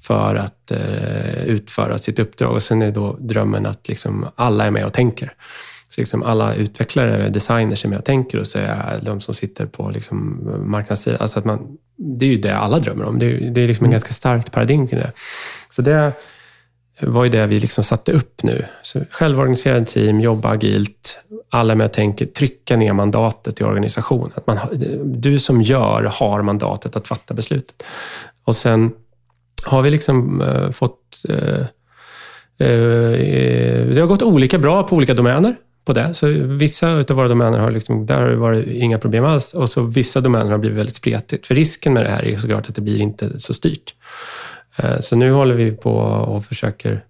[0.01, 2.53] för att uh, utföra sitt uppdrag.
[2.53, 5.33] Och Sen är då drömmen att liksom alla är med och tänker.
[5.99, 9.91] Så liksom alla utvecklare, designers med och tänker och så är de som sitter på
[9.91, 11.21] liksom marknadssidan.
[11.21, 13.19] Alltså att man, det är ju det alla drömmer om.
[13.19, 13.93] Det är, det är liksom en mm.
[13.93, 15.13] ganska starkt paradigm kring det.
[15.71, 16.13] Så det
[17.01, 18.65] var ju det vi liksom satte upp nu.
[18.83, 21.19] Så självorganiserade team, jobba agilt,
[21.51, 24.33] alla med och tänker, trycka ner mandatet i organisationen.
[24.35, 24.59] Att man,
[25.05, 27.83] du som gör har mandatet att fatta beslutet.
[28.45, 28.93] Och sen
[29.65, 31.25] har vi liksom uh, fått...
[31.29, 31.37] Uh,
[32.69, 33.17] uh,
[33.95, 35.55] det har gått olika bra på olika domäner
[35.89, 36.15] på det.
[36.15, 39.69] Så vissa av våra domäner har liksom, där har det varit inga problem alls och
[39.71, 41.47] så vissa domäner har blivit väldigt spretigt.
[41.47, 43.95] För risken med det här är såklart att det blir inte så styrt.
[44.77, 47.05] Eh, så nu håller vi på och försöker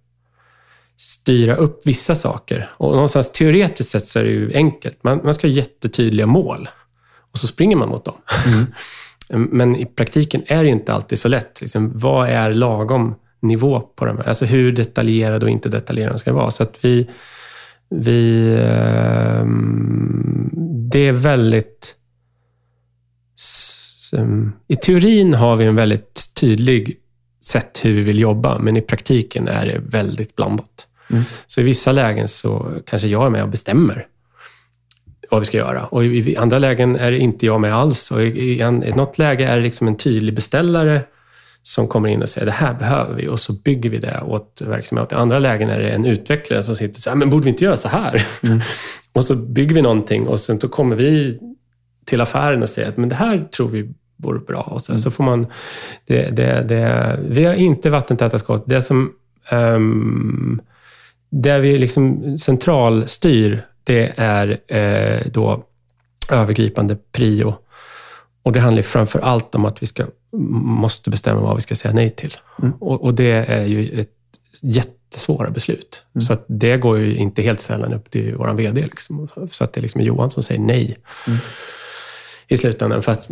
[0.97, 2.71] styra upp vissa saker.
[2.77, 4.99] Och någonstans teoretiskt sett så är det ju enkelt.
[5.05, 6.69] Man, man ska ha jättetydliga mål
[7.33, 8.17] och så springer man mot dem.
[8.47, 8.67] Mm.
[9.51, 11.61] Men i praktiken är det inte alltid så lätt.
[11.61, 14.29] Liksom, vad är lagom nivå på de här?
[14.29, 16.51] Alltså hur detaljerad och inte detaljerad ska vara.
[16.51, 17.09] Så att vi,
[17.91, 20.51] vi, ehm,
[20.93, 21.95] det är väldigt...
[24.69, 26.97] I teorin har vi en väldigt tydlig
[27.45, 30.89] sätt hur vi vill jobba, men i praktiken är det väldigt blandat.
[31.11, 31.23] Mm.
[31.47, 34.07] Så i vissa lägen så kanske jag är med och bestämmer
[35.31, 35.87] vad vi ska göra.
[35.87, 38.11] Och i andra lägen är det inte jag med alls.
[38.11, 41.03] Och i, en, i något läge är det liksom en tydlig beställare
[41.69, 44.63] som kommer in och säger det här behöver vi och så bygger vi det åt
[44.67, 45.19] verksamheten.
[45.19, 47.65] I andra lägen är det en utvecklare som sitter och säger, men borde vi inte
[47.65, 48.27] göra så här?
[48.43, 48.61] Mm.
[49.13, 51.39] och så bygger vi någonting och sen så kommer vi
[52.05, 54.61] till affären och säger att men det här tror vi vore bra.
[54.61, 54.99] Och så, mm.
[54.99, 55.47] så får man...
[56.07, 58.65] Det, det, det, vi har inte vattentäta skott.
[58.67, 59.13] Det som...
[59.53, 60.61] Um,
[61.31, 65.65] där vi liksom centralstyr, det är eh, då
[66.31, 67.55] övergripande prio.
[68.49, 71.95] Och det handlar framför allt om att vi ska, måste bestämma vad vi ska säga
[71.95, 72.37] nej till.
[72.63, 72.73] Mm.
[72.81, 74.11] Och, och, det är ju ett
[74.63, 76.03] jättesvåra beslut.
[76.15, 76.27] Mm.
[76.27, 78.83] Så att det går ju inte helt sällan upp till vår VD.
[78.83, 79.29] Liksom.
[79.51, 80.97] Så att det liksom är Johan som säger nej.
[81.27, 81.39] Mm
[82.49, 83.03] i slutändan.
[83.03, 83.29] För att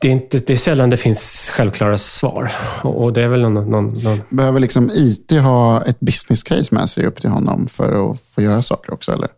[0.00, 2.52] det är, inte, det är sällan det finns självklara svar.
[2.82, 4.20] Och det är väl någon, någon, någon...
[4.28, 8.42] Behöver liksom IT ha ett business case med sig upp till honom för att få
[8.42, 9.12] göra saker också?
[9.12, 9.28] Eller,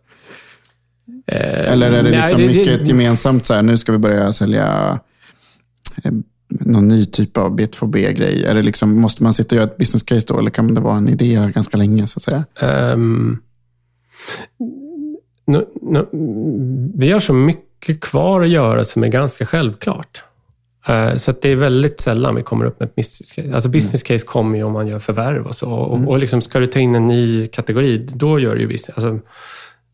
[1.31, 4.33] eller är det liksom nej, det, mycket det, gemensamt, så här, nu ska vi börja
[4.33, 4.99] sälja
[6.03, 6.11] eh,
[6.49, 8.63] någon ny typ av B2B-grej?
[8.63, 11.09] liksom, måste man sitta och göra ett business case då, eller kan det vara en
[11.09, 12.07] idé ganska länge?
[12.07, 12.45] så att säga?
[12.93, 13.41] Um,
[15.47, 16.05] nu, nu,
[16.95, 20.23] vi har så mycket kvar att göra som är ganska självklart.
[20.87, 23.53] Eh, så det är väldigt sällan vi kommer upp med ett business case.
[23.53, 25.71] Alltså business case kommer ju om man gör förvärv och så.
[25.71, 26.07] Och, mm.
[26.07, 28.97] och liksom ska du ta in en ny kategori, då gör du ju business.
[28.97, 29.19] Alltså,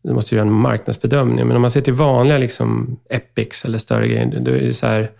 [0.06, 1.46] du måste göra en marknadsbedömning.
[1.46, 4.86] Men om man ser till vanliga liksom, epics eller större grejer, då är det så
[4.86, 5.10] här,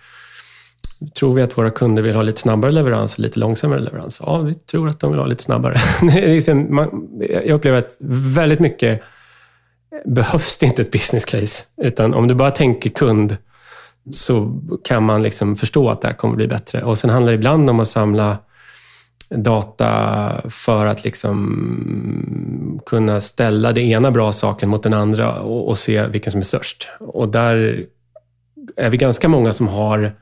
[1.18, 4.22] Tror vi att våra kunder vill ha lite snabbare leverans och lite långsammare leverans?
[4.26, 5.76] Ja, vi tror att de vill ha lite snabbare.
[6.02, 6.88] Liksom,
[7.20, 7.96] jag upplever att
[8.36, 9.02] väldigt mycket
[10.04, 11.64] behövs det inte ett business case.
[11.82, 13.36] Utan om du bara tänker kund
[14.10, 16.82] så kan man liksom förstå att det här kommer bli bättre.
[16.82, 18.38] Och Sen handlar det ibland om att samla
[19.30, 25.78] data för att liksom kunna ställa den ena bra saken mot den andra och, och,
[25.78, 26.88] se vilken som är störst.
[26.98, 27.86] Och där
[28.76, 30.12] är vi ganska många som har,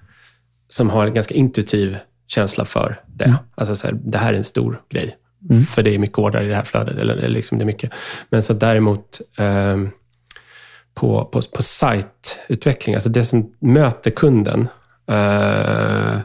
[0.68, 3.24] som har en ganska intuitiv känsla för det.
[3.24, 3.36] Mm.
[3.55, 5.16] Alltså så här, det här är en stor grej.
[5.50, 5.62] Mm.
[5.62, 6.98] För det är mycket ordrar i det här flödet.
[6.98, 7.92] Eller, eller liksom det är mycket.
[8.30, 9.76] Men så däremot eh,
[10.94, 14.68] på, på, på sajtutveckling, alltså det som möter kunden,
[15.11, 16.18] eh,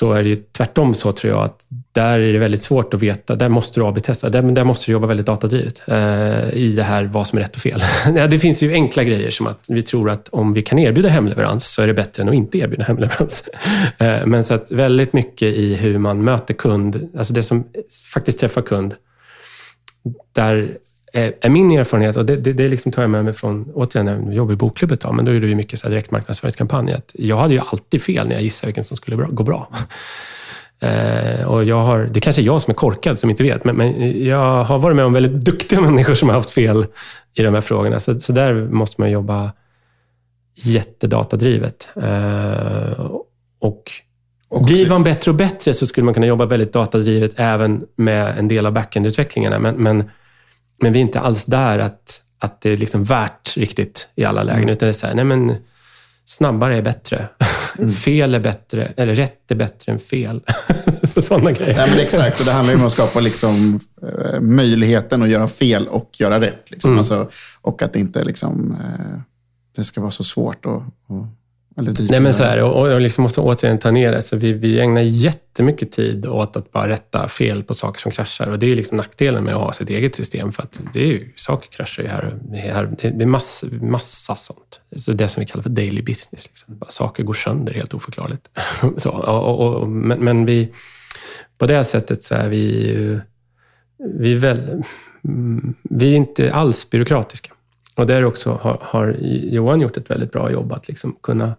[0.00, 3.02] så är det ju tvärtom så tror jag att där är det väldigt svårt att
[3.02, 3.34] veta.
[3.34, 4.28] Där måste du AB-testa.
[4.28, 7.56] Där, där måste du jobba väldigt datadrivet eh, i det här vad som är rätt
[7.56, 7.80] och fel.
[8.30, 11.72] det finns ju enkla grejer som att vi tror att om vi kan erbjuda hemleverans
[11.72, 13.48] så är det bättre än att inte erbjuda hemleverans.
[13.98, 17.64] eh, men så att väldigt mycket i hur man möter kund, alltså det som
[18.14, 18.94] faktiskt träffar kund,
[20.32, 20.68] där
[21.12, 24.24] är min erfarenhet, och det, det, det liksom tar jag med mig från, återigen, när
[24.24, 26.96] jag jobbade i bokklubb ett tag, men då gjorde vi mycket så här direktmarknadsföringskampanj.
[27.12, 29.68] jag hade ju alltid fel när jag gissade vilken som skulle gå bra.
[30.82, 33.76] Eh, och jag har, det kanske är jag som är korkad som inte vet, men,
[33.76, 36.86] men, jag har varit med om väldigt duktiga människor som har haft fel
[37.34, 38.00] i de här frågorna.
[38.00, 39.52] Så, så där måste man jobba
[40.56, 41.88] jättedatadrivet.
[41.96, 43.06] Eh,
[43.60, 43.82] och
[44.52, 44.64] Också.
[44.64, 48.48] Blir man bättre och bättre så skulle man kunna jobba väldigt datadrivet även med en
[48.48, 49.58] del av backend-utvecklingarna.
[49.58, 50.10] Men, men
[50.80, 54.42] men vi är inte alls där att, att det är liksom värt riktigt i alla
[54.42, 54.62] lägen.
[54.62, 54.72] Mm.
[54.72, 55.56] Utan det är så här, nej men
[56.24, 57.28] snabbare är bättre.
[57.78, 57.92] Mm.
[57.92, 60.40] Fel är bättre, eller rätt är bättre än fel.
[61.02, 61.76] Sådana grejer.
[61.76, 65.48] Nej, men exakt, och det handlar ju om att skapa liksom, eh, möjligheten att göra
[65.48, 66.70] fel och göra rätt.
[66.70, 66.90] Liksom.
[66.90, 66.98] Mm.
[66.98, 67.28] Alltså,
[67.60, 69.20] och att det inte liksom, eh,
[69.76, 71.28] det ska vara så svårt att, eller
[71.76, 74.22] Nej, men så här, och, och liksom måste återigen ta ner det.
[74.22, 78.46] Så vi, vi ägnar jättemycket tid åt att bara rätta fel på saker som kraschar.
[78.50, 80.52] Och det är liksom nackdelen med att ha sitt eget system.
[80.52, 82.34] För att det är ju, saker kraschar ju här.
[82.52, 84.80] här det är massa, massa sånt.
[84.96, 86.46] Så det som vi kallar för daily business.
[86.46, 86.80] Liksom.
[86.88, 88.48] Saker går sönder helt oförklarligt.
[88.96, 90.72] så, och, och, men, men vi,
[91.58, 93.20] på det sättet så är vi,
[94.18, 94.82] vi, väl,
[95.82, 97.50] vi är inte alls byråkratiska.
[97.96, 101.54] Och där också har, har Johan gjort ett väldigt bra jobb att liksom kunna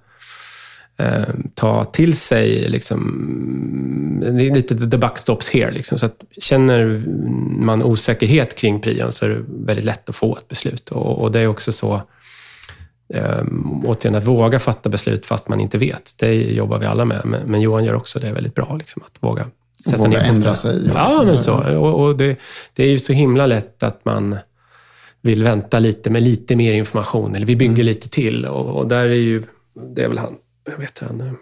[0.98, 5.72] eh, ta till sig, liksom, det är lite the buck stops here.
[5.72, 7.04] Liksom, så att känner
[7.60, 10.90] man osäkerhet kring prion så är det väldigt lätt att få ett beslut.
[10.90, 12.02] Och, och det är också så,
[13.14, 13.44] eh,
[13.84, 16.16] återigen, att våga fatta beslut fast man inte vet.
[16.20, 19.24] Det jobbar vi alla med, men, men Johan gör också det väldigt bra, liksom, att
[19.24, 19.46] våga
[19.84, 20.92] sätta våga ner ändra sig.
[20.94, 21.26] Ja, liksom.
[21.26, 21.78] men så.
[21.78, 22.38] Och, och det,
[22.74, 24.38] det är ju så himla lätt att man
[25.22, 27.86] vill vänta lite med lite mer information, eller vi bygger mm.
[27.86, 28.46] lite till.
[28.46, 29.44] Och, och, där är ju,
[29.96, 30.36] det är väl han,
[30.72, 31.38] jag vet han,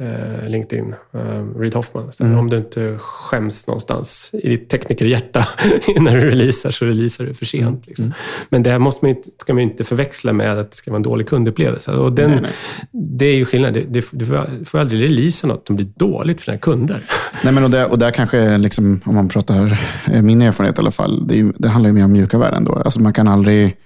[0.00, 2.10] eh, LinkedIn, eh, Reid Hoffman.
[2.20, 2.38] mm.
[2.38, 5.46] Om du inte skäms någonstans i ditt teknikerhjärta
[6.00, 7.66] när du releasar, så releasar du för sent.
[7.66, 7.80] Mm.
[7.86, 8.04] Liksom.
[8.04, 8.16] Mm.
[8.48, 10.96] Men det här måste man inte, ska man inte förväxla med att det ska vara
[10.96, 11.92] en dålig kundupplevelse.
[11.92, 12.52] Och den, nej, nej.
[12.92, 13.74] Det är ju skillnad.
[13.74, 14.26] Du, du
[14.64, 17.02] får aldrig releasa något som blir dåligt för dina kunder.
[17.44, 19.80] Nej, men och, där, och där kanske, liksom, om man pratar,
[20.12, 22.64] eh, min erfarenhet i alla fall, det, är, det handlar ju mer om mjuka värden.
[22.64, 22.72] Då.
[22.72, 23.76] Alltså man kan aldrig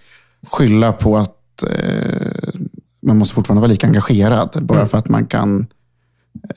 [0.46, 2.60] skylla på att eh,
[3.02, 4.58] man måste fortfarande vara lika engagerad.
[4.62, 4.88] Bara mm.
[4.88, 5.66] för att man kan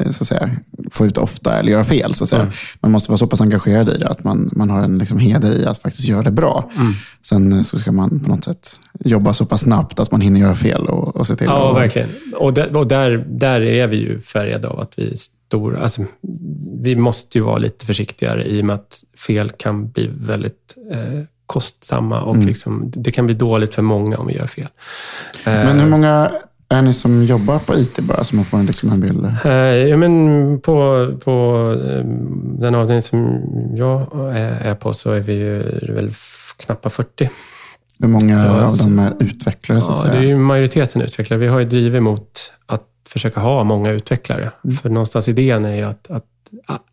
[0.09, 0.49] så att säga,
[0.91, 2.13] få ut ofta eller göra fel.
[2.13, 2.41] Så att säga.
[2.41, 2.53] Mm.
[2.79, 5.53] Man måste vara så pass engagerad i det att man, man har en liksom heder
[5.53, 6.71] i att faktiskt göra det bra.
[6.77, 6.93] Mm.
[7.25, 8.67] Sen eh, så ska man på något sätt
[8.99, 11.77] jobba så pass snabbt att man hinner göra fel och, och se till Ja, och,
[11.77, 12.09] verkligen.
[12.35, 15.79] Och, där, och där, där är vi ju färgade av att vi är stora.
[15.79, 16.01] Alltså,
[16.81, 21.21] vi måste ju vara lite försiktigare i och med att fel kan bli väldigt eh,
[21.45, 22.47] kostsamma och mm.
[22.47, 24.67] liksom, det kan bli dåligt för många om vi gör fel.
[25.45, 26.31] Men hur många
[26.69, 29.25] är ni som jobbar på IT bara, så man får en, liksom en bild?
[29.45, 32.05] Uh, ja, men på, på uh,
[32.59, 33.41] den avdelning som
[33.75, 34.07] jag
[34.37, 35.59] är, på så är vi ju
[35.93, 36.11] väl
[36.57, 37.29] knappt 40.
[37.99, 39.81] Hur många så, av dem är utvecklare?
[39.81, 40.13] Så ja, säga?
[40.13, 41.39] det är ju majoriteten utvecklare.
[41.39, 44.51] Vi har ju drivit mot att försöka ha många utvecklare.
[44.63, 44.77] Mm.
[44.77, 46.25] För någonstans idén är ju att, att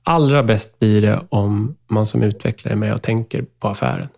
[0.02, 4.08] allra bäst blir det om man som utvecklare är med och tänker på affären.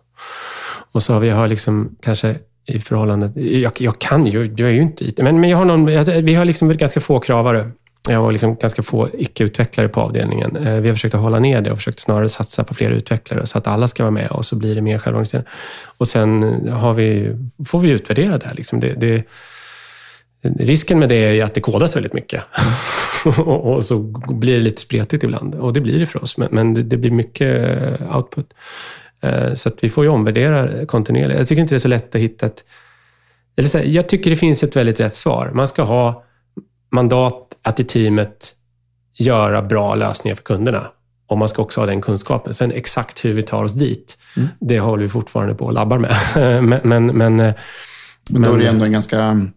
[0.91, 2.35] Och så har vi har liksom kanske
[2.67, 3.41] i förhållande...
[3.41, 5.85] Jag, jag kan ju, jag är ju inte IT, men, men jag har någon,
[6.25, 7.71] vi har liksom ganska få kravare.
[8.09, 10.55] Jag har liksom ganska få icke-utvecklare på avdelningen.
[10.55, 13.45] Eh, vi har försökt att hålla ner det och försökt snarare satsa på fler utvecklare
[13.45, 15.45] så att alla ska vara med och så blir det mer självorganiserat.
[15.97, 17.35] Och sen har vi,
[17.65, 18.53] får vi utvärdera det.
[18.53, 19.23] Liksom det, det
[20.41, 22.43] risken med det är att det kodas väldigt mycket.
[23.45, 25.55] och så blir det lite spretigt ibland.
[25.55, 27.81] Och det blir det för oss, men, men det, det blir mycket
[28.15, 28.53] output.
[29.27, 31.39] Eh, så att vi får ju omvärdera kontinuerligt.
[31.39, 32.63] Jag tycker inte det är så lätt att hitta ett...
[33.57, 35.51] Eller så här, jag tycker det finns ett väldigt rätt svar.
[35.53, 36.23] Man ska ha
[36.91, 38.53] mandat att i teamet
[39.17, 40.87] göra bra lösningar för kunderna.
[41.27, 42.53] Och man ska också ha den kunskapen.
[42.53, 44.49] Sen exakt hur vi tar oss dit, mm.
[44.59, 46.15] det håller vi fortfarande på och labbar med.
[46.63, 47.35] men, men, men,
[48.31, 49.47] men då är det ändå en ganska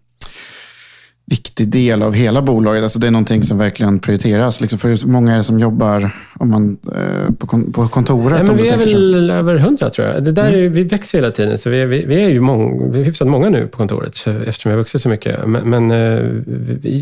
[1.26, 2.82] viktig del av hela bolaget.
[2.82, 4.60] Alltså det är någonting som verkligen prioriteras.
[4.60, 8.38] Liksom för många är det som jobbar om man, eh, på, kon på kontoret?
[8.38, 9.32] Ja, men vi är väl så.
[9.32, 10.24] över hundra tror jag.
[10.24, 10.64] Det där mm.
[10.64, 13.28] är, vi växer hela tiden, så vi vi, vi är ju mång, vi är hyfsat
[13.28, 15.46] många nu på kontoret eftersom vi har vuxit så mycket.
[15.46, 16.24] Men, men eh,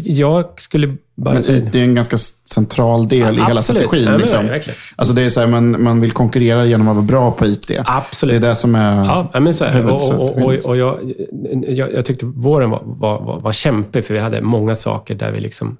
[0.05, 4.05] jag skulle men IT är en ganska central del ja, i hela strategin.
[4.05, 4.49] Ja, liksom.
[4.97, 7.71] alltså det är så här, man, man vill konkurrera genom att vara bra på IT.
[7.85, 8.41] Absolut.
[8.41, 9.93] Det är det som är Ja, men så är.
[9.93, 11.13] Och, och, och, och jag,
[11.69, 15.33] jag, jag, tyckte våren var, var, var, var kämpig, för vi hade många saker där
[15.33, 15.77] vi liksom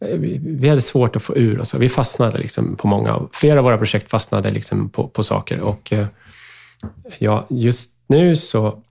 [0.00, 1.74] eh, vi hade svårt att få ur oss.
[1.74, 5.60] Vi fastnade liksom på många, flera av våra projekt fastnade liksom på, på saker.
[5.60, 6.06] Och eh,
[7.18, 8.82] ja, just nu så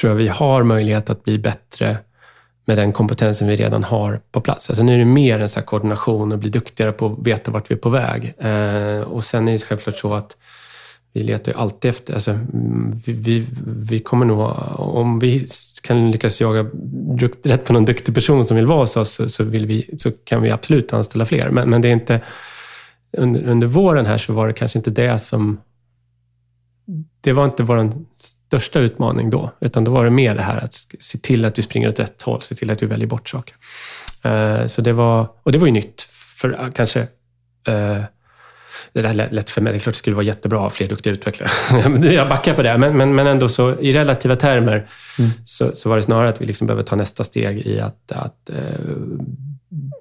[0.00, 1.96] tror jag vi har möjlighet att bli bättre
[2.64, 4.70] med den kompetensen vi redan har på plats.
[4.70, 7.70] Alltså nu är det mer en så koordination och bli duktigare på att veta vart
[7.70, 8.34] vi är på väg.
[8.38, 10.36] Eh, och sen är det självklart så att
[11.14, 12.38] vi letar ju alltid efter, alltså,
[13.06, 14.40] vi, vi, vi, kommer nog,
[14.78, 15.46] om vi
[15.82, 16.66] kan lyckas jaga
[17.42, 20.10] rätt på någon duktig person som vill vara hos oss, så, så, vill vi, så
[20.24, 21.50] kan vi absolut anställa fler.
[21.50, 22.20] Men, men det är inte,
[23.12, 25.60] under, under våren här så var det kanske inte det som
[27.20, 30.74] det var inte vår största utmaning då, utan då var det mer det här att
[31.00, 33.54] se till att vi springer åt rätt håll, se till att vi väljer bort saker.
[34.24, 36.02] Eh, så det var, och det var ju nytt,
[36.36, 37.00] för eh, kanske
[37.68, 37.98] eh,
[38.92, 39.72] det där lätt för mig.
[39.72, 41.50] Det är klart det skulle vara jättebra att ha fler duktiga utvecklare.
[42.12, 44.86] jag backar på det, men, men, men ändå så i relativa termer
[45.18, 45.30] mm.
[45.44, 48.50] så, så var det snarare att vi liksom behöver ta nästa steg i att, att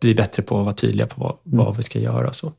[0.01, 1.65] bli bättre på att vara tydliga på vad, Mm.
[1.65, 2.27] vad vi ska göra.
[2.27, 2.51] Och, så.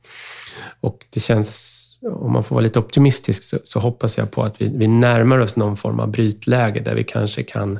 [0.81, 4.61] och det känns, om man får vara lite optimistisk, så, så hoppas jag på att
[4.61, 7.79] vi, vi närmar oss någon form av brytläge där vi kanske kan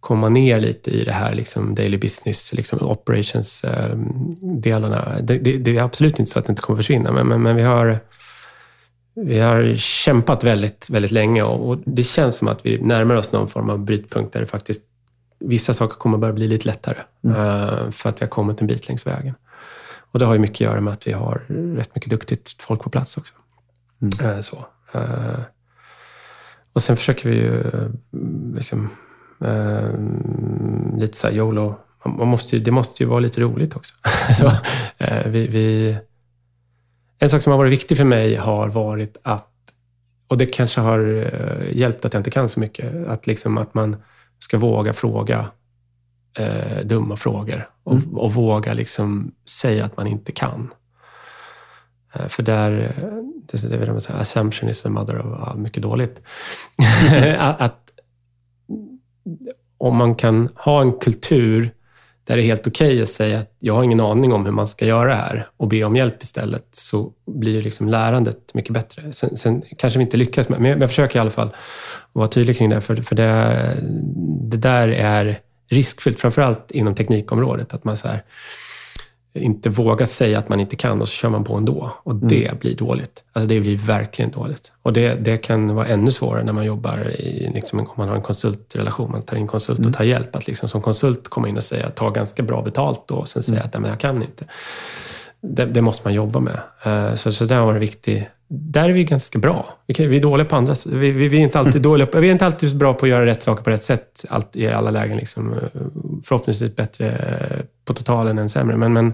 [0.00, 5.20] komma ner lite i det här liksom daily business, liksom operations-delarna.
[5.20, 7.56] Det, det, det är absolut inte så att det inte kommer försvinna, men, men, men
[7.56, 7.98] vi har
[9.14, 13.32] vi har kämpat väldigt, väldigt länge och, och det känns som att vi närmar oss
[13.32, 14.84] någon form av brytpunkt där det faktiskt
[15.40, 18.88] vissa saker kommer börja bli lite lättare eh, för att vi har kommit en bit
[18.88, 19.34] längs vägen.
[20.12, 21.42] Och det har ju mycket att göra med att vi har
[21.76, 23.34] rätt mycket duktigt folk på plats också.
[24.22, 24.66] Eh, så.
[24.92, 25.40] Eh,
[26.72, 27.88] och sen försöker vi ju eh,
[28.54, 28.90] liksom,
[30.98, 31.74] lite så här YOLO.
[32.04, 33.94] Man måste ju, det måste ju vara lite roligt också.
[34.38, 34.52] så,
[35.26, 35.98] vi, vi,
[37.18, 39.48] en sak som har varit viktig för mig har varit att,
[40.28, 41.00] och det kanske har
[41.72, 43.96] hjälpt att jag inte kan så mycket, att, liksom att man
[44.38, 45.46] ska våga fråga
[46.38, 50.74] eh, dumma frågor och, och våga liksom säga att man inte kan.
[52.14, 53.12] Eh, för där, eh,
[53.52, 56.22] det, det vill man säga, assumption is the mother of all mycket dåligt.
[57.38, 57.90] att, att
[59.78, 61.70] om man kan ha en kultur
[62.28, 64.52] där det är helt okej okay att säga att jag har ingen aning om hur
[64.52, 68.72] man ska göra det här och be om hjälp istället, så blir liksom lärandet mycket
[68.72, 69.12] bättre.
[69.12, 71.50] Sen, sen kanske vi inte lyckas med, men jag försöker i alla fall
[72.12, 73.76] vara tydlig kring det, för, för det,
[74.50, 75.38] det där är
[75.70, 78.22] riskfyllt, framförallt inom teknikområdet, att man så här,
[79.34, 81.92] inte vågar säga att man inte kan och så kör man på ändå.
[82.02, 83.24] Och det blir dåligt.
[83.32, 84.72] Alltså det blir verkligen dåligt.
[84.82, 88.16] Och det, det kan vara ännu svårare när man jobbar i, liksom, om man har
[88.16, 89.10] en konsultrelation.
[89.10, 90.36] Man tar in konsult och tar hjälp.
[90.36, 93.42] Att liksom, som konsult komma in och säga, ta ganska bra betalt då och sen
[93.42, 94.44] säga att Nej, men jag kan inte.
[95.40, 96.60] Det, det måste man jobba med.
[96.86, 98.24] Uh, så, så det har varit viktigt.
[98.50, 99.74] Där är vi ganska bra.
[99.86, 102.32] Vi, är dåliga på andra vi, vi, vi, är inte alltid dåliga på, vi är
[102.32, 105.16] inte alltid bra på att göra rätt saker på rätt sätt allt, i alla lägen.
[105.16, 105.54] Liksom.
[106.24, 108.76] Förhoppningsvis bättre på totalen än sämre.
[108.76, 109.12] Men, men,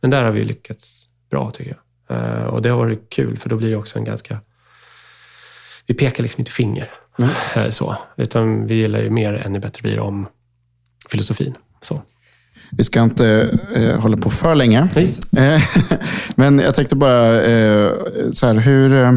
[0.00, 1.80] men där har vi lyckats bra tycker jag.
[2.10, 4.38] Uh, och det har varit kul för då blir det också en ganska...
[5.86, 6.90] Vi pekar liksom inte finger.
[7.18, 7.30] Mm.
[7.56, 10.26] Uh, så, utan vi gillar ju mer ännu bättre blir om
[11.08, 11.54] filosofin.
[11.80, 12.02] Så.
[12.70, 14.88] Vi ska inte eh, hålla på för länge.
[15.30, 15.62] Nej.
[16.34, 17.90] Men jag tänkte bara, eh,
[18.32, 19.12] så här, hur, eh,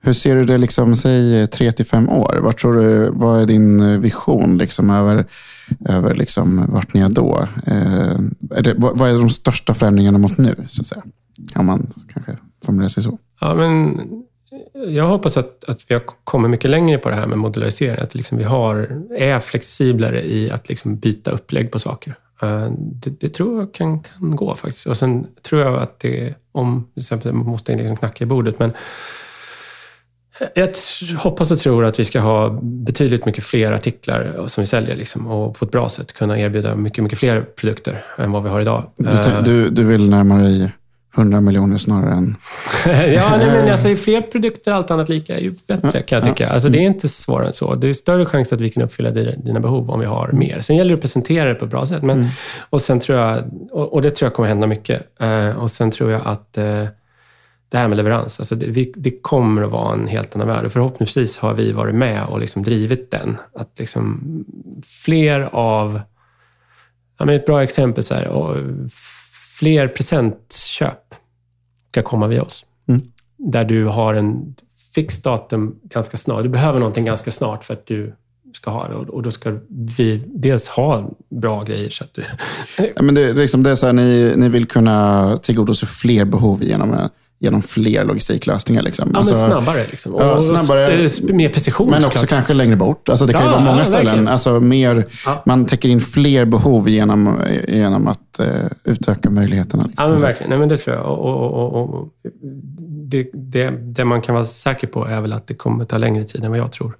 [0.00, 2.38] hur ser du det, liksom, säg tre till fem år?
[2.42, 5.26] Vad, tror du, vad är din vision liksom, över,
[5.88, 7.48] över liksom, vart ni är då?
[7.66, 8.18] Eh,
[8.50, 10.54] är det, vad, vad är de största förändringarna mot nu?
[10.66, 11.02] Så att säga?
[11.52, 13.18] Kan man kanske formulera sig så?
[13.40, 14.00] Ja, men
[14.88, 18.02] jag hoppas att, att vi har kommit mycket längre på det här med modularisering.
[18.02, 22.16] Att liksom vi har, är flexiblare i att liksom byta upplägg på saker.
[22.78, 24.86] Det, det, tror jag kan, kan gå faktiskt.
[24.86, 28.58] Och sen tror jag att det, om till exempel, man måste liksom knacka i bordet,
[28.58, 28.72] men
[30.54, 30.68] jag
[31.18, 35.26] hoppas och tror att vi ska ha betydligt mycket fler artiklar som vi säljer liksom,
[35.26, 38.60] och på ett bra sätt kunna erbjuda mycket, mycket fler produkter än vad vi har
[38.60, 38.84] idag.
[38.96, 40.72] Du, du, du vill närma dig
[41.16, 42.36] 100 miljoner snarare än...
[43.14, 46.48] ja, nej, men alltså, fler produkter, allt annat lika, är ju bättre kan jag tycka.
[46.48, 47.74] Alltså, det är inte svårare än så.
[47.74, 50.60] Det är större chans att vi kan uppfylla dina behov om vi har mer.
[50.60, 52.02] Sen gäller det att presentera det på ett bra sätt.
[52.02, 52.30] Men, mm.
[52.70, 55.02] och, sen tror jag, och, det tror jag kommer hända mycket.
[55.22, 56.84] Uh, och sen tror jag att uh,
[57.68, 60.64] det här med leverans, alltså det, vi, det, kommer att vara en helt annan värld.
[60.64, 63.36] Och förhoppningsvis har vi varit med och liksom drivit den.
[63.54, 64.20] Att liksom
[65.04, 66.00] fler av...
[67.18, 68.28] Ja, men ett bra exempel så här,
[69.58, 71.03] fler presentköp
[71.94, 72.66] ska komma via oss.
[72.88, 73.02] Mm.
[73.38, 74.54] Där du har en
[74.94, 76.42] fix datum ganska snart.
[76.42, 78.14] Du behöver någonting ganska snart för att du
[78.52, 78.94] ska ha det.
[78.94, 82.22] Och då ska vi dels ha bra grejer så att du...
[82.96, 86.62] ja, men det, liksom det är så här, ni, ni vill kunna tillgodose fler behov
[86.62, 86.90] genom
[87.44, 88.82] genom fler logistiklösningar.
[88.82, 89.10] Liksom.
[89.12, 89.86] Ja, alltså, men snabbare.
[89.90, 90.14] Liksom.
[90.14, 91.90] Och, ja, snabbare och mer precision.
[91.90, 92.28] Men också klart.
[92.28, 93.08] kanske längre bort.
[93.08, 94.28] Alltså, det kan ja, ju vara många ja, ställen.
[94.28, 95.06] Alltså, mer,
[95.46, 97.38] Man täcker in fler behov genom,
[97.68, 98.46] genom att uh,
[98.84, 99.84] utöka möjligheterna.
[99.84, 100.50] Liksom, ja, men verkligen.
[100.50, 101.06] Nej, men det tror jag.
[101.06, 102.08] Och, och, och
[103.10, 106.24] det, det, det, man kan vara säker på är väl att det kommer ta längre
[106.24, 106.96] tid än vad jag tror.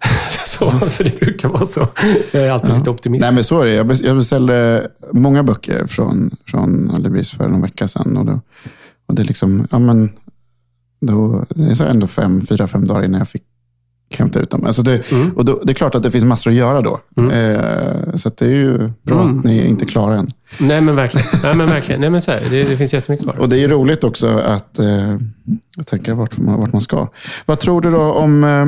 [0.46, 1.88] så, för det brukar vara så.
[2.32, 3.26] Jag är alltid lite optimistisk.
[3.26, 4.04] Nej, men så är det.
[4.06, 8.16] Jag beställde många böcker från, från Alibris för någon vecka sedan.
[8.16, 8.40] Och då,
[9.10, 10.10] och det är liksom, ja men,
[11.00, 13.42] då, det är så ändå fem, fyra, fem dagar innan jag fick
[14.18, 14.64] hämta ut dem.
[14.64, 15.30] Alltså det, mm.
[15.30, 17.00] och då, det är klart att det finns massor att göra då.
[17.16, 17.30] Mm.
[17.30, 19.38] Eh, så det är ju bra mm.
[19.38, 20.26] att ni inte är klara än.
[20.58, 21.26] Nej, men verkligen.
[21.42, 22.00] Nej, men verkligen.
[22.00, 23.38] Nej, men så här, det, det, finns jättemycket kvar.
[23.38, 25.16] Och det är ju roligt också att, eh,
[25.86, 27.08] tänka vart man, vart man ska.
[27.46, 28.66] Vad tror du då om, eh,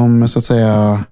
[0.00, 1.04] om så att säga,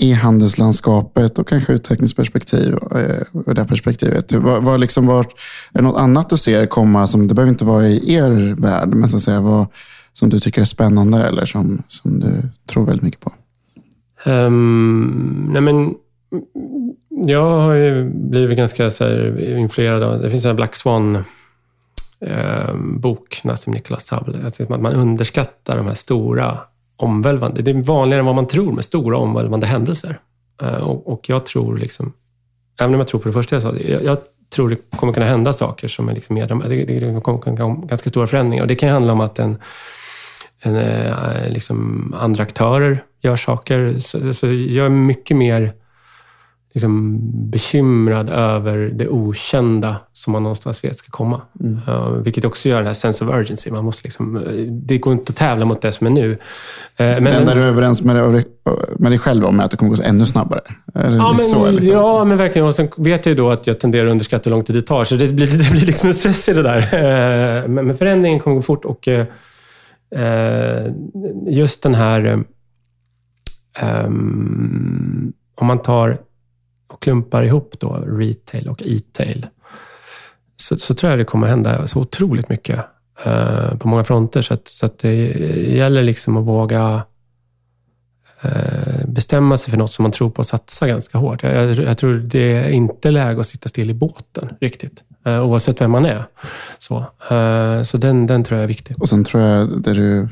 [0.00, 2.74] e-handelslandskapet och kanske ur ett tekniskt perspektiv.
[2.92, 4.32] Eh, ur det perspektivet.
[4.32, 5.24] Vad, vad liksom var, är
[5.72, 9.08] det något annat du ser komma, som det behöver inte vara i er värld, men
[9.08, 9.66] så att säga, vad,
[10.12, 13.32] som du tycker är spännande eller som, som du tror väldigt mycket på?
[14.26, 15.94] Um, nej men,
[17.26, 21.24] Jag har ju blivit ganska så här, influerad av, det finns en Black Swan
[22.20, 24.46] eh, bok, Nassim Nicholas Taleb.
[24.46, 26.58] Att man underskattar de här stora
[26.96, 30.18] omvälvande, det är vanligare än vad man tror med stora omvälvande händelser.
[30.62, 32.12] Eh, och, och, jag tror liksom,
[32.80, 34.18] även om jag tror på det första jag sa, jag, jag
[34.54, 37.86] tror det kommer kunna hända saker som är liksom mer, det, det kommer kunna komma
[37.86, 38.64] ganska stora förändringar.
[38.64, 39.58] Och det kan handla om att en,
[40.62, 43.98] en, eh, liksom andra aktörer gör saker.
[43.98, 45.72] Så, så jag är mycket mer
[46.74, 47.20] liksom
[47.50, 51.40] bekymrad över det okända som man någonstans vet ska komma.
[51.60, 51.78] Mm.
[51.88, 53.70] Uh, vilket också gör den här sense of urgency.
[53.70, 56.30] Man måste liksom, det går inte att tävla mot det som är nu.
[56.30, 56.36] Uh,
[56.96, 58.44] men, det enda du är överens med dig,
[58.98, 60.60] med dig själv om är att det kommer gå ännu snabbare?
[60.94, 61.92] ja, men, så, liksom?
[61.92, 62.68] ja, men verkligen.
[62.68, 64.82] Och sen vet jag ju då att jag tenderar att underskatta hur lång tid det
[64.82, 66.82] tar, så det blir, det blir liksom en stress i det där.
[66.82, 69.08] Uh, men, men förändringen kommer gå fort och
[71.46, 72.44] just den här...
[74.04, 76.18] Um, om man tar
[77.04, 79.46] klumpar ihop då retail och e-tail,
[80.56, 82.78] så, så, tror jag det kommer hända så otroligt mycket
[83.24, 84.42] eh, på många fronter.
[84.42, 85.14] Så, att, så att det
[85.76, 87.02] gäller liksom att våga
[88.42, 91.42] eh, bestämma sig för något som man tror på och satsa ganska hårt.
[91.42, 95.46] Jag, jag, jag, tror det är inte läge att sitta still i båten riktigt, eh,
[95.46, 96.24] oavsett vem man är.
[96.78, 96.96] Så,
[97.30, 99.02] eh, så den, den tror jag är viktig.
[99.02, 100.28] Och sen tror jag, det du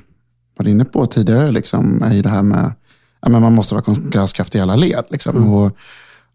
[0.57, 2.73] var inne på tidigare, liksom, är ju det här med
[3.21, 5.05] att man måste vara konkurrenskraftig i alla led.
[5.11, 5.37] Liksom.
[5.37, 5.55] Mm.
[5.55, 5.77] Och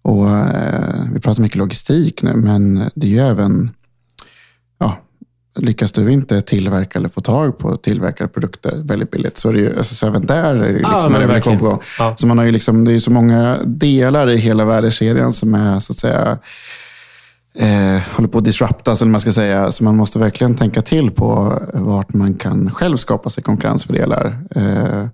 [0.07, 3.71] och, eh, vi pratar mycket logistik nu, men det är ju även,
[4.79, 4.97] ja,
[5.55, 9.59] lyckas du inte tillverka eller få tag på tillverkade produkter väldigt billigt, så är det
[9.59, 11.79] ju, alltså, så även där är det liksom ja, en revolution på gång.
[11.99, 12.13] Ja.
[12.17, 15.79] Så man har ju liksom, det är så många delar i hela värdekedjan som är,
[15.79, 16.37] så att säga,
[17.55, 19.71] eh, håller på att disruptas, eller man ska säga.
[19.71, 24.39] Så man måste verkligen tänka till på vart man kan själv skapa sig konkurrensfördelar.
[24.55, 25.05] Eh,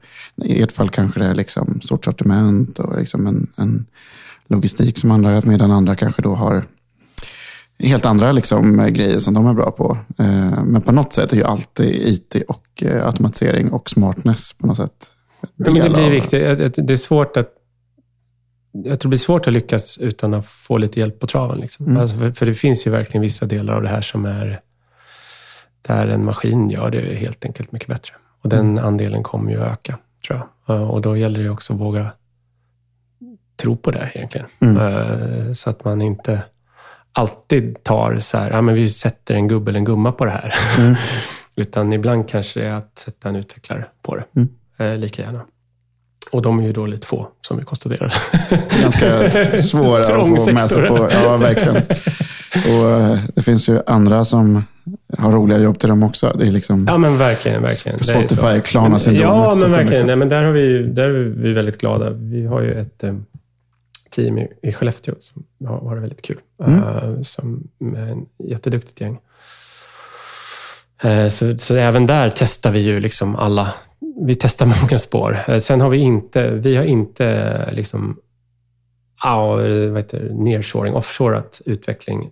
[0.45, 3.85] I ert fall kanske det är liksom stort sortiment och liksom en, en
[4.47, 6.63] logistik som andra, medan andra kanske då har
[7.79, 9.97] helt andra liksom, grejer som de är bra på.
[10.19, 14.67] Eh, men på något sätt är ju alltid IT och eh, automatisering och smartness på
[14.67, 15.15] något sätt
[15.55, 16.87] det blir viktigt.
[16.87, 17.49] Det är svårt att
[18.71, 21.59] jag tror det blir svårt att lyckas utan att få lite hjälp på traven.
[21.59, 21.85] Liksom.
[21.85, 22.01] Mm.
[22.01, 24.59] Alltså för, för, det finns ju verkligen vissa delar av det här som är
[25.81, 28.13] där en maskin gör det helt enkelt mycket bättre.
[28.43, 28.85] Och den mm.
[28.85, 29.97] andelen kommer ju att öka,
[30.27, 30.89] tror jag.
[30.91, 32.11] Och då gäller det också att våga
[33.63, 34.47] tro på det egentligen.
[34.59, 34.77] Mm.
[34.77, 36.41] Eh, så att man inte
[37.13, 40.31] alltid tar så här, ja men vi sätter en gubbe eller en gumma på det
[40.31, 40.53] här.
[40.79, 40.95] Mm.
[41.55, 44.23] Utan ibland kanske det är att sätta en utvecklare på det.
[44.35, 44.49] Mm.
[44.77, 45.41] Eh, lika gärna.
[46.31, 48.13] Och de är ju då lite få, som vi konstaterade.
[48.81, 51.09] Ganska svåra att få med sig på.
[51.11, 51.75] Ja, verkligen.
[52.55, 54.63] Och eh, det finns ju andra som
[55.17, 56.35] har roliga jobb till dem också.
[56.39, 57.61] Det är liksom ja, men verkligen.
[57.61, 58.03] verkligen.
[58.03, 59.47] Spotify, Klarna-syndromet.
[59.55, 60.07] Ja, men verkligen.
[60.07, 62.09] Nej, men där, har vi, där är vi väldigt glada.
[62.09, 63.03] Vi har ju ett
[64.13, 66.39] team i, i Skellefteå som har varit väldigt kul.
[66.63, 66.83] Mm.
[66.83, 69.19] Uh, som med en jätteduktigt gäng.
[71.05, 73.73] Uh, så, så även där testar vi ju liksom alla.
[74.25, 75.39] Vi testar många spår.
[75.49, 78.17] Uh, sen har vi inte, vi har inte liksom,
[79.23, 82.31] ah, vad heter nearshoring, offshoreat utveckling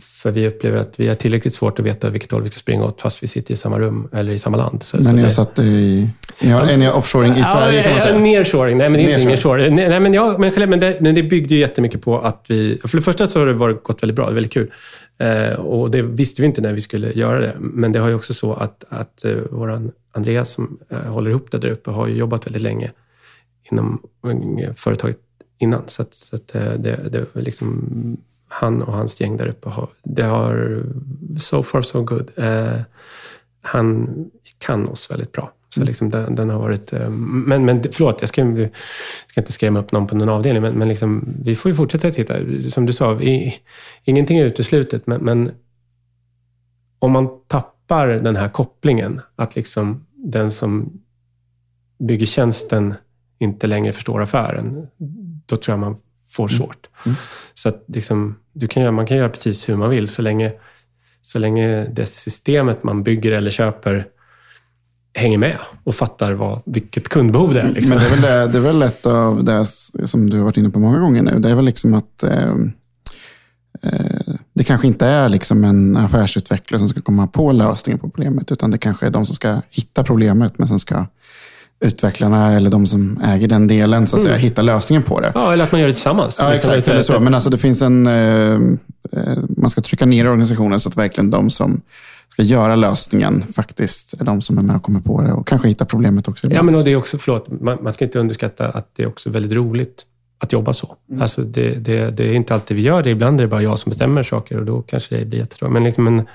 [0.00, 2.84] för vi upplever att vi har tillräckligt svårt att veta vilket håll vi ska springa
[2.84, 4.82] åt fast vi sitter i samma rum eller i samma land.
[4.82, 6.08] Så, men så ni har satt i...
[6.42, 8.18] Ni har, är ni offshoring i Sverige kan man säga?
[8.18, 8.78] Nearshoring.
[8.78, 9.74] Nej, men det är inte nearshoring.
[9.74, 12.80] Nej, men, ja, men, men, det, men det byggde ju jättemycket på att vi...
[12.84, 14.30] För det första så har det varit, gått väldigt bra.
[14.30, 14.70] Väldigt kul.
[15.18, 17.56] Eh, och det visste vi inte när vi skulle göra det.
[17.58, 21.58] Men det har ju också så att, att uh, våran Andreas som håller ihop det
[21.58, 22.90] där uppe har jobbat väldigt länge
[23.70, 24.02] inom
[24.76, 25.18] företaget
[25.58, 25.82] innan.
[25.86, 27.88] Så, att, så att, det, det liksom
[28.48, 30.82] han och hans gäng där uppe har, det har
[31.38, 32.30] so far so good.
[32.36, 32.80] Eh,
[33.60, 34.08] han
[34.58, 35.52] kan oss väldigt bra.
[35.68, 35.86] Så mm.
[35.86, 36.92] liksom den, den, har varit...
[36.92, 38.70] Eh, men, men förlåt, jag ska, jag
[39.26, 42.10] ska inte skrämma upp någon på någon avdelning, men, men liksom, vi får ju fortsätta
[42.10, 42.34] titta.
[42.70, 43.56] Som du sa, vi,
[44.04, 45.50] ingenting är uteslutet, men, men
[46.98, 51.00] om man tappar den här kopplingen, att liksom den som
[51.98, 52.94] bygger tjänsten
[53.38, 54.86] inte längre förstår affären,
[55.46, 55.96] då tror jag man
[56.28, 56.58] får mm.
[56.58, 56.86] svårt.
[57.06, 57.16] Mm.
[57.54, 60.52] Så att liksom, du kan göra, man kan göra precis hur man vill så länge,
[61.22, 64.06] så länge det systemet man bygger eller köper
[65.14, 67.72] hänger med och fattar vad, vilket kundbehov det är.
[67.72, 67.96] Liksom.
[67.96, 69.66] Men det är, väl det, det är väl ett av det
[70.06, 71.38] som du har varit inne på många gånger nu.
[71.38, 72.52] Det är väl liksom att eh,
[73.82, 78.52] eh, det kanske inte är liksom en affärsutvecklare som ska komma på lösningen på problemet,
[78.52, 81.06] utan det kanske är de som ska hitta problemet, men sen ska
[81.80, 84.42] utvecklarna eller de som äger den delen så att säga, mm.
[84.42, 85.32] hitta lösningen på det.
[85.34, 86.38] Ja, eller att man gör det tillsammans.
[86.40, 86.88] Ja, liksom exakt.
[86.88, 87.20] Eller så.
[87.20, 88.06] Men alltså det finns en...
[88.06, 88.52] Eh,
[89.12, 91.80] eh, man ska trycka ner organisationen så att verkligen de som
[92.28, 95.68] ska göra lösningen faktiskt är de som är med och kommer på det och kanske
[95.68, 96.46] hitta problemet också.
[96.50, 99.06] Ja, men och det är också, förlåt, man, man ska inte underskatta att det är
[99.06, 100.04] också väldigt roligt
[100.38, 100.96] att jobba så.
[101.10, 101.22] Mm.
[101.22, 103.10] Alltså det, det, det, är inte alltid vi gör det.
[103.10, 105.68] Ibland är det bara jag som bestämmer saker och då kanske det blir jättebra.
[105.68, 106.26] Men, liksom en,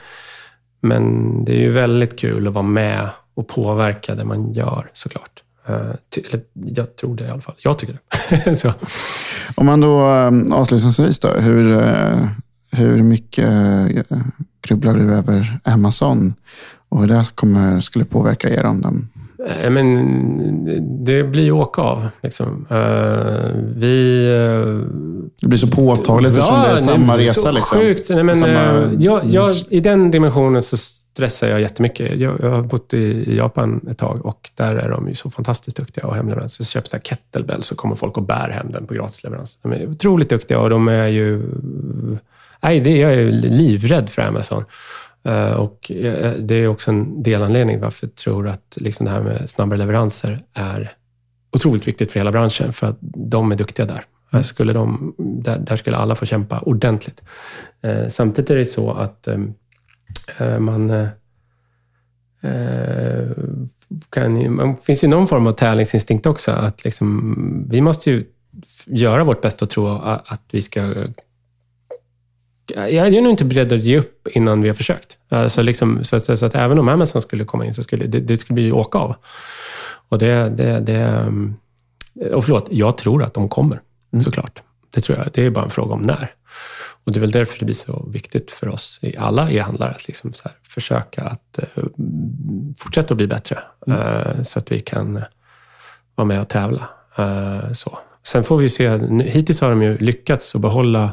[0.81, 5.43] men det är ju väldigt kul att vara med och påverka det man gör såklart.
[5.69, 5.75] Uh,
[6.29, 7.55] eller jag tror det i alla fall.
[7.57, 7.99] Jag tycker
[8.45, 8.55] det.
[8.55, 8.73] så.
[9.55, 12.27] Om man då um, avslutningsvis då, hur, uh,
[12.71, 14.21] hur mycket uh,
[14.67, 16.33] grubblar du över Amazon
[16.89, 19.09] och hur det kommer, skulle påverka er om de
[19.47, 22.07] Eh, men det blir ju åka av.
[22.23, 22.65] Liksom.
[23.75, 24.25] Vi...
[25.41, 27.51] Det blir så påtagligt eftersom ja, det är samma nej, resa.
[27.51, 27.79] Liksom.
[27.79, 28.09] Sjukt.
[28.09, 28.91] Nej, men, samma...
[28.99, 30.77] jag, jag, I den dimensionen så
[31.13, 32.21] stressar jag jättemycket.
[32.21, 35.77] Jag, jag har bott i, Japan ett tag och där är de ju så fantastiskt
[35.77, 36.53] duktiga och hemleverans.
[36.53, 39.59] Så köper jag kettlebell så kommer folk och bär hem den på gratisleverans.
[39.61, 41.49] De är otroligt duktiga och de är ju...
[42.61, 44.63] Nej, det, jag är livrädd för Amazon.
[45.23, 49.21] Eh, och eh, det är också en delanledning varför jag tror att liksom det här
[49.21, 50.91] med snabbare leveranser är
[51.51, 54.03] otroligt viktigt för hela branschen, för att de är duktiga där.
[54.31, 54.43] Mm.
[54.43, 57.23] Skulle de, där, där, skulle alla få kämpa ordentligt.
[57.81, 59.27] Eh, samtidigt är det så att
[60.59, 61.07] man
[64.09, 66.51] kan, man finns ju någon form av tävlingsinstinkt också.
[66.51, 68.25] Att liksom, vi måste ju
[68.85, 69.87] göra vårt bästa och tro
[70.25, 70.93] att vi ska
[72.75, 75.17] jag är nog inte beredd att ge upp innan vi har försökt.
[75.29, 78.19] Alltså liksom, så, så, så, att även om Amazon skulle komma in så skulle det,
[78.19, 79.15] det skulle bli åka av.
[80.09, 81.25] Och det, det, det,
[82.33, 83.81] och förlåt, jag tror att de kommer,
[84.13, 84.21] mm.
[84.21, 84.61] såklart.
[84.93, 85.27] Det tror jag.
[85.33, 86.31] Det är bara en fråga om när.
[87.05, 90.33] Och det är väl därför det blir så viktigt för oss, alla e-handlare, att liksom
[90.33, 91.83] så försöka att uh,
[92.77, 93.59] fortsätta att bli bättre.
[93.87, 93.99] Mm.
[93.99, 95.21] Uh, så att vi kan
[96.15, 96.89] vara med och tävla.
[97.19, 97.97] Uh, så.
[98.23, 101.11] Sen får vi se, hittills har de ju lyckats att behålla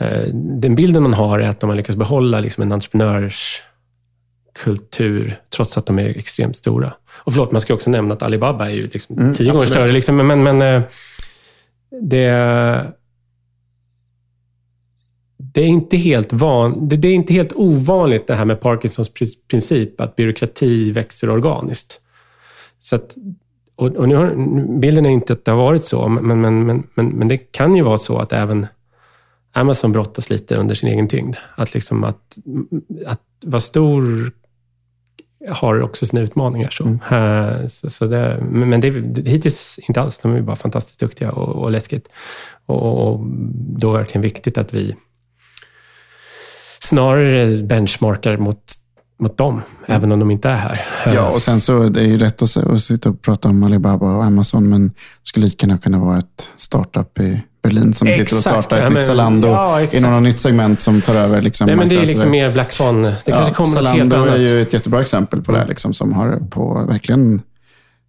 [0.00, 5.78] Eh, den bilden man har är att de har lyckats behålla liksom en entreprenörskultur trots
[5.78, 6.92] att de är extremt stora.
[7.10, 9.92] Och förlåt, man ska också nämna att Alibaba är ju liksom mm, tio gånger större.
[9.92, 10.82] Liksom, men, men eh,
[12.02, 12.26] det,
[15.52, 19.12] det, är inte helt van, det, är inte helt ovanligt det här med Parkinsons
[19.50, 22.00] princip, att byråkrati växer organiskt.
[22.78, 23.16] Så att,
[23.76, 24.34] och, och nu har,
[24.78, 27.76] bilden är inte att det har varit så, men, men, men, men, men det kan
[27.76, 28.66] ju vara så att även
[29.52, 31.36] Amazon brottas lite under sin egen tyngd.
[31.54, 32.38] Att, liksom att,
[33.06, 34.32] att vara stor
[35.48, 36.70] har också sina utmaningar.
[36.70, 36.84] Så.
[36.84, 37.68] Mm.
[37.68, 40.18] Så, så det, men det, det, hittills inte alls.
[40.18, 42.08] De är bara fantastiskt duktiga och, och läskigt.
[42.66, 43.20] Och, och
[43.78, 44.96] då är det verkligen viktigt att vi
[46.82, 48.62] snarare benchmarkar mot
[49.20, 49.64] mot dem, mm.
[49.86, 50.80] även om de inte är här.
[51.06, 54.16] Ja, och sen så det är ju lätt att, att sitta och prata om Alibaba
[54.16, 58.28] och Amazon, men det skulle lika kunna vara ett startup i Berlin som exakt.
[58.28, 61.42] sitter och startar ett ja, nytt Zalando ja, i något nytt segment som tar över.
[61.42, 63.02] Liksom, Nej, men det är liksom mer Black Swan.
[63.02, 64.28] Det ja, kanske kommer Zalando helt annat.
[64.28, 67.42] är ju ett jättebra exempel på det, liksom, som har på, verkligen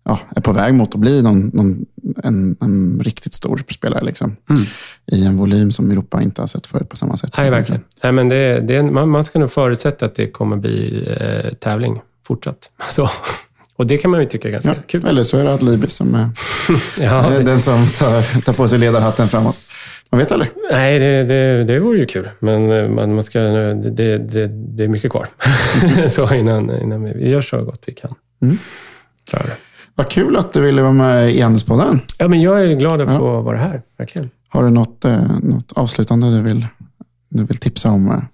[0.03, 1.85] ja, är på väg mot att bli någon, någon
[2.23, 4.03] en, en, riktigt stor spelare.
[4.05, 4.61] Liksom, mm.
[5.11, 7.33] I en volym som Europa inte har sett förut på samma sätt.
[7.37, 7.81] Nej, verkligen.
[8.03, 12.01] Nej, men det, det, man, man ska nog förutsätta att det kommer bli eh, tävling
[12.27, 12.69] fortsatt.
[12.89, 13.09] Så.
[13.75, 15.05] Och det kan man ju tycka är ganska ja, kul.
[15.05, 16.29] Eller så är det Adlibris som är
[16.99, 17.43] ja, det...
[17.43, 19.57] den som tar, tar på sig ledarhatten framåt.
[20.09, 20.51] Man vet aldrig.
[20.71, 22.29] Nej, det, det, det vore ju kul.
[22.39, 25.27] Men eh, man, man ska, det, det, det är mycket kvar.
[26.09, 28.15] så innan, innan vi gör så gott vi kan.
[28.41, 28.57] Mm.
[29.95, 31.99] Vad kul att du ville vara med i Handelspodden.
[32.17, 33.17] Ja, men jag är glad att ja.
[33.17, 33.81] få vara här.
[33.97, 34.29] Verkligen.
[34.49, 36.65] Har du något, eh, något avslutande du vill,
[37.29, 38.25] du vill tipsa om?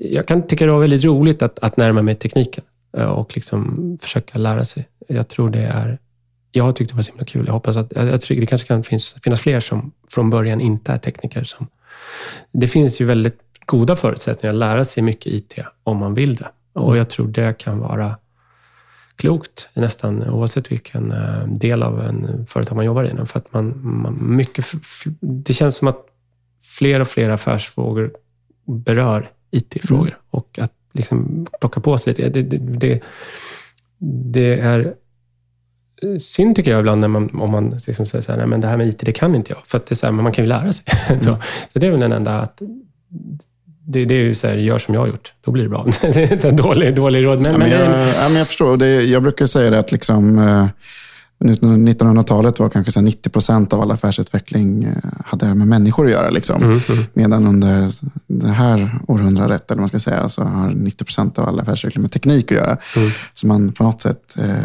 [0.00, 2.64] Jag kan tycka det var väldigt roligt att, att närma mig tekniken
[2.96, 4.88] eh, och liksom försöka lära sig.
[5.08, 5.98] Jag tror det är...
[6.52, 7.46] Jag har tyckt det var så himla kul.
[7.46, 7.92] Jag hoppas att...
[7.96, 11.44] Jag, jag tror det kanske kan finnas, finnas fler som från början inte är tekniker.
[11.44, 11.66] Som,
[12.52, 16.48] det finns ju väldigt goda förutsättningar att lära sig mycket IT om man vill det.
[16.72, 18.16] Och jag tror det kan vara
[19.16, 23.26] klokt nästan oavsett vilken eh, del av en företag man jobbar inom.
[23.26, 24.72] För att man, man mycket,
[25.20, 26.06] det känns som att
[26.62, 28.12] fler och fler affärsfrågor
[28.66, 30.06] berör IT-frågor.
[30.06, 30.18] Mm.
[30.30, 32.28] Och att liksom plocka på sig lite.
[32.28, 33.00] Det, det, det,
[34.32, 34.94] det, är
[36.20, 38.66] synd tycker jag ibland när man, om man liksom säger så här, nej men det
[38.66, 39.66] här med IT, det kan inte jag.
[39.66, 40.84] För att det är så här, men man kan ju lära sig.
[41.08, 41.20] Mm.
[41.20, 41.36] så,
[41.72, 42.62] så det är väl den enda att
[43.86, 45.86] det, det, är ju så här, gör som jag har gjort, då blir det bra.
[46.02, 47.40] det är dålig, dålig råd.
[47.40, 48.76] Men, ja, men jag, ja, men jag förstår.
[48.76, 50.66] Det, jag brukar säga det att liksom, eh,
[51.42, 54.92] 1900-talet var kanske 90 procent av all affärsutveckling eh,
[55.24, 56.30] hade med människor att göra.
[56.30, 56.62] Liksom.
[56.62, 57.04] Mm, mm.
[57.12, 57.90] Medan under
[58.26, 62.10] det här århundradet, eller man ska säga, så har 90 procent av all affärsutveckling med
[62.10, 62.76] teknik att göra.
[62.96, 63.10] Mm.
[63.34, 64.56] Så man på något sätt, eh,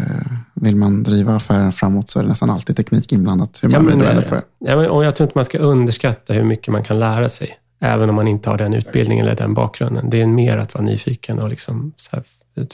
[0.54, 3.58] vill man driva affären framåt så är det nästan alltid teknik inblandat.
[3.62, 4.42] Hur man ja, men, på det.
[4.58, 7.56] Ja, men, och jag tror inte man ska underskatta hur mycket man kan lära sig.
[7.80, 10.10] Även om man inte har den utbildningen eller den bakgrunden.
[10.10, 12.22] Det är mer att vara nyfiken och liksom, här,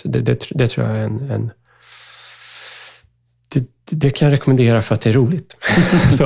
[0.05, 1.51] det, det, det, tror jag är en, en
[3.91, 5.57] det kan jag rekommendera för att det är roligt.
[6.13, 6.25] så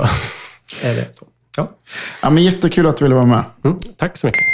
[0.83, 1.27] är det så.
[1.57, 1.71] Ja.
[2.23, 3.45] Ja, men jättekul att du ville vara med.
[3.65, 4.45] Mm, tack så mycket.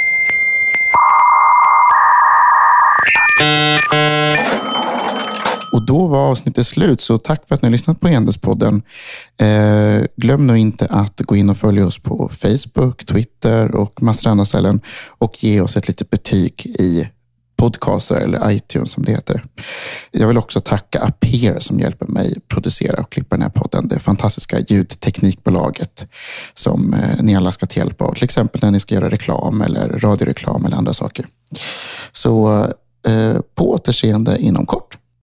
[5.74, 8.82] Och då var avsnittet slut, så tack för att ni har lyssnat på E-handelspodden.
[9.40, 14.30] Eh, glöm nu inte att gå in och följa oss på Facebook, Twitter och massor
[14.30, 17.09] andra ställen och ge oss ett litet betyg i
[17.56, 19.44] podcaster eller iTunes som det heter.
[20.10, 23.88] Jag vill också tacka Appear som hjälper mig producera och klippa den här podden.
[23.88, 26.06] Det fantastiska ljudteknikbolaget
[26.55, 28.14] som eh, ni alla ska ta hjälp av.
[28.14, 31.26] Till exempel när ni ska göra reklam eller radioreklam eller andra saker.
[32.12, 32.62] Så
[33.06, 34.98] eh, på återseende inom kort.